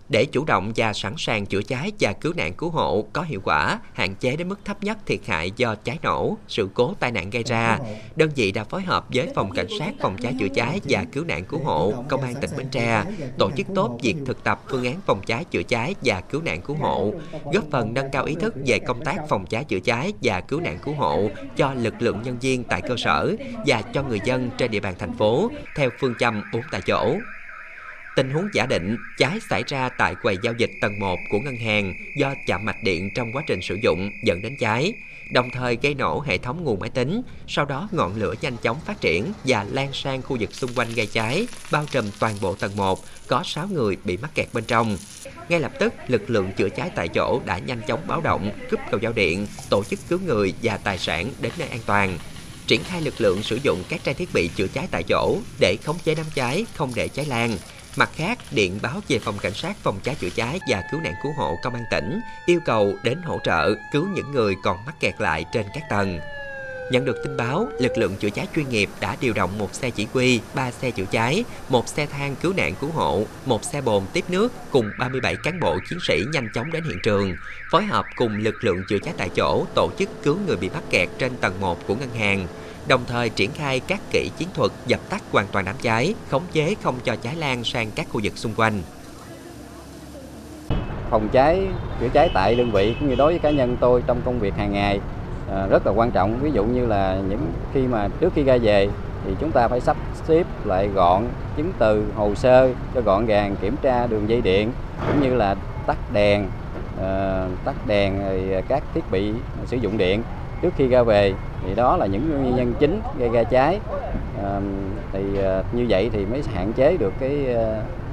Để 0.08 0.24
chủ 0.24 0.44
động 0.44 0.72
và 0.76 0.92
sẵn 0.92 1.14
sàng 1.18 1.46
chữa 1.46 1.62
cháy 1.62 1.92
và 2.00 2.12
cứu 2.12 2.32
nạn 2.36 2.52
cứu 2.52 2.70
hộ 2.70 3.06
có 3.12 3.22
hiệu 3.22 3.40
quả, 3.44 3.78
hạn 3.92 4.14
chế 4.14 4.36
đến 4.36 4.48
mức 4.48 4.64
thấp 4.64 4.82
nhất 4.82 4.98
thiệt 5.06 5.20
hại 5.26 5.50
do 5.56 5.74
cháy 5.74 5.98
nổ, 6.02 6.36
sự 6.48 6.68
cố 6.74 6.94
tai 7.00 7.12
nạn 7.12 7.30
gây 7.30 7.42
ra, 7.42 7.78
đơn 8.16 8.30
vị 8.36 8.52
đã 8.52 8.64
phối 8.64 8.82
hợp 8.82 9.06
với 9.14 9.28
Phòng 9.34 9.50
Cảnh 9.50 9.66
sát 9.78 9.92
Phòng 10.00 10.16
cháy 10.22 10.34
chữa 10.40 10.48
cháy 10.48 10.80
và 10.84 11.04
cứu 11.12 11.24
nạn 11.24 11.44
cứu 11.44 11.60
hộ, 11.64 12.04
Công 12.08 12.22
an 12.22 12.34
tỉnh 12.40 12.50
Bến 12.56 12.68
Tre, 12.70 13.04
tổ 13.38 13.50
chức 13.56 13.66
tốt 13.74 13.98
việc 14.02 14.16
thực 14.26 14.44
tập 14.44 14.62
phương 14.68 14.84
án 14.84 15.00
phòng 15.06 15.20
cháy 15.26 15.44
chữa 15.44 15.62
cháy 15.62 15.94
và 16.04 16.20
cứu 16.20 16.42
nạn 16.42 16.60
cứu 16.60 16.76
hộ, 16.76 17.12
góp 17.52 17.64
phần 17.70 17.94
nâng 17.94 18.10
cao 18.12 18.24
ý 18.24 18.34
thức 18.34 18.54
về 18.66 18.78
công 18.78 19.04
tác 19.04 19.16
phòng 19.28 19.46
cháy 19.46 19.64
chữa 19.64 19.80
cháy 19.80 20.12
và 20.22 20.40
cứu 20.40 20.60
nạn 20.60 20.78
cứu 20.84 20.94
hộ 20.94 21.30
cho 21.56 21.74
lực 21.74 21.94
lượng 21.98 22.22
nhân 22.22 22.38
viên 22.38 22.64
tại 22.64 22.82
cơ 22.88 22.94
sở 22.96 23.36
và 23.66 23.82
cho 23.82 24.02
người 24.02 24.20
dân 24.24 24.50
trên 24.58 24.70
địa 24.70 24.80
bàn 24.80 24.94
thành 24.98 25.16
phố 25.16 25.50
theo 25.76 25.90
phương 26.00 26.14
châm 26.18 26.42
bốn 26.52 26.62
tại 26.70 26.80
chỗ. 26.86 27.16
Tình 28.16 28.30
huống 28.30 28.48
giả 28.52 28.66
định 28.66 28.96
cháy 29.18 29.38
xảy 29.50 29.62
ra 29.66 29.88
tại 29.88 30.14
quầy 30.14 30.36
giao 30.42 30.54
dịch 30.58 30.70
tầng 30.80 31.00
1 31.00 31.18
của 31.30 31.40
ngân 31.40 31.56
hàng 31.56 31.94
do 32.16 32.34
chạm 32.46 32.64
mạch 32.64 32.82
điện 32.82 33.10
trong 33.14 33.32
quá 33.32 33.42
trình 33.46 33.62
sử 33.62 33.78
dụng 33.82 34.10
dẫn 34.22 34.42
đến 34.42 34.56
cháy, 34.56 34.92
đồng 35.30 35.50
thời 35.50 35.78
gây 35.82 35.94
nổ 35.94 36.20
hệ 36.20 36.38
thống 36.38 36.64
nguồn 36.64 36.80
máy 36.80 36.90
tính, 36.90 37.22
sau 37.48 37.64
đó 37.64 37.88
ngọn 37.92 38.16
lửa 38.16 38.34
nhanh 38.40 38.56
chóng 38.56 38.80
phát 38.86 39.00
triển 39.00 39.32
và 39.44 39.66
lan 39.70 39.92
sang 39.92 40.22
khu 40.22 40.36
vực 40.40 40.54
xung 40.54 40.70
quanh 40.74 40.88
gây 40.94 41.06
cháy, 41.06 41.46
bao 41.70 41.84
trùm 41.90 42.04
toàn 42.18 42.34
bộ 42.40 42.54
tầng 42.54 42.76
1, 42.76 43.04
có 43.28 43.42
6 43.44 43.68
người 43.68 43.96
bị 44.04 44.16
mắc 44.16 44.34
kẹt 44.34 44.46
bên 44.52 44.64
trong. 44.64 44.96
Ngay 45.48 45.60
lập 45.60 45.72
tức, 45.80 45.94
lực 46.08 46.30
lượng 46.30 46.52
chữa 46.56 46.68
cháy 46.68 46.90
tại 46.94 47.08
chỗ 47.08 47.40
đã 47.44 47.58
nhanh 47.58 47.80
chóng 47.86 48.00
báo 48.06 48.20
động, 48.20 48.50
cướp 48.70 48.80
cầu 48.90 49.00
giao 49.00 49.12
điện, 49.12 49.46
tổ 49.70 49.84
chức 49.84 49.98
cứu 50.08 50.18
người 50.26 50.54
và 50.62 50.76
tài 50.76 50.98
sản 50.98 51.30
đến 51.40 51.52
nơi 51.58 51.68
an 51.68 51.80
toàn 51.86 52.18
triển 52.66 52.84
khai 52.84 53.02
lực 53.02 53.20
lượng 53.20 53.42
sử 53.42 53.58
dụng 53.62 53.82
các 53.88 54.04
trang 54.04 54.14
thiết 54.14 54.28
bị 54.34 54.50
chữa 54.56 54.66
cháy 54.66 54.88
tại 54.90 55.02
chỗ 55.02 55.38
để 55.60 55.76
khống 55.84 55.96
chế 56.04 56.14
đám 56.14 56.26
cháy, 56.34 56.66
không 56.74 56.92
để 56.94 57.08
cháy 57.08 57.26
lan, 57.26 57.58
Mặt 57.96 58.10
khác, 58.14 58.38
điện 58.50 58.78
báo 58.82 59.00
về 59.08 59.18
phòng 59.18 59.38
cảnh 59.38 59.54
sát 59.54 59.76
phòng 59.76 59.98
cháy 60.02 60.14
chữa 60.14 60.30
cháy 60.30 60.60
và 60.68 60.82
cứu 60.90 61.00
nạn 61.00 61.14
cứu 61.22 61.32
hộ 61.32 61.58
công 61.62 61.74
an 61.74 61.84
tỉnh 61.90 62.20
yêu 62.46 62.60
cầu 62.64 62.96
đến 63.02 63.18
hỗ 63.24 63.38
trợ 63.44 63.74
cứu 63.92 64.08
những 64.14 64.30
người 64.30 64.54
còn 64.62 64.84
mắc 64.86 65.00
kẹt 65.00 65.14
lại 65.18 65.44
trên 65.52 65.66
các 65.74 65.82
tầng. 65.90 66.20
Nhận 66.90 67.04
được 67.04 67.16
tin 67.24 67.36
báo, 67.36 67.68
lực 67.80 67.98
lượng 67.98 68.16
chữa 68.16 68.30
cháy 68.30 68.46
chuyên 68.54 68.68
nghiệp 68.68 68.90
đã 69.00 69.16
điều 69.20 69.32
động 69.32 69.58
một 69.58 69.74
xe 69.74 69.90
chỉ 69.90 70.06
huy, 70.12 70.40
ba 70.54 70.70
xe 70.70 70.90
chữa 70.90 71.04
cháy, 71.10 71.44
một 71.68 71.88
xe 71.88 72.06
thang 72.06 72.36
cứu 72.42 72.52
nạn 72.56 72.74
cứu 72.80 72.90
hộ, 72.90 73.24
một 73.46 73.64
xe 73.64 73.80
bồn 73.80 74.02
tiếp 74.12 74.24
nước 74.28 74.52
cùng 74.70 74.90
37 74.98 75.36
cán 75.36 75.60
bộ 75.60 75.78
chiến 75.88 75.98
sĩ 76.08 76.24
nhanh 76.32 76.48
chóng 76.54 76.72
đến 76.72 76.84
hiện 76.84 76.98
trường, 77.02 77.36
phối 77.70 77.84
hợp 77.84 78.06
cùng 78.16 78.38
lực 78.38 78.64
lượng 78.64 78.82
chữa 78.88 78.98
cháy 78.98 79.14
tại 79.16 79.28
chỗ 79.36 79.66
tổ 79.74 79.90
chức 79.98 80.22
cứu 80.22 80.38
người 80.46 80.56
bị 80.56 80.68
mắc 80.68 80.82
kẹt 80.90 81.08
trên 81.18 81.36
tầng 81.36 81.60
1 81.60 81.86
của 81.86 81.94
ngân 81.94 82.14
hàng 82.14 82.46
đồng 82.88 83.04
thời 83.06 83.28
triển 83.28 83.52
khai 83.52 83.80
các 83.80 84.00
kỹ 84.10 84.30
chiến 84.36 84.48
thuật 84.54 84.70
dập 84.86 85.00
tắt 85.10 85.22
hoàn 85.32 85.46
toàn 85.52 85.64
đám 85.64 85.74
cháy, 85.82 86.14
khống 86.28 86.42
chế 86.52 86.74
không 86.82 86.94
cho 87.04 87.16
cháy 87.16 87.36
lan 87.36 87.64
sang 87.64 87.90
các 87.94 88.06
khu 88.12 88.20
vực 88.24 88.38
xung 88.38 88.54
quanh. 88.56 88.82
Phòng 91.10 91.28
cháy, 91.28 91.66
chữa 92.00 92.08
cháy 92.08 92.30
tại 92.34 92.54
đơn 92.54 92.70
vị 92.70 92.94
cũng 93.00 93.08
như 93.08 93.14
đối 93.14 93.32
với 93.32 93.38
cá 93.38 93.50
nhân 93.50 93.76
tôi 93.80 94.02
trong 94.06 94.20
công 94.24 94.38
việc 94.38 94.54
hàng 94.54 94.72
ngày 94.72 95.00
à, 95.50 95.66
rất 95.70 95.86
là 95.86 95.92
quan 95.92 96.10
trọng. 96.10 96.38
Ví 96.40 96.50
dụ 96.50 96.64
như 96.64 96.86
là 96.86 97.18
những 97.28 97.52
khi 97.74 97.80
mà 97.80 98.08
trước 98.20 98.32
khi 98.34 98.42
ra 98.42 98.56
về 98.62 98.88
thì 99.24 99.34
chúng 99.40 99.52
ta 99.52 99.68
phải 99.68 99.80
sắp 99.80 99.96
xếp 100.28 100.46
lại 100.64 100.88
gọn 100.88 101.22
chứng 101.56 101.72
từ, 101.78 102.04
hồ 102.16 102.34
sơ 102.34 102.70
cho 102.94 103.00
gọn 103.00 103.26
gàng, 103.26 103.56
kiểm 103.60 103.76
tra 103.82 104.06
đường 104.06 104.28
dây 104.28 104.40
điện 104.40 104.72
cũng 105.06 105.22
như 105.22 105.34
là 105.34 105.54
tắt 105.86 105.98
đèn, 106.12 106.48
à, 107.02 107.46
tắt 107.64 107.86
đèn 107.86 108.22
rồi 108.22 108.62
các 108.68 108.82
thiết 108.94 109.10
bị 109.10 109.32
sử 109.66 109.76
dụng 109.76 109.98
điện 109.98 110.22
trước 110.62 110.74
khi 110.76 110.88
ra 110.88 111.02
về 111.02 111.34
thì 111.66 111.74
đó 111.74 111.96
là 111.96 112.06
những 112.06 112.42
nguyên 112.42 112.56
nhân 112.56 112.74
chính 112.78 113.00
gây 113.18 113.28
ra 113.28 113.42
cháy. 113.44 113.80
À, 114.42 114.60
thì 115.12 115.20
à, 115.42 115.62
như 115.72 115.86
vậy 115.88 116.10
thì 116.12 116.26
mới 116.26 116.42
hạn 116.54 116.72
chế 116.72 116.96
được 116.96 117.12
cái 117.20 117.56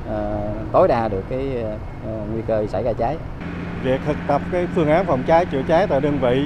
à, 0.09 0.49
tối 0.71 0.87
đa 0.87 1.07
được 1.07 1.23
cái 1.29 1.63
à, 1.63 1.75
nguy 2.33 2.41
cơ 2.47 2.67
xảy 2.67 2.83
ra 2.83 2.93
cháy. 2.93 3.17
Việc 3.83 4.01
thực 4.05 4.17
tập 4.27 4.41
cái 4.51 4.67
phương 4.75 4.89
án 4.89 5.05
phòng 5.05 5.23
cháy 5.27 5.45
chữa 5.45 5.61
cháy 5.67 5.87
tại 5.87 6.01
đơn 6.01 6.17
vị 6.21 6.43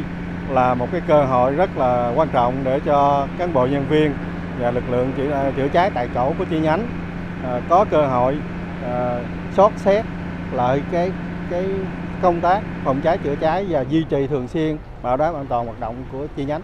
là 0.49 0.73
một 0.73 0.87
cái 0.91 1.01
cơ 1.07 1.23
hội 1.23 1.53
rất 1.53 1.77
là 1.77 2.13
quan 2.15 2.27
trọng 2.33 2.53
để 2.63 2.79
cho 2.85 3.27
cán 3.37 3.53
bộ 3.53 3.65
nhân 3.65 3.85
viên 3.89 4.11
và 4.59 4.71
lực 4.71 4.83
lượng 4.91 5.11
chữa, 5.17 5.51
chữa 5.57 5.67
cháy 5.67 5.91
tại 5.93 6.07
chỗ 6.15 6.33
của 6.39 6.45
chi 6.49 6.59
nhánh 6.59 6.87
à, 7.43 7.61
có 7.69 7.85
cơ 7.91 8.07
hội 8.07 8.37
à, 8.83 9.19
sót 9.55 9.71
xét 9.75 10.05
lại 10.51 10.81
cái 10.91 11.11
cái 11.49 11.65
công 12.21 12.41
tác 12.41 12.61
phòng 12.83 13.01
cháy 13.03 13.17
chữa 13.17 13.35
cháy 13.35 13.65
và 13.69 13.85
duy 13.89 14.03
trì 14.03 14.27
thường 14.27 14.47
xuyên 14.47 14.77
bảo 15.01 15.17
đảm 15.17 15.35
an 15.35 15.45
toàn 15.49 15.65
hoạt 15.65 15.79
động 15.79 16.03
của 16.11 16.27
chi 16.37 16.45
nhánh. 16.45 16.61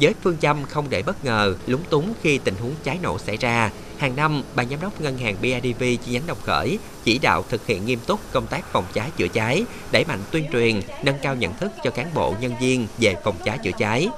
Với 0.00 0.14
phương 0.22 0.36
châm 0.40 0.64
không 0.64 0.86
để 0.90 1.02
bất 1.02 1.24
ngờ, 1.24 1.56
lúng 1.66 1.82
túng 1.90 2.12
khi 2.22 2.38
tình 2.38 2.54
huống 2.60 2.74
cháy 2.84 2.98
nổ 3.02 3.18
xảy 3.18 3.36
ra, 3.36 3.70
hàng 3.98 4.16
năm, 4.16 4.42
ban 4.54 4.68
giám 4.68 4.80
đốc 4.80 5.00
ngân 5.00 5.18
hàng 5.18 5.36
BIDV 5.42 5.80
chi 5.80 6.12
nhánh 6.12 6.26
Đồng 6.26 6.38
Khởi 6.44 6.78
chỉ 7.04 7.18
đạo 7.18 7.44
thực 7.48 7.66
hiện 7.66 7.86
nghiêm 7.86 7.98
túc 8.06 8.20
công 8.32 8.46
tác 8.46 8.64
phòng 8.72 8.84
cháy 8.92 9.10
chữa 9.16 9.28
cháy, 9.28 9.64
đẩy 9.92 10.04
mạnh 10.04 10.20
tuyên 10.30 10.44
truyền, 10.52 10.80
nâng 11.02 11.18
cao 11.22 11.34
nhận 11.34 11.54
thức 11.54 11.72
cho 11.84 11.90
cán 11.90 12.06
bộ 12.14 12.34
nhân 12.40 12.54
viên 12.60 12.86
về 12.98 13.14
phòng 13.24 13.36
cháy 13.44 13.58
chữa 13.58 13.70
cháy. 13.78 14.08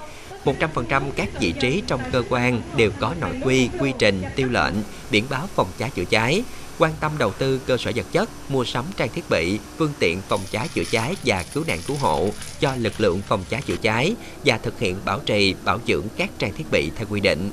100% 0.45 1.03
các 1.17 1.29
vị 1.41 1.53
trí 1.61 1.83
trong 1.87 2.01
cơ 2.13 2.23
quan 2.29 2.63
đều 2.77 2.91
có 3.01 3.15
nội 3.21 3.41
quy, 3.45 3.69
quy 3.81 3.93
trình, 3.99 4.23
tiêu 4.37 4.49
lệnh, 4.49 4.75
biển 5.11 5.25
báo 5.31 5.47
phòng 5.55 5.69
cháy 5.79 5.91
chữa 5.95 6.05
cháy, 6.05 6.43
quan 6.79 6.93
tâm 7.01 7.13
đầu 7.19 7.33
tư 7.39 7.61
cơ 7.67 7.77
sở 7.77 7.93
vật 7.95 8.07
chất, 8.13 8.29
mua 8.49 8.65
sắm 8.65 8.85
trang 8.97 9.09
thiết 9.15 9.25
bị, 9.31 9.59
phương 9.77 9.93
tiện 10.01 10.21
phòng 10.29 10.41
cháy 10.51 10.69
chữa 10.75 10.85
cháy 10.91 11.15
và 11.25 11.45
cứu 11.55 11.65
nạn 11.69 11.79
cứu 11.87 11.97
hộ 12.01 12.29
cho 12.61 12.73
lực 12.79 12.93
lượng 12.99 13.21
phòng 13.27 13.41
cháy 13.49 13.63
chữa 13.67 13.77
cháy 13.77 14.15
và 14.45 14.59
thực 14.59 14.79
hiện 14.79 14.97
bảo 15.05 15.19
trì, 15.27 15.55
bảo 15.65 15.79
dưỡng 15.87 16.05
các 16.17 16.31
trang 16.39 16.53
thiết 16.53 16.65
bị 16.73 16.91
theo 16.97 17.07
quy 17.11 17.21
định. 17.21 17.51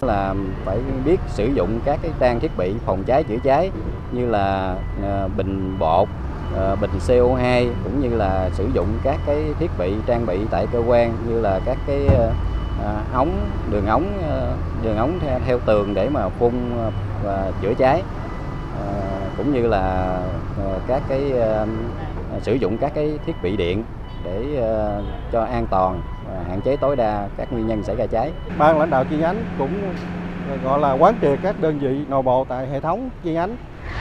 Là 0.00 0.34
phải 0.64 0.78
biết 1.04 1.16
sử 1.34 1.48
dụng 1.54 1.80
các 1.84 1.98
cái 2.02 2.10
trang 2.20 2.40
thiết 2.40 2.56
bị 2.56 2.72
phòng 2.86 3.04
cháy 3.06 3.24
chữa 3.24 3.38
cháy 3.44 3.70
như 4.12 4.26
là 4.26 4.76
ờ, 5.02 5.28
bình 5.36 5.78
bột, 5.78 6.08
ờ, 6.56 6.76
bình 6.76 6.90
CO2 7.06 7.68
cũng 7.84 8.00
như 8.00 8.16
là 8.16 8.50
sử 8.54 8.68
dụng 8.74 8.88
các 9.04 9.18
cái 9.26 9.44
thiết 9.58 9.70
bị 9.78 9.92
trang 10.06 10.26
bị 10.26 10.38
tại 10.50 10.66
cơ 10.72 10.82
quan 10.86 11.14
như 11.28 11.40
là 11.40 11.60
các 11.64 11.78
cái 11.86 12.06
ờ, 12.06 12.32
ống 13.12 13.50
đường 13.70 13.86
ống 13.86 14.22
đường 14.82 14.96
ống 14.96 15.18
theo, 15.20 15.40
theo 15.46 15.58
tường 15.58 15.94
để 15.94 16.08
mà 16.08 16.28
phun 16.28 16.52
và 17.24 17.52
chữa 17.62 17.74
cháy. 17.78 18.02
Ờ, 18.80 19.30
cũng 19.36 19.52
như 19.52 19.66
là 19.66 20.16
ờ, 20.56 20.80
các 20.86 21.02
cái 21.08 21.32
ờ, 21.32 21.66
sử 22.42 22.54
dụng 22.54 22.78
các 22.78 22.92
cái 22.94 23.18
thiết 23.26 23.42
bị 23.42 23.56
điện 23.56 23.84
để 24.24 24.62
cho 25.32 25.44
an 25.44 25.66
toàn 25.70 26.02
hạn 26.48 26.60
chế 26.60 26.76
tối 26.76 26.96
đa 26.96 27.28
các 27.36 27.52
nguyên 27.52 27.66
nhân 27.66 27.82
xảy 27.82 27.96
ra 27.96 28.06
cháy. 28.06 28.32
Ban 28.58 28.78
lãnh 28.78 28.90
đạo 28.90 29.04
chi 29.04 29.16
nhánh 29.16 29.44
cũng 29.58 29.94
gọi 30.62 30.78
là 30.78 30.92
quán 30.92 31.14
triệt 31.20 31.38
các 31.42 31.60
đơn 31.60 31.78
vị 31.78 32.04
nội 32.08 32.22
bộ 32.22 32.44
tại 32.48 32.68
hệ 32.68 32.80
thống 32.80 33.08
chi 33.22 33.32
nhánh 33.32 33.56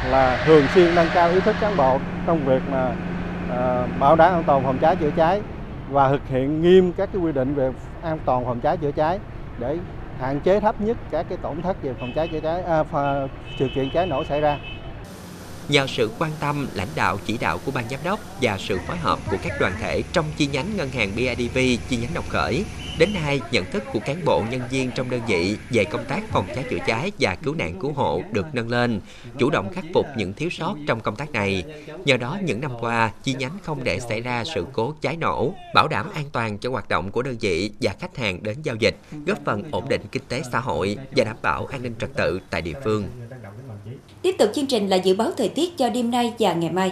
là 0.10 0.38
thường 0.46 0.68
xuyên 0.68 0.96
nâng 0.96 1.10
cao 1.14 1.32
ý 1.32 1.42
thức 1.42 1.56
cán 1.60 1.78
bộ 1.78 2.00
trong 2.26 2.46
việc 2.46 2.68
mà 2.68 2.96
bảo 4.00 4.16
đảm 4.16 4.34
an 4.34 4.44
toàn 4.44 4.64
phòng 4.64 4.78
cháy 4.78 4.96
chữa 4.96 5.12
cháy 5.12 5.42
và 5.88 6.10
thực 6.10 6.28
hiện 6.28 6.62
nghiêm 6.62 6.94
các 6.94 7.10
cái 7.14 7.22
quy 7.22 7.32
định 7.32 7.56
về 7.56 7.72
an 8.02 8.20
toàn 8.26 8.46
phòng 8.46 8.60
cháy 8.60 8.78
chữa 8.78 8.92
cháy 8.92 9.20
để 9.58 9.78
hạn 10.20 10.40
chế 10.40 10.60
thấp 10.60 10.82
nhất 10.82 10.98
các 11.12 11.26
cái 11.30 11.38
tổn 11.42 11.62
thất 11.62 11.84
về 11.84 11.94
phòng 12.00 12.12
cháy 12.16 12.28
chữa 12.28 12.40
cháy 12.40 12.64
à, 12.64 12.84
sự 13.60 13.68
kiện 13.76 13.90
cháy 13.94 14.08
nổ 14.08 14.24
xảy 14.24 14.42
ra. 14.42 14.58
Nhờ 15.70 15.88
sự 15.88 16.12
quan 16.20 16.32
tâm, 16.40 16.68
lãnh 16.74 16.88
đạo 16.96 17.18
chỉ 17.26 17.38
đạo 17.38 17.60
của 17.66 17.72
ban 17.72 17.90
giám 17.90 18.00
đốc 18.04 18.20
và 18.42 18.58
sự 18.60 18.80
phối 18.88 18.98
hợp 18.98 19.20
của 19.32 19.38
các 19.44 19.54
đoàn 19.60 19.74
thể 19.82 20.04
trong 20.14 20.26
chi 20.38 20.48
nhánh 20.48 20.78
ngân 20.78 20.90
hàng 20.90 21.12
BIDV 21.16 21.58
chi 21.90 21.98
nhánh 21.98 22.14
Đồng 22.14 22.26
Khởi, 22.30 22.64
Đến 23.00 23.10
nay, 23.14 23.42
nhận 23.52 23.66
thức 23.72 23.84
của 23.94 24.00
cán 24.00 24.26
bộ 24.26 24.44
nhân 24.52 24.62
viên 24.70 24.92
trong 24.96 25.10
đơn 25.10 25.22
vị 25.28 25.58
về 25.70 25.86
công 25.86 26.06
tác 26.06 26.30
phòng 26.30 26.46
cháy 26.56 26.64
chữa 26.70 26.78
cháy 26.88 27.12
và 27.20 27.36
cứu 27.36 27.56
nạn 27.56 27.80
cứu 27.82 27.92
hộ 27.94 28.22
được 28.32 28.46
nâng 28.54 28.70
lên, 28.70 29.02
chủ 29.38 29.50
động 29.50 29.74
khắc 29.74 29.86
phục 29.94 30.06
những 30.18 30.34
thiếu 30.34 30.50
sót 30.50 30.76
trong 30.88 31.00
công 31.00 31.16
tác 31.16 31.32
này. 31.32 31.64
Nhờ 32.06 32.18
đó, 32.18 32.38
những 32.44 32.62
năm 32.62 32.72
qua, 32.80 33.12
chi 33.24 33.34
nhánh 33.34 33.58
không 33.64 33.84
để 33.84 34.00
xảy 34.00 34.22
ra 34.22 34.44
sự 34.56 34.66
cố 34.74 34.94
cháy 35.02 35.18
nổ, 35.18 35.54
bảo 35.76 35.88
đảm 35.88 36.06
an 36.14 36.26
toàn 36.32 36.58
cho 36.58 36.70
hoạt 36.70 36.90
động 36.90 37.12
của 37.12 37.22
đơn 37.22 37.36
vị 37.40 37.72
và 37.82 37.96
khách 38.00 38.18
hàng 38.18 38.44
đến 38.44 38.58
giao 38.64 38.76
dịch, 38.76 38.96
góp 39.26 39.38
phần 39.46 39.64
ổn 39.72 39.90
định 39.90 40.02
kinh 40.12 40.24
tế 40.28 40.42
xã 40.52 40.60
hội 40.60 40.98
và 41.16 41.24
đảm 41.24 41.38
bảo 41.42 41.66
an 41.66 41.84
ninh 41.84 41.94
trật 42.00 42.10
tự 42.16 42.40
tại 42.50 42.62
địa 42.62 42.76
phương. 42.84 43.08
Tiếp 44.22 44.36
tục 44.40 44.50
chương 44.56 44.68
trình 44.68 44.88
là 44.88 44.96
dự 44.96 45.16
báo 45.16 45.32
thời 45.38 45.50
tiết 45.50 45.78
cho 45.78 45.90
đêm 45.90 46.12
nay 46.12 46.34
và 46.40 46.54
ngày 46.54 46.72
mai. 46.72 46.92